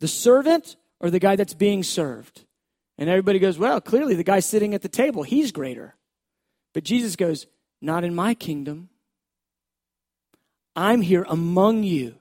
The 0.00 0.08
servant 0.08 0.74
or 1.00 1.10
the 1.10 1.18
guy 1.18 1.36
that's 1.36 1.54
being 1.54 1.82
served? 1.82 2.44
And 2.98 3.08
everybody 3.08 3.38
goes, 3.38 3.58
well, 3.58 3.80
clearly 3.80 4.14
the 4.14 4.24
guy 4.24 4.40
sitting 4.40 4.74
at 4.74 4.82
the 4.82 4.88
table, 4.88 5.22
he's 5.22 5.52
greater. 5.52 5.96
But 6.74 6.84
Jesus 6.84 7.16
goes, 7.16 7.46
not 7.80 8.04
in 8.04 8.14
my 8.14 8.34
kingdom. 8.34 8.90
I'm 10.76 11.00
here 11.00 11.24
among 11.28 11.82
you 11.82 12.16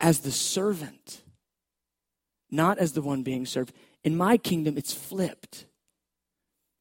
as 0.00 0.20
the 0.20 0.32
servant, 0.32 1.22
not 2.50 2.78
as 2.78 2.92
the 2.92 3.02
one 3.02 3.22
being 3.22 3.46
served. 3.46 3.72
In 4.04 4.16
my 4.16 4.36
kingdom, 4.36 4.76
it's 4.76 4.92
flipped. 4.92 5.66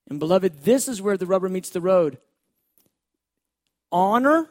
And 0.10 0.20
beloved, 0.20 0.64
this 0.64 0.88
is 0.88 1.02
where 1.02 1.18
the 1.18 1.26
rubber 1.26 1.50
meets 1.50 1.70
the 1.70 1.82
road. 1.82 2.18
Honor 3.92 4.50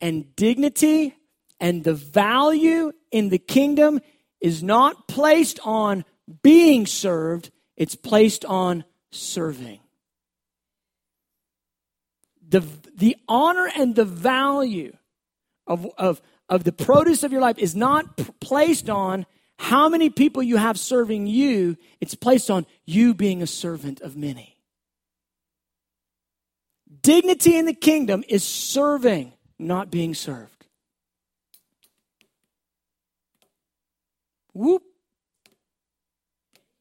and 0.00 0.34
dignity 0.36 1.16
and 1.58 1.84
the 1.84 1.94
value 1.94 2.92
in 3.10 3.28
the 3.30 3.38
kingdom 3.38 4.00
is 4.42 4.62
not 4.62 5.08
placed 5.08 5.60
on 5.64 6.04
being 6.42 6.86
served, 6.86 7.50
it's 7.76 7.94
placed 7.94 8.44
on 8.44 8.84
serving. 9.10 9.80
The, 12.48 12.62
the 12.94 13.16
honor 13.28 13.70
and 13.74 13.94
the 13.94 14.04
value 14.04 14.94
of, 15.66 15.86
of, 15.96 16.20
of 16.48 16.64
the 16.64 16.72
produce 16.72 17.22
of 17.22 17.32
your 17.32 17.40
life 17.40 17.56
is 17.58 17.74
not 17.74 18.16
p- 18.16 18.26
placed 18.40 18.90
on 18.90 19.24
how 19.58 19.88
many 19.88 20.10
people 20.10 20.42
you 20.42 20.56
have 20.56 20.78
serving 20.78 21.26
you, 21.26 21.76
it's 22.00 22.16
placed 22.16 22.50
on 22.50 22.66
you 22.84 23.14
being 23.14 23.42
a 23.42 23.46
servant 23.46 24.00
of 24.00 24.16
many. 24.16 24.56
Dignity 27.00 27.56
in 27.56 27.66
the 27.66 27.74
kingdom 27.74 28.24
is 28.28 28.42
serving, 28.42 29.32
not 29.58 29.90
being 29.90 30.14
served. 30.14 30.51
Whoop. 34.52 34.82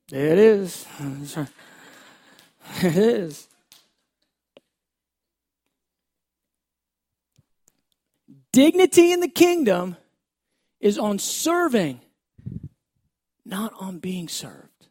There 0.10 0.34
it 0.34 0.40
is. 0.40 0.86
It 2.84 2.96
is. 2.96 3.48
Dignity 8.54 9.12
in 9.12 9.20
the 9.20 9.28
kingdom 9.28 9.98
is 10.80 10.98
on 10.98 11.20
serving, 11.20 12.02
not 13.46 13.74
on 13.80 14.00
being 14.00 14.28
served. 14.28 14.88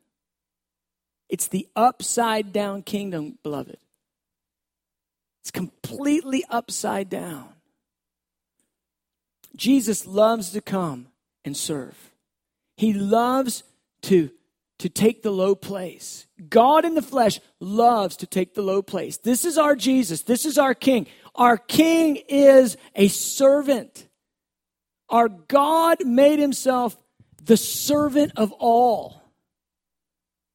It's 1.29 1.47
the 1.49 1.69
upside 1.77 2.53
down 2.53 2.83
kingdom, 2.83 3.39
beloved. 3.43 3.79
It's 5.43 5.51
completely 5.51 6.45
upside 6.51 7.09
down. 7.09 7.51
Jesus 9.57 10.07
loves 10.07 10.51
to 10.51 10.61
come 10.61 11.09
and 11.45 11.57
serve. 11.57 12.10
He 12.81 12.95
loves 12.95 13.63
to, 14.05 14.31
to 14.79 14.89
take 14.89 15.23
the 15.23 15.31
low 15.31 15.55
place. 15.55 16.27
God 16.49 16.87
in 16.87 16.95
the 16.95 17.03
flesh 17.03 17.39
loves 17.61 18.17
to 18.17 18.27
take 18.27 18.55
the 18.55 18.63
low 18.63 18.81
place. 18.81 19.19
This 19.19 19.45
is 19.45 19.59
our 19.59 19.77
Jesus. 19.77 20.23
This 20.23 20.47
is 20.47 20.57
our 20.57 20.73
King. 20.73 21.07
Our 21.35 21.59
King 21.59 22.17
is 22.27 22.79
a 22.95 23.09
servant. 23.09 24.09
Our 25.11 25.29
God 25.29 26.07
made 26.07 26.39
himself 26.39 26.97
the 27.43 27.59
servant 27.59 28.33
of 28.37 28.51
all. 28.53 29.25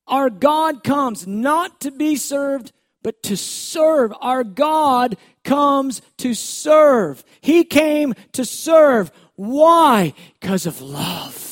Our 0.08 0.32
God 0.32 0.84
comes 0.84 1.28
not 1.28 1.80
to 1.82 1.92
be 1.92 2.16
served, 2.16 2.72
but 3.04 3.22
to 3.22 3.38
serve. 3.38 4.12
Our 4.20 4.44
God 4.44 5.16
comes 5.44 6.02
to 6.18 6.34
serve. 6.34 7.24
He 7.40 7.64
came 7.64 8.16
to 8.32 8.46
serve. 8.46 9.12
Why? 9.36 10.16
Because 10.40 10.66
of 10.66 10.82
love. 10.82 11.45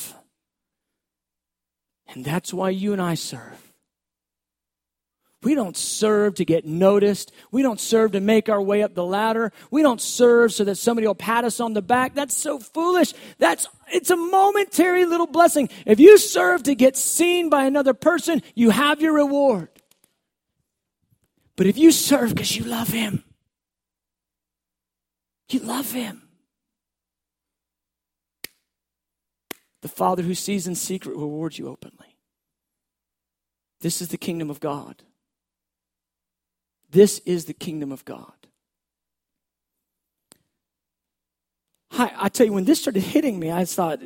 And 2.13 2.23
that's 2.23 2.53
why 2.53 2.69
you 2.69 2.93
and 2.93 3.01
I 3.01 3.15
serve. 3.15 3.73
We 5.41 5.55
don't 5.55 5.75
serve 5.75 6.35
to 6.35 6.45
get 6.45 6.65
noticed. 6.65 7.33
We 7.51 7.61
don't 7.63 7.79
serve 7.79 8.13
to 8.13 8.21
make 8.21 8.47
our 8.47 8.61
way 8.61 8.81
up 8.81 8.93
the 8.93 9.05
ladder. 9.05 9.51
We 9.71 9.81
don't 9.81 9.99
serve 9.99 10.53
so 10.53 10.63
that 10.63 10.75
somebody 10.75 11.05
will 11.05 11.15
pat 11.15 11.43
us 11.43 11.59
on 11.59 11.73
the 11.73 11.81
back. 11.81 12.15
That's 12.15 12.35
so 12.35 12.59
foolish. 12.59 13.13
That's 13.39 13.67
it's 13.91 14.09
a 14.09 14.15
momentary 14.15 15.05
little 15.05 15.27
blessing. 15.27 15.69
If 15.85 15.99
you 15.99 16.17
serve 16.17 16.63
to 16.63 16.75
get 16.75 16.95
seen 16.95 17.49
by 17.49 17.65
another 17.65 17.93
person, 17.93 18.41
you 18.55 18.69
have 18.69 19.01
your 19.01 19.13
reward. 19.13 19.67
But 21.57 21.67
if 21.67 21.77
you 21.77 21.91
serve 21.91 22.33
because 22.33 22.55
you 22.55 22.63
love 22.63 22.87
him, 22.87 23.23
you 25.49 25.59
love 25.59 25.91
him. 25.91 26.21
The 29.81 29.89
Father 29.89 30.23
who 30.23 30.33
sees 30.33 30.65
in 30.65 30.75
secret 30.75 31.15
will 31.15 31.23
reward 31.23 31.57
you 31.57 31.67
openly. 31.67 32.02
This 33.83 34.01
is 34.01 34.07
the 34.07 34.17
kingdom 34.17 34.49
of 34.49 34.61
God. 34.61 35.03
This 36.89 37.19
is 37.25 37.45
the 37.45 37.53
kingdom 37.53 37.91
of 37.91 38.05
God. 38.05 38.31
I, 41.91 42.13
I 42.15 42.29
tell 42.29 42.45
you, 42.45 42.53
when 42.53 42.63
this 42.63 42.79
started 42.79 43.03
hitting 43.03 43.37
me, 43.37 43.51
I 43.51 43.65
thought, 43.65 43.99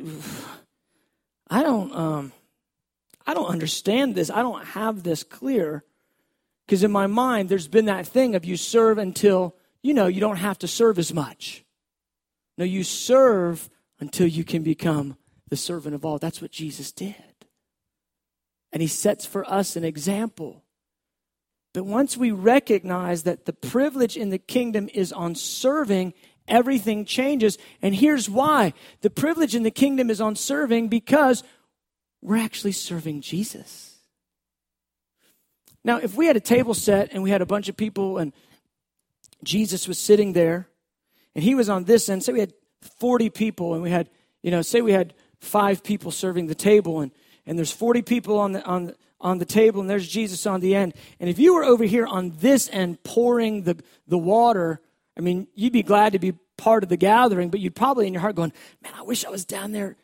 I 1.48 1.62
don't, 1.62 1.94
um, 1.94 2.32
I 3.24 3.34
don't 3.34 3.46
understand 3.46 4.16
this. 4.16 4.30
I 4.30 4.42
don't 4.42 4.64
have 4.64 5.04
this 5.04 5.22
clear. 5.22 5.84
Because 6.66 6.82
in 6.82 6.90
my 6.90 7.06
mind, 7.06 7.48
there's 7.48 7.68
been 7.68 7.84
that 7.84 8.04
thing 8.04 8.34
of 8.34 8.44
you 8.44 8.56
serve 8.56 8.98
until, 8.98 9.54
you 9.80 9.94
know, 9.94 10.08
you 10.08 10.20
don't 10.20 10.38
have 10.38 10.58
to 10.58 10.66
serve 10.66 10.98
as 10.98 11.14
much. 11.14 11.64
No, 12.58 12.64
you 12.64 12.82
serve 12.82 13.70
until 14.00 14.26
you 14.26 14.42
can 14.42 14.64
become 14.64 15.16
the 15.50 15.56
servant 15.56 15.94
of 15.94 16.04
all. 16.04 16.18
That's 16.18 16.42
what 16.42 16.50
Jesus 16.50 16.90
did. 16.90 17.27
And 18.72 18.82
he 18.82 18.88
sets 18.88 19.24
for 19.24 19.48
us 19.50 19.76
an 19.76 19.84
example 19.84 20.62
but 21.78 21.84
once 21.84 22.16
we 22.16 22.30
recognize 22.30 23.24
that 23.24 23.44
the 23.44 23.52
privilege 23.52 24.16
in 24.16 24.30
the 24.30 24.38
kingdom 24.38 24.88
is 24.92 25.12
on 25.12 25.34
serving, 25.34 26.14
everything 26.46 27.04
changes. 27.04 27.58
And 27.82 27.94
here's 27.94 28.28
why 28.28 28.72
the 29.02 29.10
privilege 29.10 29.54
in 29.54 29.62
the 29.62 29.70
kingdom 29.70 30.10
is 30.10 30.20
on 30.20 30.34
serving 30.34 30.88
because 30.88 31.44
we're 32.22 32.38
actually 32.38 32.72
serving 32.72 33.20
Jesus. 33.20 33.96
Now, 35.84 35.98
if 35.98 36.16
we 36.16 36.26
had 36.26 36.36
a 36.36 36.40
table 36.40 36.74
set 36.74 37.12
and 37.12 37.22
we 37.22 37.30
had 37.30 37.42
a 37.42 37.46
bunch 37.46 37.68
of 37.68 37.76
people 37.76 38.18
and 38.18 38.32
Jesus 39.44 39.86
was 39.86 39.98
sitting 39.98 40.32
there 40.32 40.68
and 41.34 41.44
he 41.44 41.54
was 41.54 41.68
on 41.68 41.84
this 41.84 42.08
end, 42.08 42.24
say 42.24 42.32
we 42.32 42.40
had 42.40 42.54
40 42.98 43.30
people 43.30 43.74
and 43.74 43.82
we 43.82 43.90
had, 43.90 44.10
you 44.42 44.50
know, 44.50 44.62
say 44.62 44.80
we 44.80 44.92
had 44.92 45.14
five 45.40 45.84
people 45.84 46.10
serving 46.10 46.48
the 46.48 46.54
table 46.54 47.00
and, 47.00 47.12
and 47.48 47.58
there's 47.58 47.72
40 47.72 48.02
people 48.02 48.38
on 48.38 48.52
the, 48.52 48.64
on 48.64 48.94
on 49.20 49.38
the 49.38 49.44
table 49.44 49.80
and 49.80 49.90
there's 49.90 50.08
Jesus 50.08 50.46
on 50.46 50.60
the 50.60 50.74
end. 50.74 50.94
And 51.18 51.28
if 51.28 51.38
you 51.38 51.54
were 51.54 51.64
over 51.64 51.84
here 51.84 52.06
on 52.06 52.32
this 52.38 52.68
end 52.72 53.02
pouring 53.02 53.62
the, 53.62 53.82
the 54.06 54.18
water, 54.18 54.80
I 55.16 55.20
mean, 55.20 55.48
you'd 55.54 55.72
be 55.72 55.82
glad 55.82 56.12
to 56.12 56.18
be 56.18 56.34
part 56.56 56.82
of 56.82 56.88
the 56.88 56.96
gathering, 56.96 57.50
but 57.50 57.60
you'd 57.60 57.74
probably 57.74 58.06
in 58.06 58.12
your 58.12 58.20
heart 58.20 58.36
going, 58.36 58.52
man, 58.82 58.92
I 58.96 59.02
wish 59.02 59.24
I 59.24 59.30
was 59.30 59.44
down 59.44 59.72
there 59.72 59.96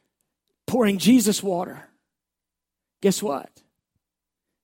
pouring 0.67 0.99
Jesus 0.99 1.43
water. 1.43 1.89
Guess 3.03 3.23
what? 3.23 3.51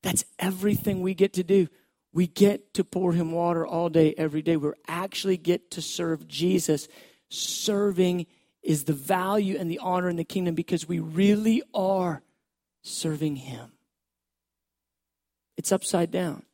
That's 0.02 0.24
everything 0.38 1.02
we 1.02 1.14
get 1.14 1.34
to 1.34 1.44
do. 1.44 1.68
We 2.12 2.26
get 2.26 2.74
to 2.74 2.82
pour 2.82 3.12
him 3.12 3.30
water 3.30 3.64
all 3.64 3.88
day, 3.88 4.14
every 4.16 4.42
day. 4.42 4.56
We 4.56 4.72
actually 4.88 5.36
get 5.36 5.70
to 5.72 5.82
serve 5.82 6.26
Jesus. 6.26 6.88
Serving 7.28 8.26
is 8.62 8.84
the 8.84 8.92
value 8.92 9.56
and 9.58 9.70
the 9.70 9.78
honor 9.78 10.08
in 10.08 10.16
the 10.16 10.24
kingdom 10.24 10.54
because 10.54 10.88
we 10.88 10.98
really 10.98 11.62
are 11.72 12.22
serving 12.82 13.36
him. 13.36 13.72
It's 15.56 15.72
upside 15.72 16.10
down. 16.10 16.44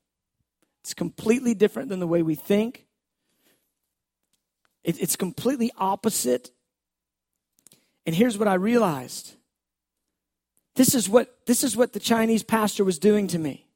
It's 0.82 0.94
completely 0.94 1.54
different 1.54 1.88
than 1.88 2.00
the 2.00 2.06
way 2.06 2.22
we 2.22 2.34
think. 2.34 2.86
It, 4.84 5.00
it's 5.00 5.16
completely 5.16 5.70
opposite. 5.76 6.50
And 8.04 8.14
here's 8.14 8.38
what 8.38 8.48
I 8.48 8.54
realized. 8.54 9.34
This 10.76 10.94
is 10.94 11.08
what 11.08 11.34
this 11.46 11.64
is 11.64 11.76
what 11.76 11.92
the 11.92 12.00
Chinese 12.00 12.42
pastor 12.42 12.84
was 12.84 12.98
doing 12.98 13.26
to 13.28 13.38
me. 13.38 13.66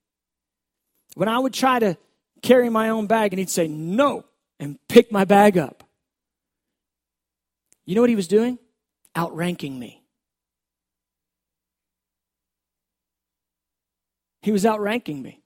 When 1.14 1.28
I 1.28 1.38
would 1.38 1.54
try 1.54 1.78
to 1.78 1.96
carry 2.42 2.68
my 2.68 2.90
own 2.90 3.06
bag 3.06 3.32
and 3.32 3.38
he'd 3.38 3.50
say 3.50 3.68
no 3.68 4.24
and 4.58 4.78
pick 4.88 5.10
my 5.10 5.24
bag 5.24 5.58
up. 5.58 5.84
You 7.86 7.94
know 7.94 8.02
what 8.02 8.10
he 8.10 8.16
was 8.16 8.28
doing? 8.28 8.58
Outranking 9.16 9.78
me. 9.78 9.99
He 14.42 14.52
was 14.52 14.64
outranking 14.64 15.22
me. 15.22 15.42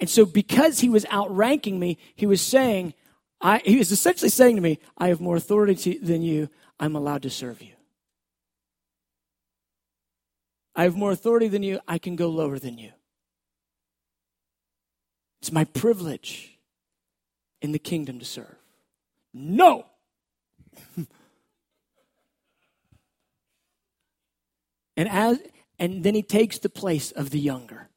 And 0.00 0.08
so, 0.08 0.24
because 0.24 0.78
he 0.80 0.88
was 0.88 1.04
outranking 1.12 1.78
me, 1.78 1.98
he 2.14 2.26
was 2.26 2.40
saying, 2.40 2.94
I, 3.40 3.58
he 3.64 3.76
was 3.76 3.90
essentially 3.90 4.30
saying 4.30 4.56
to 4.56 4.62
me, 4.62 4.78
I 4.96 5.08
have 5.08 5.20
more 5.20 5.36
authority 5.36 5.98
than 5.98 6.22
you. 6.22 6.48
I'm 6.78 6.94
allowed 6.94 7.22
to 7.22 7.30
serve 7.30 7.60
you. 7.60 7.72
I 10.76 10.84
have 10.84 10.96
more 10.96 11.10
authority 11.10 11.48
than 11.48 11.64
you. 11.64 11.80
I 11.88 11.98
can 11.98 12.14
go 12.14 12.28
lower 12.28 12.60
than 12.60 12.78
you. 12.78 12.92
It's 15.40 15.50
my 15.50 15.64
privilege 15.64 16.56
in 17.60 17.72
the 17.72 17.80
kingdom 17.80 18.20
to 18.20 18.24
serve. 18.24 18.54
No! 19.34 19.86
and 24.96 25.08
as 25.08 25.40
and 25.78 26.02
then 26.02 26.14
he 26.14 26.22
takes 26.22 26.58
the 26.58 26.68
place 26.68 27.12
of 27.12 27.30
the 27.30 27.38
younger. 27.38 27.88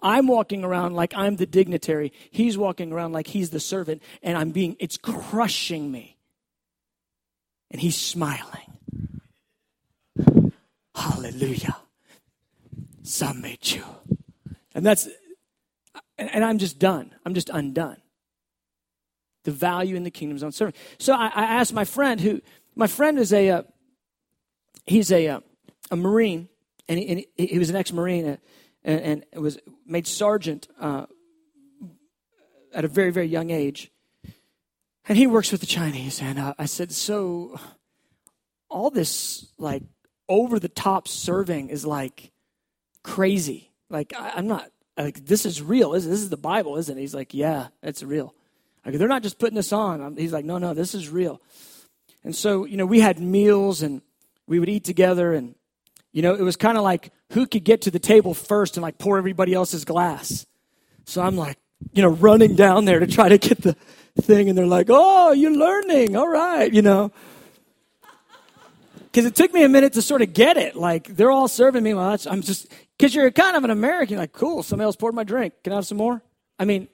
I'm 0.00 0.26
walking 0.26 0.64
around 0.64 0.94
like 0.94 1.14
I'm 1.16 1.36
the 1.36 1.46
dignitary. 1.46 2.12
He's 2.30 2.58
walking 2.58 2.92
around 2.92 3.12
like 3.12 3.26
he's 3.26 3.50
the 3.50 3.60
servant, 3.60 4.02
and 4.22 4.36
I'm 4.36 4.50
being, 4.50 4.76
it's 4.78 4.98
crushing 4.98 5.90
me. 5.90 6.18
And 7.70 7.80
he's 7.80 7.96
smiling. 7.96 8.74
Hallelujah. 10.94 11.76
Some 13.02 13.40
made 13.40 13.66
you, 13.70 13.84
And 14.74 14.84
that's, 14.84 15.08
and 16.18 16.44
I'm 16.44 16.58
just 16.58 16.78
done. 16.78 17.14
I'm 17.24 17.34
just 17.34 17.50
undone. 17.50 17.96
The 19.44 19.50
value 19.50 19.96
in 19.96 20.04
the 20.04 20.10
kingdom 20.10 20.36
is 20.36 20.42
on 20.42 20.52
serving. 20.52 20.74
So 20.98 21.14
I, 21.14 21.26
I 21.26 21.44
asked 21.44 21.74
my 21.74 21.84
friend 21.84 22.20
who, 22.20 22.40
my 22.74 22.86
friend 22.86 23.18
is 23.18 23.32
a, 23.32 23.50
uh, 23.50 23.62
he's 24.86 25.10
a, 25.12 25.28
uh, 25.28 25.40
a 25.90 25.96
Marine, 25.96 26.48
and 26.88 26.98
he, 26.98 27.08
and 27.08 27.50
he 27.50 27.58
was 27.58 27.70
an 27.70 27.76
ex-Marine, 27.76 28.38
and, 28.84 29.24
and 29.32 29.42
was 29.42 29.58
made 29.86 30.06
sergeant 30.06 30.68
uh, 30.80 31.06
at 32.72 32.84
a 32.84 32.88
very, 32.88 33.10
very 33.10 33.26
young 33.26 33.50
age. 33.50 33.90
And 35.06 35.18
he 35.18 35.26
works 35.26 35.52
with 35.52 35.60
the 35.60 35.66
Chinese. 35.66 36.20
And 36.22 36.38
uh, 36.38 36.54
I 36.58 36.64
said, 36.64 36.90
So, 36.90 37.58
all 38.68 38.90
this 38.90 39.46
like 39.58 39.82
over 40.28 40.58
the 40.58 40.68
top 40.68 41.08
serving 41.08 41.68
is 41.68 41.86
like 41.86 42.32
crazy. 43.02 43.70
Like 43.88 44.12
I, 44.18 44.38
am 44.38 44.48
not 44.48 44.68
like 44.96 45.26
this 45.26 45.46
is 45.46 45.62
real. 45.62 45.92
This, 45.92 46.04
this 46.04 46.20
is 46.20 46.30
the 46.30 46.36
Bible, 46.36 46.76
isn't 46.76 46.96
it? 46.96 47.00
He's 47.00 47.14
like, 47.14 47.34
yeah, 47.34 47.68
it's 47.82 48.02
real. 48.02 48.34
Like 48.84 48.96
they're 48.96 49.08
not 49.08 49.22
just 49.22 49.38
putting 49.38 49.54
this 49.54 49.72
on. 49.72 50.16
He's 50.16 50.32
like, 50.32 50.44
no, 50.44 50.58
no, 50.58 50.74
this 50.74 50.94
is 50.94 51.08
real. 51.08 51.40
And 52.22 52.34
so 52.34 52.64
you 52.64 52.76
know, 52.76 52.86
we 52.86 53.00
had 53.00 53.20
meals 53.20 53.82
and 53.82 54.02
we 54.46 54.58
would 54.58 54.68
eat 54.68 54.84
together, 54.84 55.32
and 55.32 55.54
you 56.14 56.22
know, 56.22 56.34
it 56.34 56.40
was 56.40 56.56
kind 56.56 56.78
of 56.78 56.84
like 56.84 57.12
who 57.32 57.46
could 57.46 57.64
get 57.64 57.82
to 57.82 57.90
the 57.90 57.98
table 57.98 58.32
first 58.32 58.78
and 58.78 58.82
like 58.82 58.96
pour 58.96 59.18
everybody 59.18 59.52
else's 59.52 59.84
glass. 59.84 60.46
So 61.04 61.20
I'm 61.20 61.36
like, 61.36 61.58
you 61.92 62.00
know, 62.00 62.08
running 62.08 62.56
down 62.56 62.86
there 62.86 63.00
to 63.00 63.06
try 63.06 63.28
to 63.28 63.36
get 63.36 63.60
the 63.60 63.76
thing, 64.22 64.48
and 64.48 64.56
they're 64.56 64.64
like, 64.66 64.86
oh, 64.88 65.32
you're 65.32 65.52
learning, 65.52 66.16
all 66.16 66.28
right, 66.28 66.72
you 66.72 66.80
know 66.80 67.12
because 69.14 69.26
it 69.26 69.36
took 69.36 69.54
me 69.54 69.62
a 69.62 69.68
minute 69.68 69.92
to 69.92 70.02
sort 70.02 70.22
of 70.22 70.32
get 70.32 70.56
it. 70.56 70.74
Like 70.74 71.06
they're 71.06 71.30
all 71.30 71.46
serving 71.46 71.84
me. 71.84 71.94
Well, 71.94 72.18
I'm 72.28 72.42
just 72.42 72.66
because 72.98 73.14
you're 73.14 73.30
kind 73.30 73.56
of 73.56 73.62
an 73.62 73.70
American. 73.70 74.18
Like, 74.18 74.32
cool. 74.32 74.64
Somebody 74.64 74.86
else 74.86 74.96
poured 74.96 75.14
my 75.14 75.22
drink. 75.22 75.54
Can 75.62 75.72
I 75.72 75.76
have 75.76 75.86
some 75.86 75.98
more? 75.98 76.20
I 76.58 76.64
mean, 76.64 76.88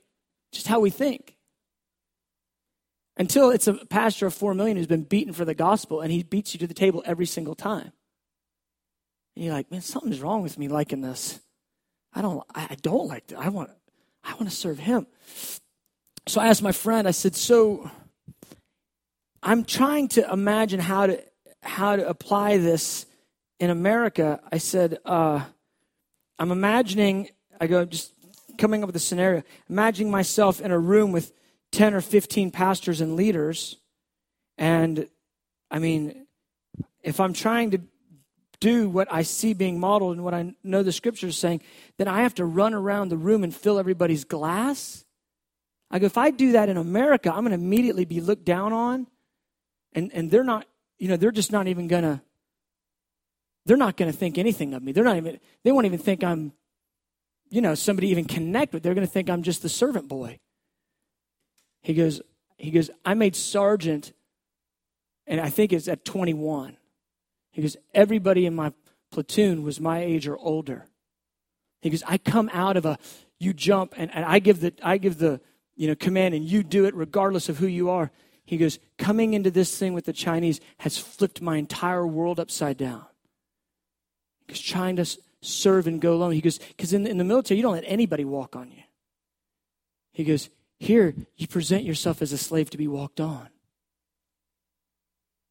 just 0.52 0.66
how 0.66 0.80
we 0.80 0.90
think. 0.90 1.36
Until 3.16 3.50
it's 3.50 3.66
a 3.66 3.74
pastor 3.74 4.26
of 4.26 4.34
four 4.34 4.52
million 4.52 4.76
who's 4.76 4.86
been 4.86 5.04
beaten 5.04 5.32
for 5.32 5.46
the 5.46 5.54
gospel, 5.54 6.02
and 6.02 6.12
he 6.12 6.22
beats 6.22 6.52
you 6.52 6.60
to 6.60 6.66
the 6.66 6.74
table 6.74 7.02
every 7.06 7.26
single 7.26 7.54
time. 7.54 7.92
And 9.36 9.44
you're 9.44 9.54
like, 9.54 9.70
man, 9.70 9.80
something's 9.80 10.20
wrong 10.20 10.42
with 10.42 10.58
me 10.58 10.68
liking 10.68 11.00
this. 11.00 11.40
I 12.12 12.22
don't. 12.22 12.42
I 12.54 12.76
don't 12.82 13.08
like 13.08 13.28
that. 13.28 13.38
I 13.38 13.48
want. 13.48 13.70
I 14.24 14.32
want 14.34 14.50
to 14.50 14.54
serve 14.56 14.78
him. 14.78 15.06
So 16.26 16.40
I 16.40 16.48
asked 16.48 16.62
my 16.62 16.72
friend. 16.72 17.06
I 17.06 17.12
said, 17.12 17.36
so. 17.36 17.90
I'm 19.42 19.64
trying 19.64 20.08
to 20.08 20.30
imagine 20.30 20.80
how 20.80 21.06
to 21.06 21.22
how 21.62 21.96
to 21.96 22.06
apply 22.06 22.58
this 22.58 23.06
in 23.60 23.68
America, 23.68 24.40
I 24.50 24.58
said, 24.58 24.98
uh, 25.04 25.44
I'm 26.38 26.50
imagining, 26.50 27.28
I 27.60 27.66
go, 27.66 27.84
just 27.84 28.14
coming 28.56 28.82
up 28.82 28.86
with 28.86 28.96
a 28.96 29.00
scenario, 29.00 29.42
imagining 29.68 30.10
myself 30.10 30.60
in 30.62 30.70
a 30.70 30.78
room 30.78 31.12
with 31.12 31.32
10 31.72 31.94
or 31.94 32.00
15 32.00 32.50
pastors 32.50 33.02
and 33.02 33.16
leaders. 33.16 33.76
And 34.56 35.08
I 35.70 35.78
mean, 35.78 36.26
if 37.02 37.20
I'm 37.20 37.34
trying 37.34 37.72
to 37.72 37.82
do 38.60 38.88
what 38.88 39.08
I 39.10 39.22
see 39.22 39.54
being 39.54 39.80
modeled 39.80 40.16
and 40.16 40.24
what 40.24 40.34
I 40.34 40.54
know 40.62 40.82
the 40.82 40.92
scripture 40.92 41.28
is 41.28 41.36
saying, 41.36 41.62
then 41.96 42.08
I 42.08 42.22
have 42.22 42.34
to 42.34 42.44
run 42.44 42.74
around 42.74 43.08
the 43.08 43.16
room 43.16 43.42
and 43.42 43.54
fill 43.54 43.78
everybody's 43.78 44.24
glass. 44.24 45.04
I 45.90 45.98
go, 45.98 46.06
if 46.06 46.18
I 46.18 46.30
do 46.30 46.52
that 46.52 46.68
in 46.68 46.76
America, 46.76 47.30
I'm 47.30 47.44
going 47.44 47.58
to 47.58 47.64
immediately 47.64 48.04
be 48.04 48.20
looked 48.20 48.44
down 48.44 48.72
on. 48.72 49.06
And, 49.92 50.12
and 50.14 50.30
they're 50.30 50.44
not 50.44 50.66
you 51.00 51.08
know, 51.08 51.16
they're 51.16 51.32
just 51.32 51.50
not 51.50 51.66
even 51.66 51.88
going 51.88 52.04
to, 52.04 52.20
they're 53.66 53.76
not 53.76 53.96
going 53.96 54.12
to 54.12 54.16
think 54.16 54.38
anything 54.38 54.74
of 54.74 54.82
me. 54.82 54.92
They're 54.92 55.02
not 55.02 55.16
even, 55.16 55.40
they 55.64 55.72
won't 55.72 55.86
even 55.86 55.98
think 55.98 56.22
I'm, 56.22 56.52
you 57.48 57.62
know, 57.62 57.74
somebody 57.74 58.08
even 58.10 58.26
connect 58.26 58.72
with. 58.72 58.82
They're 58.82 58.94
going 58.94 59.06
to 59.06 59.12
think 59.12 59.28
I'm 59.28 59.42
just 59.42 59.62
the 59.62 59.68
servant 59.68 60.06
boy. 60.06 60.38
He 61.80 61.94
goes, 61.94 62.20
he 62.58 62.70
goes, 62.70 62.90
I 63.04 63.14
made 63.14 63.34
sergeant, 63.34 64.12
and 65.26 65.40
I 65.40 65.48
think 65.48 65.72
it's 65.72 65.88
at 65.88 66.04
21. 66.04 66.76
He 67.52 67.62
goes, 67.62 67.76
everybody 67.94 68.46
in 68.46 68.54
my 68.54 68.72
platoon 69.10 69.62
was 69.62 69.80
my 69.80 70.00
age 70.00 70.28
or 70.28 70.38
older. 70.38 70.86
He 71.82 71.90
goes, 71.90 72.02
I 72.06 72.18
come 72.18 72.50
out 72.52 72.76
of 72.76 72.84
a, 72.84 72.98
you 73.38 73.52
jump, 73.52 73.94
and, 73.96 74.10
and 74.14 74.24
I 74.24 74.38
give 74.38 74.60
the, 74.60 74.72
I 74.82 74.98
give 74.98 75.18
the, 75.18 75.40
you 75.74 75.88
know, 75.88 75.94
command, 75.94 76.34
and 76.34 76.44
you 76.44 76.62
do 76.62 76.84
it 76.84 76.94
regardless 76.94 77.48
of 77.48 77.58
who 77.58 77.66
you 77.66 77.90
are. 77.90 78.10
He 78.44 78.56
goes, 78.56 78.78
coming 78.98 79.34
into 79.34 79.50
this 79.50 79.76
thing 79.78 79.94
with 79.94 80.04
the 80.04 80.12
Chinese 80.12 80.60
has 80.78 80.98
flipped 80.98 81.40
my 81.40 81.56
entire 81.56 82.06
world 82.06 82.38
upside 82.38 82.76
down. 82.76 83.04
Because 84.46 84.60
trying 84.60 84.96
to 84.96 85.06
serve 85.40 85.86
and 85.86 86.00
go 86.00 86.14
alone. 86.14 86.32
He 86.32 86.40
goes, 86.40 86.58
because 86.58 86.92
in, 86.92 87.06
in 87.06 87.18
the 87.18 87.24
military, 87.24 87.56
you 87.56 87.62
don't 87.62 87.74
let 87.74 87.84
anybody 87.86 88.24
walk 88.24 88.56
on 88.56 88.70
you. 88.70 88.82
He 90.12 90.24
goes, 90.24 90.50
here, 90.78 91.14
you 91.36 91.46
present 91.46 91.84
yourself 91.84 92.20
as 92.22 92.32
a 92.32 92.38
slave 92.38 92.70
to 92.70 92.78
be 92.78 92.88
walked 92.88 93.20
on. 93.20 93.48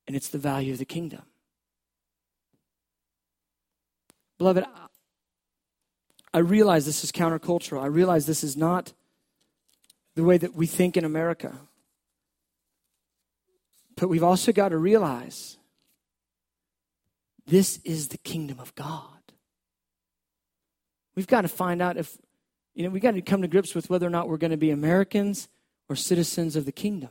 And 0.08 0.16
it's 0.16 0.30
the 0.30 0.38
value 0.38 0.74
of 0.74 0.80
the 0.80 0.86
kingdom. 0.86 1.22
Beloved, 4.40 4.64
I 6.34 6.40
realize 6.40 6.86
this 6.86 7.04
is 7.04 7.12
countercultural. 7.12 7.84
I 7.84 7.88
realize 7.88 8.26
this 8.26 8.44
is 8.44 8.58
not 8.58 8.94
the 10.16 10.24
way 10.24 10.38
that 10.38 10.56
we 10.56 10.66
think 10.66 10.98
in 10.98 11.06
America. 11.06 11.56
But 13.96 14.08
we've 14.08 14.24
also 14.24 14.54
got 14.54 14.70
to 14.70 14.78
realize 14.78 15.58
this 17.46 17.80
is 17.84 18.08
the 18.08 18.18
kingdom 18.18 18.60
of 18.60 18.74
God. 18.76 19.04
We've 21.16 21.28
got 21.28 21.42
to 21.42 21.50
find 21.50 21.82
out 21.82 21.98
if, 21.98 22.18
you 22.74 22.84
know, 22.84 22.90
we've 22.92 23.02
got 23.02 23.12
to 23.12 23.22
come 23.22 23.42
to 23.42 23.48
grips 23.50 23.76
with 23.76 23.90
whether 23.90 24.08
or 24.08 24.12
not 24.12 24.30
we're 24.30 24.38
going 24.38 24.52
to 24.52 24.58
be 24.58 24.72
Americans 24.72 25.50
or 25.90 25.98
citizens 25.98 26.56
of 26.56 26.66
the 26.66 26.72
kingdom. 26.72 27.10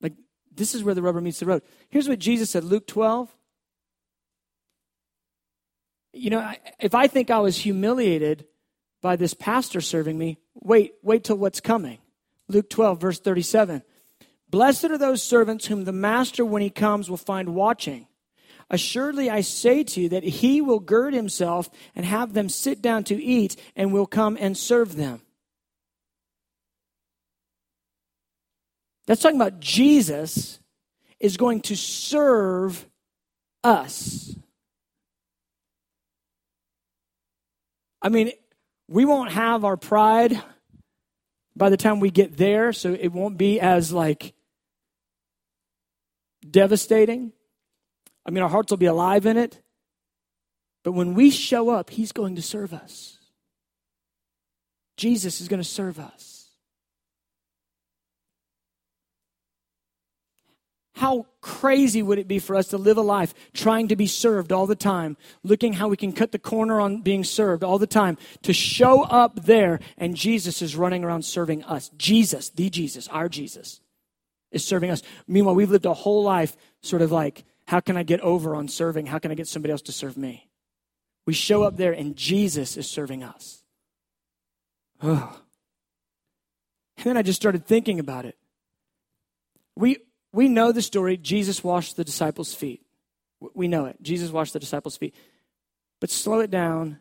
Like, 0.00 0.14
this 0.54 0.74
is 0.74 0.82
where 0.82 0.94
the 0.94 1.02
rubber 1.02 1.20
meets 1.20 1.40
the 1.40 1.46
road. 1.46 1.62
Here's 1.90 2.08
what 2.08 2.18
Jesus 2.18 2.50
said 2.50 2.64
Luke 2.64 2.86
12. 2.86 3.34
You 6.14 6.30
know, 6.30 6.52
if 6.78 6.94
I 6.94 7.08
think 7.08 7.30
I 7.30 7.40
was 7.40 7.56
humiliated 7.56 8.46
by 9.02 9.16
this 9.16 9.34
pastor 9.34 9.80
serving 9.80 10.16
me, 10.16 10.38
wait, 10.54 10.94
wait 11.02 11.24
till 11.24 11.36
what's 11.36 11.60
coming. 11.60 11.98
Luke 12.48 12.70
12, 12.70 13.00
verse 13.00 13.20
37. 13.20 13.82
Blessed 14.48 14.84
are 14.84 14.98
those 14.98 15.22
servants 15.22 15.66
whom 15.66 15.84
the 15.84 15.92
master, 15.92 16.44
when 16.44 16.62
he 16.62 16.70
comes, 16.70 17.10
will 17.10 17.16
find 17.16 17.54
watching. 17.54 18.06
Assuredly, 18.70 19.28
I 19.28 19.40
say 19.40 19.82
to 19.84 20.02
you 20.02 20.08
that 20.10 20.22
he 20.22 20.60
will 20.60 20.80
gird 20.80 21.12
himself 21.12 21.68
and 21.94 22.06
have 22.06 22.32
them 22.32 22.48
sit 22.48 22.80
down 22.80 23.04
to 23.04 23.22
eat 23.22 23.56
and 23.76 23.92
will 23.92 24.06
come 24.06 24.38
and 24.40 24.56
serve 24.56 24.96
them. 24.96 25.20
That's 29.06 29.20
talking 29.20 29.40
about 29.40 29.60
Jesus 29.60 30.60
is 31.20 31.36
going 31.36 31.60
to 31.62 31.76
serve 31.76 32.86
us. 33.62 34.34
I 38.04 38.10
mean, 38.10 38.32
we 38.86 39.06
won't 39.06 39.32
have 39.32 39.64
our 39.64 39.78
pride 39.78 40.40
by 41.56 41.70
the 41.70 41.78
time 41.78 42.00
we 42.00 42.10
get 42.10 42.36
there, 42.36 42.74
so 42.74 42.92
it 42.92 43.08
won't 43.08 43.38
be 43.38 43.58
as 43.58 43.92
like 43.92 44.34
devastating. 46.48 47.32
I 48.26 48.30
mean, 48.30 48.42
our 48.42 48.50
hearts 48.50 48.70
will 48.70 48.76
be 48.76 48.86
alive 48.86 49.24
in 49.24 49.38
it. 49.38 49.58
But 50.82 50.92
when 50.92 51.14
we 51.14 51.30
show 51.30 51.70
up, 51.70 51.88
He's 51.88 52.12
going 52.12 52.36
to 52.36 52.42
serve 52.42 52.74
us. 52.74 53.18
Jesus 54.98 55.40
is 55.40 55.48
going 55.48 55.62
to 55.62 55.68
serve 55.68 55.98
us. 55.98 56.33
How 60.94 61.26
crazy 61.40 62.02
would 62.02 62.20
it 62.20 62.28
be 62.28 62.38
for 62.38 62.54
us 62.54 62.68
to 62.68 62.78
live 62.78 62.96
a 62.96 63.02
life 63.02 63.34
trying 63.52 63.88
to 63.88 63.96
be 63.96 64.06
served 64.06 64.52
all 64.52 64.66
the 64.66 64.76
time, 64.76 65.16
looking 65.42 65.74
how 65.74 65.88
we 65.88 65.96
can 65.96 66.12
cut 66.12 66.30
the 66.30 66.38
corner 66.38 66.80
on 66.80 67.02
being 67.02 67.24
served 67.24 67.64
all 67.64 67.78
the 67.78 67.86
time, 67.86 68.16
to 68.42 68.52
show 68.52 69.02
up 69.02 69.44
there 69.44 69.80
and 69.98 70.14
Jesus 70.14 70.62
is 70.62 70.76
running 70.76 71.02
around 71.02 71.24
serving 71.24 71.64
us. 71.64 71.90
Jesus, 71.98 72.48
the 72.48 72.70
Jesus, 72.70 73.08
our 73.08 73.28
Jesus 73.28 73.80
is 74.52 74.64
serving 74.64 74.90
us. 74.90 75.02
Meanwhile, 75.26 75.56
we've 75.56 75.70
lived 75.70 75.86
a 75.86 75.94
whole 75.94 76.22
life 76.22 76.56
sort 76.80 77.02
of 77.02 77.10
like, 77.10 77.44
how 77.66 77.80
can 77.80 77.96
I 77.96 78.04
get 78.04 78.20
over 78.20 78.54
on 78.54 78.68
serving? 78.68 79.06
How 79.06 79.18
can 79.18 79.32
I 79.32 79.34
get 79.34 79.48
somebody 79.48 79.72
else 79.72 79.82
to 79.82 79.92
serve 79.92 80.16
me? 80.16 80.48
We 81.26 81.32
show 81.32 81.64
up 81.64 81.76
there 81.76 81.92
and 81.92 82.14
Jesus 82.14 82.76
is 82.76 82.88
serving 82.88 83.24
us. 83.24 83.64
Oh. 85.02 85.40
And 86.98 87.06
then 87.06 87.16
I 87.16 87.22
just 87.22 87.40
started 87.40 87.66
thinking 87.66 87.98
about 87.98 88.26
it. 88.26 88.36
We, 89.74 89.98
we 90.34 90.48
know 90.48 90.72
the 90.72 90.82
story. 90.82 91.16
Jesus 91.16 91.62
washed 91.62 91.96
the 91.96 92.04
disciples' 92.04 92.54
feet. 92.54 92.82
We 93.54 93.68
know 93.68 93.86
it. 93.86 94.02
Jesus 94.02 94.30
washed 94.30 94.52
the 94.52 94.58
disciples' 94.58 94.96
feet. 94.96 95.14
But 96.00 96.10
slow 96.10 96.40
it 96.40 96.50
down 96.50 96.98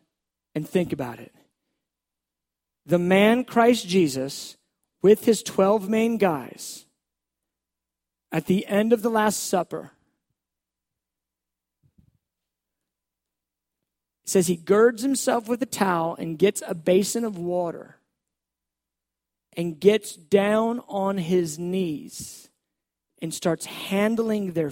and 0.53 0.69
think 0.69 0.93
about 0.93 1.19
it. 1.19 1.33
The 2.85 2.99
man 2.99 3.43
Christ 3.43 3.87
Jesus, 3.87 4.57
with 5.01 5.25
his 5.25 5.41
12 5.41 5.89
main 5.89 6.17
guys, 6.17 6.85
at 8.31 8.45
the 8.45 8.67
end 8.67 8.93
of 8.93 9.01
the 9.01 9.09
Last 9.09 9.43
Supper, 9.47 9.91
says 14.25 14.47
he 14.47 14.55
girds 14.55 15.01
himself 15.01 15.47
with 15.47 15.61
a 15.61 15.67
towel 15.67 16.15
and 16.19 16.37
gets 16.37 16.61
a 16.67 16.75
basin 16.75 17.23
of 17.23 17.37
water 17.37 17.97
and 19.55 19.79
gets 19.79 20.15
down 20.15 20.81
on 20.87 21.17
his 21.17 21.57
knees 21.57 22.49
and 23.23 23.33
starts 23.33 23.65
handling 23.65 24.51
their 24.51 24.69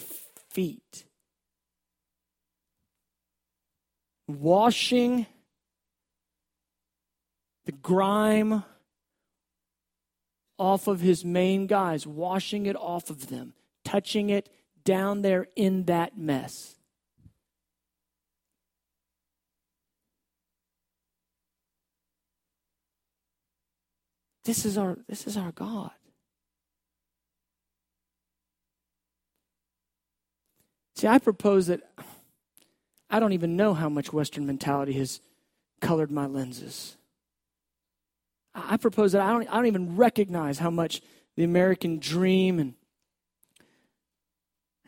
feet, 0.50 1.06
washing 4.28 5.26
the 7.66 7.72
grime 7.72 8.66
off 10.60 10.88
of 10.88 11.00
his 11.00 11.24
main 11.24 11.66
guys, 11.66 12.06
washing 12.06 12.66
it 12.66 12.76
off 12.76 13.10
of 13.10 13.30
them, 13.30 13.54
touching 13.86 14.30
it 14.30 14.50
down 14.84 15.22
there 15.22 15.48
in 15.56 15.86
that 15.86 16.18
mess. 16.18 16.76
This 24.44 24.66
is 24.66 24.78
our 24.78 24.98
this 25.08 25.26
is 25.26 25.38
our 25.38 25.54
God. 25.54 25.92
See, 31.02 31.08
I 31.08 31.18
propose 31.18 31.66
that 31.66 31.82
I 33.10 33.20
don't 33.20 33.34
even 33.34 33.58
know 33.58 33.74
how 33.74 33.90
much 33.90 34.14
Western 34.14 34.46
mentality 34.46 34.94
has 34.94 35.20
colored 35.80 36.12
my 36.12 36.28
lenses. 36.28 36.96
I 38.54 38.78
propose 38.78 39.14
that 39.14 39.22
I 39.24 39.32
don't, 39.32 39.48
I 39.50 39.56
don't 39.56 39.66
even 39.66 39.96
recognize 39.98 40.60
how 40.60 40.70
much 40.70 41.02
the 41.36 41.44
American 41.44 41.98
dream 41.98 42.60
and, 42.60 42.76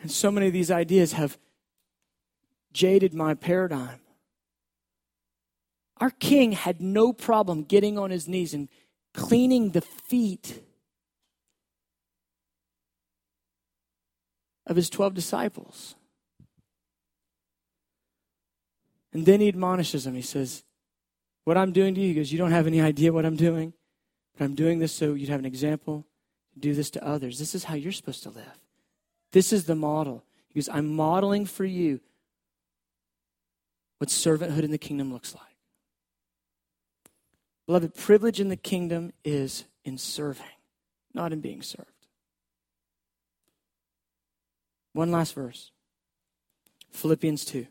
and 0.03 0.11
so 0.11 0.29
many 0.29 0.45
of 0.45 0.53
these 0.53 0.69
ideas 0.69 1.13
have 1.13 1.39
jaded 2.73 3.15
my 3.15 3.33
paradigm. 3.33 3.99
Our 5.97 6.11
king 6.11 6.51
had 6.51 6.79
no 6.79 7.11
problem 7.11 7.63
getting 7.63 7.97
on 7.97 8.11
his 8.11 8.27
knees 8.27 8.53
and 8.53 8.69
cleaning 9.15 9.71
the 9.71 9.81
feet 9.81 10.61
of 14.67 14.75
his 14.75 14.91
12 14.91 15.15
disciples. 15.15 15.95
And 19.13 19.25
then 19.25 19.39
he 19.39 19.47
admonishes 19.47 20.05
him. 20.05 20.15
He 20.15 20.21
says, 20.21 20.63
What 21.43 21.57
I'm 21.57 21.71
doing 21.71 21.95
to 21.95 22.01
you, 22.01 22.07
he 22.09 22.13
goes, 22.15 22.31
You 22.31 22.39
don't 22.39 22.51
have 22.51 22.67
any 22.67 22.81
idea 22.81 23.13
what 23.13 23.25
I'm 23.25 23.35
doing, 23.35 23.73
but 24.37 24.43
I'm 24.43 24.55
doing 24.55 24.79
this 24.79 24.91
so 24.91 25.13
you'd 25.13 25.29
have 25.29 25.39
an 25.39 25.45
example 25.45 26.05
do 26.59 26.73
this 26.73 26.89
to 26.91 27.05
others. 27.05 27.39
This 27.39 27.55
is 27.55 27.63
how 27.63 27.75
you're 27.75 27.91
supposed 27.91 28.23
to 28.23 28.29
live. 28.29 28.59
This 29.31 29.51
is 29.51 29.65
the 29.65 29.75
model. 29.75 30.23
He 30.47 30.59
goes, 30.59 30.69
I'm 30.69 30.95
modeling 30.95 31.45
for 31.45 31.65
you 31.65 31.99
what 33.97 34.09
servanthood 34.09 34.63
in 34.63 34.71
the 34.71 34.77
kingdom 34.77 35.11
looks 35.11 35.33
like. 35.33 35.43
Beloved, 37.65 37.95
privilege 37.95 38.39
in 38.39 38.49
the 38.49 38.57
kingdom 38.57 39.13
is 39.23 39.63
in 39.85 39.97
serving, 39.97 40.45
not 41.13 41.33
in 41.33 41.39
being 41.39 41.61
served. 41.61 41.87
One 44.91 45.11
last 45.11 45.33
verse 45.33 45.71
Philippians 46.91 47.45
2. 47.45 47.65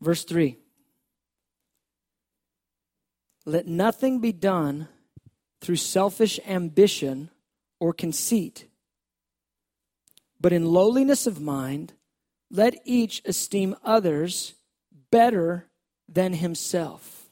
Verse 0.00 0.24
3 0.24 0.58
Let 3.44 3.66
nothing 3.66 4.20
be 4.20 4.32
done 4.32 4.88
through 5.60 5.76
selfish 5.76 6.38
ambition 6.46 7.30
or 7.80 7.92
conceit, 7.92 8.68
but 10.40 10.52
in 10.52 10.64
lowliness 10.64 11.26
of 11.26 11.40
mind, 11.40 11.94
let 12.50 12.74
each 12.84 13.22
esteem 13.24 13.76
others 13.84 14.54
better 15.10 15.68
than 16.08 16.32
himself. 16.32 17.28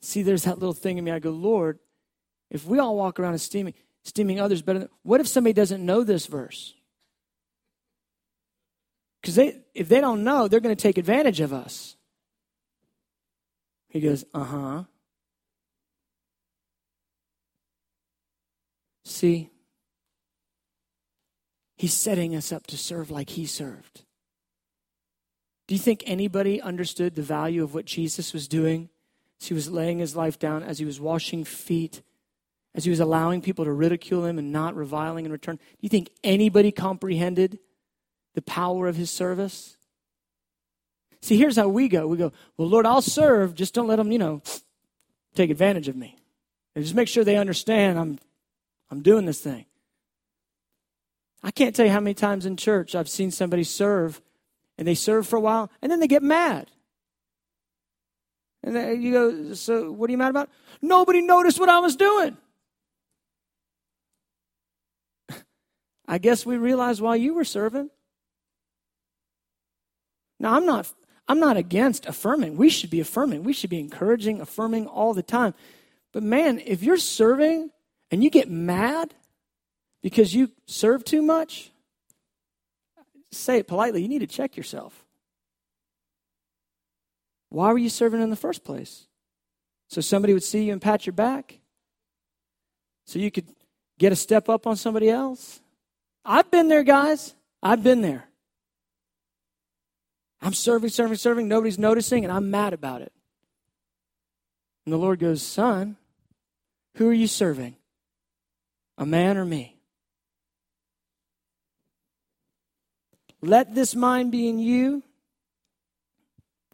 See, 0.00 0.22
there's 0.22 0.44
that 0.44 0.58
little 0.58 0.74
thing 0.74 0.98
in 0.98 1.04
me. 1.04 1.10
I 1.10 1.18
go, 1.18 1.30
Lord, 1.30 1.78
if 2.50 2.66
we 2.66 2.78
all 2.78 2.96
walk 2.96 3.18
around 3.18 3.34
esteeming, 3.34 3.74
esteeming 4.04 4.38
others 4.38 4.62
better 4.62 4.80
than, 4.80 4.88
what 5.02 5.20
if 5.20 5.28
somebody 5.28 5.54
doesn't 5.54 5.84
know 5.84 6.04
this 6.04 6.26
verse? 6.26 6.74
Because 9.24 9.36
they, 9.36 9.56
if 9.72 9.88
they 9.88 10.02
don't 10.02 10.22
know, 10.22 10.48
they're 10.48 10.60
going 10.60 10.76
to 10.76 10.82
take 10.82 10.98
advantage 10.98 11.40
of 11.40 11.50
us. 11.50 11.96
He 13.88 13.98
goes, 13.98 14.22
uh 14.34 14.44
huh. 14.44 14.84
See, 19.06 19.48
he's 21.74 21.94
setting 21.94 22.36
us 22.36 22.52
up 22.52 22.66
to 22.66 22.76
serve 22.76 23.10
like 23.10 23.30
he 23.30 23.46
served. 23.46 24.02
Do 25.68 25.74
you 25.74 25.80
think 25.80 26.02
anybody 26.04 26.60
understood 26.60 27.14
the 27.14 27.22
value 27.22 27.64
of 27.64 27.72
what 27.72 27.86
Jesus 27.86 28.34
was 28.34 28.46
doing 28.46 28.90
as 29.40 29.48
he 29.48 29.54
was 29.54 29.70
laying 29.70 30.00
his 30.00 30.14
life 30.14 30.38
down, 30.38 30.62
as 30.62 30.80
he 30.80 30.84
was 30.84 31.00
washing 31.00 31.44
feet, 31.44 32.02
as 32.74 32.84
he 32.84 32.90
was 32.90 33.00
allowing 33.00 33.40
people 33.40 33.64
to 33.64 33.72
ridicule 33.72 34.26
him 34.26 34.38
and 34.38 34.52
not 34.52 34.76
reviling 34.76 35.24
in 35.24 35.32
return? 35.32 35.56
Do 35.56 35.62
you 35.80 35.88
think 35.88 36.10
anybody 36.22 36.70
comprehended 36.70 37.58
the 38.34 38.42
power 38.42 38.86
of 38.86 38.96
his 38.96 39.10
service? 39.10 39.76
See, 41.22 41.38
here's 41.38 41.56
how 41.56 41.68
we 41.68 41.88
go. 41.88 42.06
We 42.06 42.18
go, 42.18 42.32
well, 42.58 42.68
Lord, 42.68 42.84
I'll 42.84 43.00
serve. 43.00 43.54
Just 43.54 43.72
don't 43.72 43.86
let 43.86 43.96
them, 43.96 44.12
you 44.12 44.18
know, 44.18 44.42
take 45.34 45.50
advantage 45.50 45.88
of 45.88 45.96
me. 45.96 46.16
And 46.74 46.84
just 46.84 46.94
make 46.94 47.08
sure 47.08 47.24
they 47.24 47.36
understand 47.36 47.98
I'm, 47.98 48.18
I'm 48.90 49.00
doing 49.00 49.24
this 49.24 49.40
thing. 49.40 49.64
I 51.42 51.50
can't 51.50 51.74
tell 51.74 51.86
you 51.86 51.92
how 51.92 52.00
many 52.00 52.14
times 52.14 52.46
in 52.46 52.56
church 52.56 52.94
I've 52.94 53.08
seen 53.08 53.30
somebody 53.30 53.64
serve 53.64 54.20
and 54.76 54.86
they 54.86 54.94
serve 54.94 55.26
for 55.26 55.36
a 55.36 55.40
while 55.40 55.70
and 55.80 55.90
then 55.90 56.00
they 56.00 56.08
get 56.08 56.22
mad. 56.22 56.70
And 58.62 59.02
you 59.02 59.12
go, 59.12 59.54
so 59.54 59.92
what 59.92 60.08
are 60.08 60.12
you 60.12 60.18
mad 60.18 60.30
about? 60.30 60.48
Nobody 60.80 61.20
noticed 61.20 61.60
what 61.60 61.68
I 61.68 61.80
was 61.80 61.96
doing. 61.96 62.36
I 66.08 66.18
guess 66.18 66.46
we 66.46 66.56
realized 66.56 67.02
while 67.02 67.16
you 67.16 67.34
were 67.34 67.44
serving. 67.44 67.90
Now, 70.38 70.54
I'm 70.54 70.66
not, 70.66 70.92
I'm 71.28 71.40
not 71.40 71.56
against 71.56 72.06
affirming. 72.06 72.56
We 72.56 72.68
should 72.68 72.90
be 72.90 73.00
affirming. 73.00 73.44
We 73.44 73.52
should 73.52 73.70
be 73.70 73.80
encouraging, 73.80 74.40
affirming 74.40 74.86
all 74.86 75.14
the 75.14 75.22
time. 75.22 75.54
But 76.12 76.22
man, 76.22 76.60
if 76.64 76.82
you're 76.82 76.96
serving 76.96 77.70
and 78.10 78.22
you 78.22 78.30
get 78.30 78.50
mad 78.50 79.14
because 80.02 80.34
you 80.34 80.50
serve 80.66 81.04
too 81.04 81.22
much, 81.22 81.70
say 83.32 83.58
it 83.58 83.66
politely, 83.66 84.02
you 84.02 84.08
need 84.08 84.20
to 84.20 84.26
check 84.26 84.56
yourself. 84.56 85.04
Why 87.48 87.72
were 87.72 87.78
you 87.78 87.88
serving 87.88 88.20
in 88.20 88.30
the 88.30 88.36
first 88.36 88.64
place? 88.64 89.06
So 89.88 90.00
somebody 90.00 90.32
would 90.32 90.42
see 90.42 90.64
you 90.64 90.72
and 90.72 90.82
pat 90.82 91.06
your 91.06 91.12
back? 91.12 91.60
So 93.06 93.18
you 93.18 93.30
could 93.30 93.46
get 93.98 94.12
a 94.12 94.16
step 94.16 94.48
up 94.48 94.66
on 94.66 94.76
somebody 94.76 95.08
else? 95.08 95.60
I've 96.24 96.50
been 96.50 96.68
there, 96.68 96.82
guys. 96.82 97.34
I've 97.62 97.82
been 97.82 98.00
there. 98.00 98.28
I'm 100.44 100.52
serving, 100.52 100.90
serving, 100.90 101.16
serving. 101.16 101.48
Nobody's 101.48 101.78
noticing, 101.78 102.22
and 102.22 102.32
I'm 102.32 102.50
mad 102.50 102.74
about 102.74 103.00
it. 103.00 103.12
And 104.84 104.92
the 104.92 104.98
Lord 104.98 105.18
goes, 105.18 105.40
Son, 105.42 105.96
who 106.96 107.08
are 107.08 107.14
you 107.14 107.26
serving? 107.26 107.76
A 108.98 109.06
man 109.06 109.38
or 109.38 109.46
me? 109.46 109.78
Let 113.40 113.74
this 113.74 113.94
mind 113.94 114.32
be 114.32 114.46
in 114.48 114.58
you. 114.58 115.02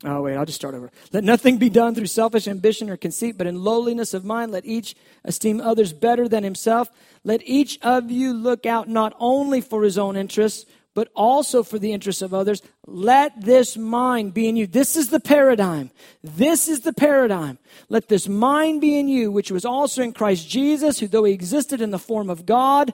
Oh, 0.04 0.22
wait, 0.22 0.36
I'll 0.36 0.46
just 0.46 0.58
start 0.58 0.74
over. 0.74 0.90
Let 1.12 1.22
nothing 1.22 1.58
be 1.58 1.70
done 1.70 1.94
through 1.94 2.06
selfish 2.06 2.48
ambition 2.48 2.90
or 2.90 2.96
conceit, 2.96 3.38
but 3.38 3.46
in 3.46 3.62
lowliness 3.62 4.14
of 4.14 4.24
mind, 4.24 4.50
let 4.50 4.66
each 4.66 4.96
esteem 5.24 5.60
others 5.60 5.92
better 5.92 6.26
than 6.26 6.42
himself. 6.42 6.88
Let 7.22 7.42
each 7.44 7.78
of 7.82 8.10
you 8.10 8.32
look 8.32 8.66
out 8.66 8.88
not 8.88 9.14
only 9.20 9.60
for 9.60 9.84
his 9.84 9.96
own 9.96 10.16
interests, 10.16 10.68
but 11.00 11.08
also 11.16 11.62
for 11.62 11.78
the 11.78 11.94
interests 11.94 12.20
of 12.20 12.34
others. 12.34 12.60
Let 12.86 13.40
this 13.40 13.74
mind 13.74 14.34
be 14.34 14.50
in 14.50 14.56
you. 14.56 14.66
This 14.66 14.98
is 14.98 15.08
the 15.08 15.18
paradigm. 15.18 15.90
This 16.22 16.68
is 16.68 16.80
the 16.80 16.92
paradigm. 16.92 17.58
Let 17.88 18.08
this 18.08 18.28
mind 18.28 18.82
be 18.82 18.98
in 18.98 19.08
you, 19.08 19.32
which 19.32 19.50
was 19.50 19.64
also 19.64 20.02
in 20.02 20.12
Christ 20.12 20.46
Jesus, 20.46 20.98
who, 20.98 21.08
though 21.08 21.24
he 21.24 21.32
existed 21.32 21.80
in 21.80 21.90
the 21.90 21.98
form 21.98 22.28
of 22.28 22.44
God 22.44 22.92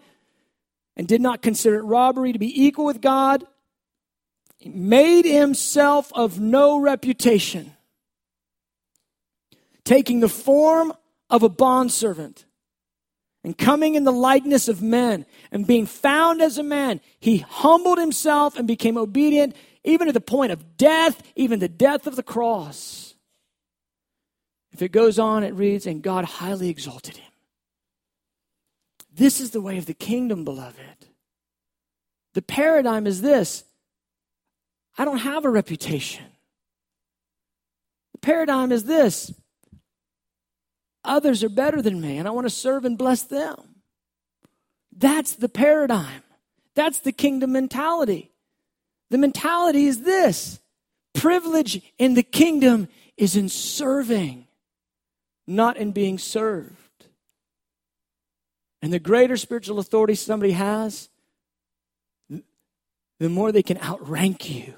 and 0.97 1.09
did 1.09 1.21
not 1.21 1.43
consider 1.43 1.81
it 1.81 1.83
robbery 1.83 2.33
to 2.33 2.39
be 2.39 2.65
equal 2.65 2.85
with 2.85 3.01
God, 3.01 3.45
he 4.57 4.69
made 4.69 5.25
himself 5.25 6.13
of 6.15 6.39
no 6.39 6.79
reputation, 6.79 7.73
taking 9.83 10.21
the 10.21 10.29
form 10.29 10.93
of 11.29 11.43
a 11.43 11.49
bondservant 11.49 12.46
and 13.47 13.57
coming 13.57 13.95
in 13.95 14.03
the 14.03 14.11
likeness 14.11 14.67
of 14.67 14.83
men 14.83 15.25
and 15.53 15.69
being 15.69 15.87
found 15.87 16.43
as 16.43 16.59
a 16.59 16.65
man, 16.65 17.01
he 17.21 17.39
humbled 17.39 17.97
himself 17.97 18.59
and 18.59 18.67
became 18.67 18.99
obedient, 18.99 19.55
even 19.85 20.09
to 20.09 20.13
the 20.13 20.21
point 20.21 20.51
of 20.51 20.77
death, 20.77 21.23
even 21.37 21.61
the 21.61 21.69
death 21.69 22.09
of 22.09 22.17
the 22.17 22.25
cross. 22.25 23.15
If 24.73 24.83
it 24.83 24.91
goes 24.91 25.21
on, 25.21 25.45
it 25.45 25.55
reads, 25.55 25.87
and 25.87 26.03
God 26.03 26.25
highly 26.25 26.69
exalted 26.69 27.19
him. 27.19 27.33
This 29.15 29.41
is 29.41 29.53
the 29.53 29.61
way 29.61 29.79
of 29.79 29.87
the 29.87 29.95
kingdom, 29.95 30.45
beloved. 30.45 31.07
The 32.35 32.43
paradigm 32.43 33.07
is 33.07 33.23
this 33.23 33.63
I 34.99 35.05
don't 35.05 35.19
have 35.19 35.45
a 35.45 35.51
reputation. 35.51 36.25
The 38.11 38.19
paradigm 38.19 38.73
is 38.73 38.83
this 38.83 39.33
Others 41.07 41.43
are 41.45 41.49
better 41.49 41.81
than 41.81 42.01
me, 42.01 42.19
and 42.19 42.29
I 42.29 42.33
want 42.33 42.45
to 42.47 42.51
serve 42.51 42.85
and 42.85 42.99
bless 42.99 43.23
them. 43.23 43.77
That's 44.95 45.37
the 45.37 45.49
paradigm. 45.49 46.23
That's 46.75 46.99
the 46.99 47.13
kingdom 47.13 47.53
mentality. 47.53 48.33
The 49.11 49.19
mentality 49.19 49.87
is 49.87 50.03
this 50.03 50.61
privilege 51.15 51.81
in 51.99 52.15
the 52.15 52.23
kingdom 52.23 52.89
is 53.17 53.37
in 53.37 53.49
serving. 53.49 54.47
not 55.47 55.77
in 55.77 55.93
being 55.93 56.19
served. 56.19 56.73
And 58.83 58.93
the 58.93 58.99
greater 58.99 59.37
spiritual 59.37 59.79
authority 59.79 60.15
somebody 60.15 60.53
has, 60.53 61.09
the 62.29 63.29
more 63.29 63.53
they 63.53 63.63
can 63.63 63.79
outrank 63.79 64.51
you 64.51 64.75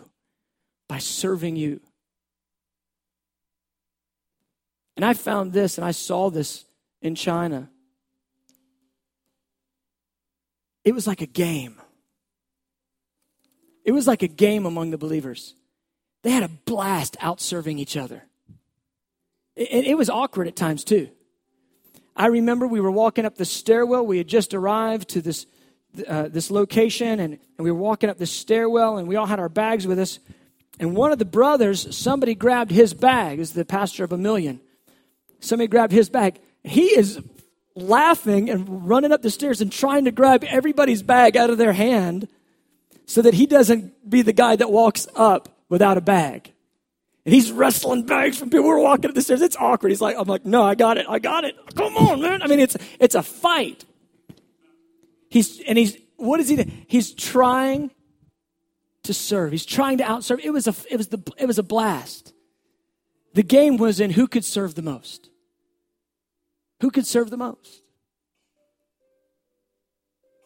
by 0.89 0.99
serving 0.99 1.57
you. 1.57 1.81
And 4.99 5.05
I 5.05 5.15
found 5.15 5.53
this 5.53 5.79
and 5.79 5.85
I 5.85 5.93
saw 5.93 6.29
this 6.29 6.65
in 7.01 7.15
China. 7.15 7.71
It 10.85 10.93
was 10.93 11.07
like 11.07 11.21
a 11.21 11.27
game. 11.27 11.81
It 13.85 13.93
was 13.93 14.09
like 14.09 14.25
a 14.25 14.29
game 14.29 14.67
among 14.67 14.91
the 14.91 14.99
believers. 14.99 15.55
They 16.25 16.33
had 16.33 16.43
a 16.43 16.49
blast 16.49 17.17
out 17.21 17.41
serving 17.41 17.79
each 17.79 17.97
other. 17.97 18.25
It, 19.55 19.87
it 19.87 19.97
was 19.97 20.11
awkward 20.11 20.49
at 20.49 20.57
times 20.57 20.83
too. 20.83 21.11
I 22.17 22.27
remember 22.27 22.67
we 22.67 22.81
were 22.81 22.91
walking 22.91 23.25
up 23.25 23.37
the 23.37 23.45
stairwell. 23.45 24.05
We 24.05 24.19
had 24.19 24.27
just 24.27 24.53
arrived 24.53 25.11
to 25.11 25.23
this, 25.23 25.47
uh, 26.09 26.27
this 26.27 26.51
location, 26.51 27.21
and, 27.21 27.35
and 27.35 27.65
we 27.65 27.71
were 27.71 27.79
walking 27.79 28.11
up 28.11 28.19
the 28.19 28.27
stairwell, 28.27 28.99
and 28.99 29.07
we 29.07 29.15
all 29.15 29.27
had 29.27 29.39
our 29.39 29.49
bags 29.49 29.87
with 29.87 30.01
us. 30.01 30.19
And 30.81 30.97
one 30.97 31.13
of 31.13 31.21
the 31.21 31.25
brothers, 31.25 31.97
somebody 31.97 32.35
grabbed 32.35 32.73
his 32.73 32.95
bag, 32.95 33.39
is 33.39 33.53
the 33.53 33.65
pastor 33.65 34.03
of 34.03 34.11
a 34.11 34.19
million. 34.19 34.61
Somebody 35.41 35.68
grabbed 35.68 35.93
his 35.93 36.11
bag. 36.11 36.41
He 36.64 36.97
is 36.97 37.20
laughing 37.74 38.51
and 38.51 38.89
running 38.89 39.12
up 39.12 39.22
the 39.22 39.30
stairs 39.30 39.61
and 39.61 39.70
trying 39.70 40.05
to 40.05 40.11
grab 40.11 40.45
everybody's 40.45 41.03
bag 41.03 41.36
out 41.36 41.51
of 41.51 41.59
their 41.59 41.72
hand 41.72 42.28
so 43.07 43.22
that 43.22 43.34
he 43.34 43.47
doesn't 43.47 44.09
be 44.09 44.22
the 44.22 44.32
guy 44.32 44.57
that 44.57 44.70
walks 44.70 45.07
up 45.14 45.49
without 45.68 45.97
a 45.97 46.01
bag. 46.01 46.53
And 47.24 47.34
he's 47.34 47.53
wrestling 47.53 48.05
bags 48.05 48.39
from 48.39 48.51
people 48.51 48.64
who 48.64 48.70
are 48.70 48.80
walking 48.80 49.11
up 49.11 49.14
the 49.14 49.22
stairs. 49.22 49.43
It's 49.43 49.57
awkward. 49.57 49.91
He's 49.91 50.01
like, 50.01 50.16
I'm 50.18 50.26
like, 50.26 50.47
no, 50.47 50.62
I 50.62 50.74
got 50.74 50.99
it. 50.99 51.07
I 51.09 51.18
got 51.18 51.45
it. 51.45 51.55
Come 51.74 51.97
on, 51.97 52.20
man. 52.20 52.43
I 52.43 52.47
mean, 52.47 52.61
it's 52.61 52.76
it's 52.99 53.14
a 53.14 53.22
fight. 53.22 53.84
He's 55.28 55.61
and 55.61 55.76
he's 55.76 55.97
what 56.16 56.41
is 56.41 56.49
he? 56.49 56.57
He's 56.86 57.12
trying 57.12 57.91
to 59.03 59.14
serve. 59.14 59.53
He's 59.53 59.66
trying 59.66 59.99
to 59.99 60.05
outserve. 60.05 60.41
It 60.43 60.51
was 60.51 60.66
a 60.66 60.74
it 60.91 60.97
was 60.97 61.09
the 61.09 61.18
it 61.36 61.47
was 61.47 61.59
a 61.59 61.62
blast. 61.62 62.32
The 63.39 63.45
game 63.45 63.76
was 63.76 64.01
in 64.01 64.11
who 64.11 64.26
could 64.26 64.45
serve 64.45 64.74
the 64.74 64.82
most. 64.82 65.30
Who 66.80 66.91
could 66.91 67.07
serve 67.07 67.30
the 67.30 67.36
most? 67.36 67.84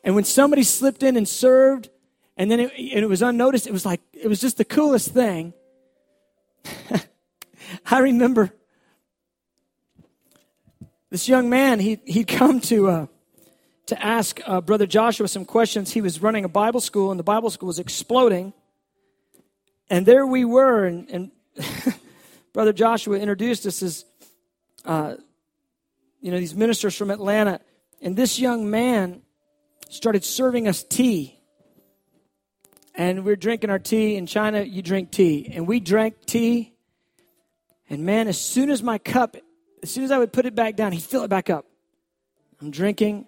And 0.04 0.14
when 0.14 0.24
somebody 0.24 0.62
slipped 0.62 1.02
in 1.02 1.16
and 1.16 1.26
served, 1.26 1.88
and 2.36 2.50
then 2.50 2.60
it, 2.60 2.70
and 2.76 3.02
it 3.02 3.08
was 3.08 3.22
unnoticed, 3.22 3.66
it 3.66 3.72
was 3.72 3.86
like 3.86 4.02
it 4.12 4.28
was 4.28 4.42
just 4.42 4.58
the 4.58 4.66
coolest 4.66 5.10
thing. 5.10 5.54
I 7.90 8.00
remember 8.00 8.52
this 11.08 11.30
young 11.30 11.48
man, 11.48 11.80
he, 11.80 11.98
he'd 12.04 12.28
come 12.28 12.60
to, 12.60 12.88
uh, 12.90 13.06
to 13.86 14.04
ask 14.04 14.38
uh, 14.46 14.60
Brother 14.60 14.86
Joshua 14.86 15.28
some 15.28 15.46
questions. 15.46 15.92
He 15.92 16.02
was 16.02 16.20
running 16.20 16.44
a 16.44 16.48
Bible 16.50 16.82
school, 16.82 17.10
and 17.10 17.18
the 17.18 17.24
Bible 17.24 17.48
school 17.48 17.68
was 17.68 17.78
exploding. 17.78 18.52
And 19.88 20.04
there 20.04 20.26
we 20.26 20.44
were, 20.44 20.84
and, 20.84 21.08
and 21.08 21.30
Brother 22.52 22.72
Joshua 22.72 23.18
introduced 23.18 23.66
us 23.66 23.82
as, 23.82 24.04
uh, 24.84 25.14
you 26.20 26.30
know, 26.30 26.38
these 26.38 26.54
ministers 26.54 26.96
from 26.96 27.10
Atlanta. 27.10 27.60
And 28.00 28.16
this 28.16 28.38
young 28.38 28.70
man 28.70 29.22
started 29.88 30.24
serving 30.24 30.68
us 30.68 30.82
tea 30.82 31.42
and 32.94 33.24
we 33.24 33.32
are 33.32 33.36
drinking 33.36 33.70
our 33.70 33.78
tea. 33.78 34.16
In 34.16 34.26
China, 34.26 34.62
you 34.62 34.82
drink 34.82 35.10
tea. 35.10 35.50
And 35.52 35.66
we 35.66 35.80
drank 35.80 36.26
tea. 36.26 36.74
And 37.88 38.04
man, 38.04 38.28
as 38.28 38.40
soon 38.40 38.70
as 38.70 38.82
my 38.82 38.98
cup, 38.98 39.36
as 39.82 39.90
soon 39.90 40.04
as 40.04 40.10
I 40.10 40.18
would 40.18 40.32
put 40.32 40.46
it 40.46 40.54
back 40.54 40.76
down, 40.76 40.92
he'd 40.92 41.02
fill 41.02 41.24
it 41.24 41.28
back 41.28 41.50
up. 41.50 41.66
I'm 42.60 42.70
drinking, 42.70 43.26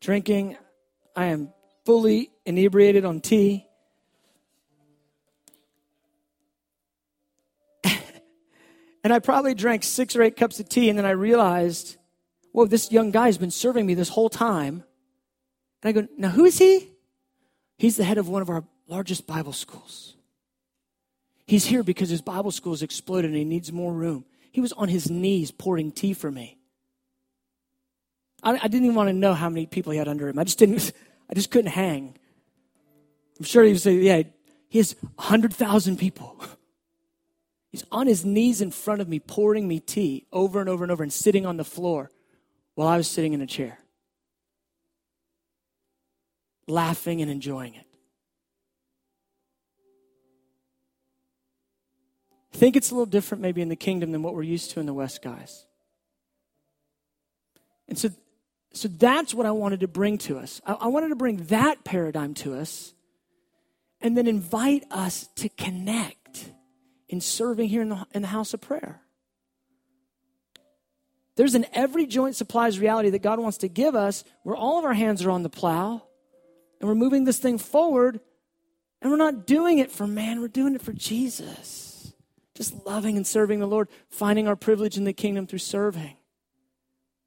drinking. 0.00 0.56
I 1.14 1.26
am 1.26 1.52
fully 1.84 2.30
inebriated 2.46 3.04
on 3.04 3.20
tea. 3.20 3.66
And 9.04 9.12
I 9.12 9.18
probably 9.18 9.54
drank 9.54 9.84
six 9.84 10.16
or 10.16 10.22
eight 10.22 10.36
cups 10.36 10.60
of 10.60 10.68
tea, 10.68 10.88
and 10.88 10.98
then 10.98 11.06
I 11.06 11.10
realized, 11.10 11.96
whoa, 12.52 12.66
this 12.66 12.90
young 12.90 13.10
guy's 13.10 13.38
been 13.38 13.50
serving 13.50 13.86
me 13.86 13.94
this 13.94 14.08
whole 14.08 14.28
time. 14.28 14.84
And 15.82 15.88
I 15.88 15.92
go, 15.92 16.08
now 16.16 16.30
who 16.30 16.44
is 16.44 16.58
he? 16.58 16.90
He's 17.76 17.96
the 17.96 18.04
head 18.04 18.18
of 18.18 18.28
one 18.28 18.42
of 18.42 18.50
our 18.50 18.64
largest 18.88 19.26
Bible 19.26 19.52
schools. 19.52 20.16
He's 21.46 21.64
here 21.64 21.82
because 21.82 22.10
his 22.10 22.20
Bible 22.20 22.50
school 22.50 22.72
has 22.72 22.82
exploded 22.82 23.30
and 23.30 23.38
he 23.38 23.44
needs 23.44 23.72
more 23.72 23.92
room. 23.92 24.24
He 24.50 24.60
was 24.60 24.72
on 24.72 24.88
his 24.88 25.10
knees 25.10 25.50
pouring 25.50 25.92
tea 25.92 26.12
for 26.12 26.30
me. 26.30 26.58
I, 28.42 28.54
I 28.54 28.68
didn't 28.68 28.84
even 28.84 28.94
want 28.94 29.08
to 29.08 29.14
know 29.14 29.34
how 29.34 29.48
many 29.48 29.66
people 29.66 29.92
he 29.92 29.98
had 29.98 30.08
under 30.08 30.28
him. 30.28 30.38
I 30.38 30.44
just 30.44 30.58
didn't, 30.58 30.92
I 31.30 31.34
just 31.34 31.50
couldn't 31.50 31.70
hang. 31.70 32.18
I'm 33.38 33.44
sure 33.44 33.62
he 33.62 33.72
would 33.72 33.80
say, 33.80 33.94
yeah, 33.94 34.22
he 34.68 34.78
has 34.78 34.96
100,000 35.14 35.96
people. 35.96 36.36
He's 37.70 37.84
on 37.92 38.06
his 38.06 38.24
knees 38.24 38.60
in 38.60 38.70
front 38.70 39.00
of 39.00 39.08
me, 39.08 39.20
pouring 39.20 39.68
me 39.68 39.80
tea 39.80 40.26
over 40.32 40.60
and 40.60 40.68
over 40.68 40.84
and 40.84 40.90
over 40.90 41.02
and 41.02 41.12
sitting 41.12 41.44
on 41.44 41.56
the 41.56 41.64
floor 41.64 42.10
while 42.74 42.88
I 42.88 42.96
was 42.96 43.08
sitting 43.08 43.34
in 43.34 43.40
a 43.40 43.46
chair 43.46 43.78
laughing 46.68 47.22
and 47.22 47.30
enjoying 47.30 47.74
it. 47.74 47.86
I 52.54 52.56
think 52.58 52.76
it's 52.76 52.90
a 52.90 52.94
little 52.94 53.06
different 53.06 53.42
maybe 53.42 53.62
in 53.62 53.68
the 53.68 53.76
kingdom 53.76 54.12
than 54.12 54.22
what 54.22 54.34
we're 54.34 54.42
used 54.42 54.72
to 54.72 54.80
in 54.80 54.86
the 54.86 54.94
West, 54.94 55.22
guys. 55.22 55.64
And 57.88 57.98
so, 57.98 58.10
so 58.72 58.88
that's 58.88 59.32
what 59.32 59.46
I 59.46 59.52
wanted 59.52 59.80
to 59.80 59.88
bring 59.88 60.18
to 60.18 60.38
us. 60.38 60.60
I, 60.66 60.74
I 60.74 60.86
wanted 60.88 61.08
to 61.08 61.16
bring 61.16 61.36
that 61.44 61.84
paradigm 61.84 62.34
to 62.34 62.54
us 62.54 62.94
and 64.00 64.16
then 64.16 64.26
invite 64.26 64.84
us 64.90 65.28
to 65.36 65.48
connect 65.48 66.27
in 67.08 67.20
serving 67.20 67.68
here 67.68 67.82
in 67.82 67.88
the, 67.88 68.06
in 68.12 68.22
the 68.22 68.28
house 68.28 68.54
of 68.54 68.60
prayer. 68.60 69.00
There's 71.36 71.54
an 71.54 71.66
every 71.72 72.06
joint 72.06 72.34
supplies 72.34 72.78
reality 72.80 73.10
that 73.10 73.22
God 73.22 73.38
wants 73.38 73.58
to 73.58 73.68
give 73.68 73.94
us 73.94 74.24
where 74.42 74.56
all 74.56 74.78
of 74.78 74.84
our 74.84 74.94
hands 74.94 75.24
are 75.24 75.30
on 75.30 75.42
the 75.42 75.48
plow 75.48 76.02
and 76.80 76.88
we're 76.88 76.94
moving 76.94 77.24
this 77.24 77.38
thing 77.38 77.58
forward, 77.58 78.20
and 79.00 79.10
we're 79.10 79.16
not 79.16 79.46
doing 79.46 79.78
it 79.78 79.90
for 79.90 80.06
man, 80.06 80.40
we're 80.40 80.48
doing 80.48 80.74
it 80.74 80.82
for 80.82 80.92
Jesus. 80.92 82.12
Just 82.54 82.86
loving 82.86 83.16
and 83.16 83.26
serving 83.26 83.60
the 83.60 83.66
Lord, 83.66 83.88
finding 84.08 84.48
our 84.48 84.56
privilege 84.56 84.96
in 84.96 85.04
the 85.04 85.12
kingdom 85.12 85.46
through 85.46 85.60
serving. 85.60 86.16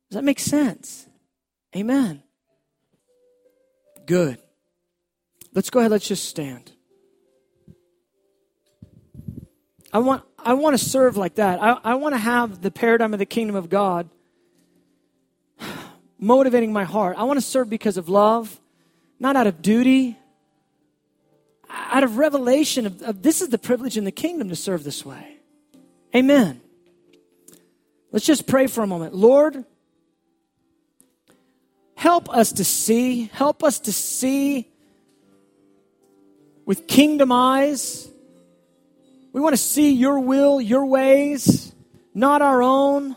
Does 0.10 0.16
that 0.16 0.24
make 0.24 0.40
sense? 0.40 1.08
Amen. 1.76 2.24
Good. 4.06 4.40
Let's 5.54 5.70
go 5.70 5.80
ahead, 5.80 5.92
let's 5.92 6.08
just 6.08 6.26
stand. 6.26 6.72
I 9.94 10.00
want, 10.00 10.24
I 10.40 10.54
want 10.54 10.78
to 10.78 10.84
serve 10.84 11.18
like 11.18 11.36
that. 11.36 11.62
I, 11.62 11.78
I 11.84 11.96
want 11.96 12.16
to 12.16 12.20
have 12.20 12.62
the 12.62 12.72
paradigm 12.72 13.14
of 13.14 13.20
the 13.20 13.26
kingdom 13.26 13.56
of 13.56 13.70
God 13.70 14.10
motivating 16.20 16.72
my 16.72 16.84
heart. 16.84 17.18
I 17.18 17.24
want 17.24 17.38
to 17.38 17.46
serve 17.46 17.70
because 17.70 17.98
of 17.98 18.10
love 18.10 18.60
not 19.22 19.36
out 19.36 19.46
of 19.46 19.62
duty, 19.62 20.18
out 21.70 22.04
of 22.04 22.18
revelation 22.18 22.88
of, 22.88 23.04
of 23.04 23.22
this 23.22 23.40
is 23.40 23.50
the 23.50 23.58
privilege 23.60 23.96
in 23.96 24.04
the 24.04 24.12
kingdom 24.12 24.50
to 24.50 24.56
serve 24.56 24.84
this 24.84 25.06
way. 25.06 25.38
Amen. 26.16 26.60
Let's 28.12 28.26
just 28.26 28.48
pray 28.48 28.66
for 28.66 28.84
a 28.84 28.88
moment. 28.88 29.14
Lord, 29.14 29.64
help 31.96 32.36
us 32.36 32.52
to 32.54 32.64
see, 32.64 33.30
help 33.32 33.64
us 33.64 33.80
to 33.82 33.94
see 33.94 34.68
with 36.66 36.88
kingdom 36.88 37.32
eyes. 37.32 38.10
We 39.34 39.42
want 39.42 39.54
to 39.54 39.62
see 39.62 39.94
your 39.94 40.20
will, 40.20 40.60
your 40.60 40.86
ways, 40.86 41.74
not 42.14 42.42
our 42.42 42.62
own 42.62 43.16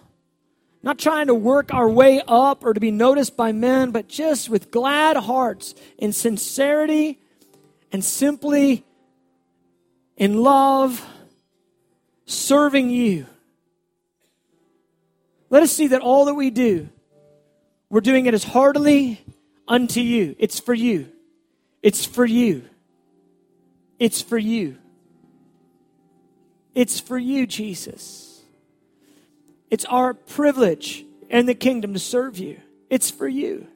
not 0.84 0.98
trying 0.98 1.28
to 1.28 1.34
work 1.34 1.72
our 1.72 1.88
way 1.88 2.20
up 2.28 2.62
or 2.62 2.74
to 2.74 2.78
be 2.78 2.90
noticed 2.90 3.38
by 3.38 3.52
men, 3.52 3.90
but 3.90 4.06
just 4.06 4.50
with 4.50 4.70
glad 4.70 5.16
hearts, 5.16 5.74
in 5.96 6.12
sincerity, 6.12 7.18
and 7.90 8.04
simply 8.04 8.84
in 10.18 10.42
love, 10.42 11.02
serving 12.26 12.90
you. 12.90 13.24
Let 15.48 15.62
us 15.62 15.72
see 15.72 15.86
that 15.86 16.02
all 16.02 16.26
that 16.26 16.34
we 16.34 16.50
do, 16.50 16.90
we're 17.88 18.02
doing 18.02 18.26
it 18.26 18.34
as 18.34 18.44
heartily 18.44 19.24
unto 19.66 20.02
you. 20.02 20.36
It's 20.38 20.60
for 20.60 20.74
you. 20.74 21.10
It's 21.82 22.04
for 22.04 22.26
you. 22.26 22.62
It's 23.98 24.20
for 24.20 24.36
you. 24.36 24.76
It's 26.74 27.00
for 27.00 27.18
you, 27.18 27.46
Jesus. 27.46 28.42
It's 29.70 29.84
our 29.86 30.14
privilege 30.14 31.04
in 31.30 31.46
the 31.46 31.54
kingdom 31.54 31.94
to 31.94 31.98
serve 31.98 32.38
you. 32.38 32.60
It's 32.90 33.10
for 33.10 33.28
you. 33.28 33.66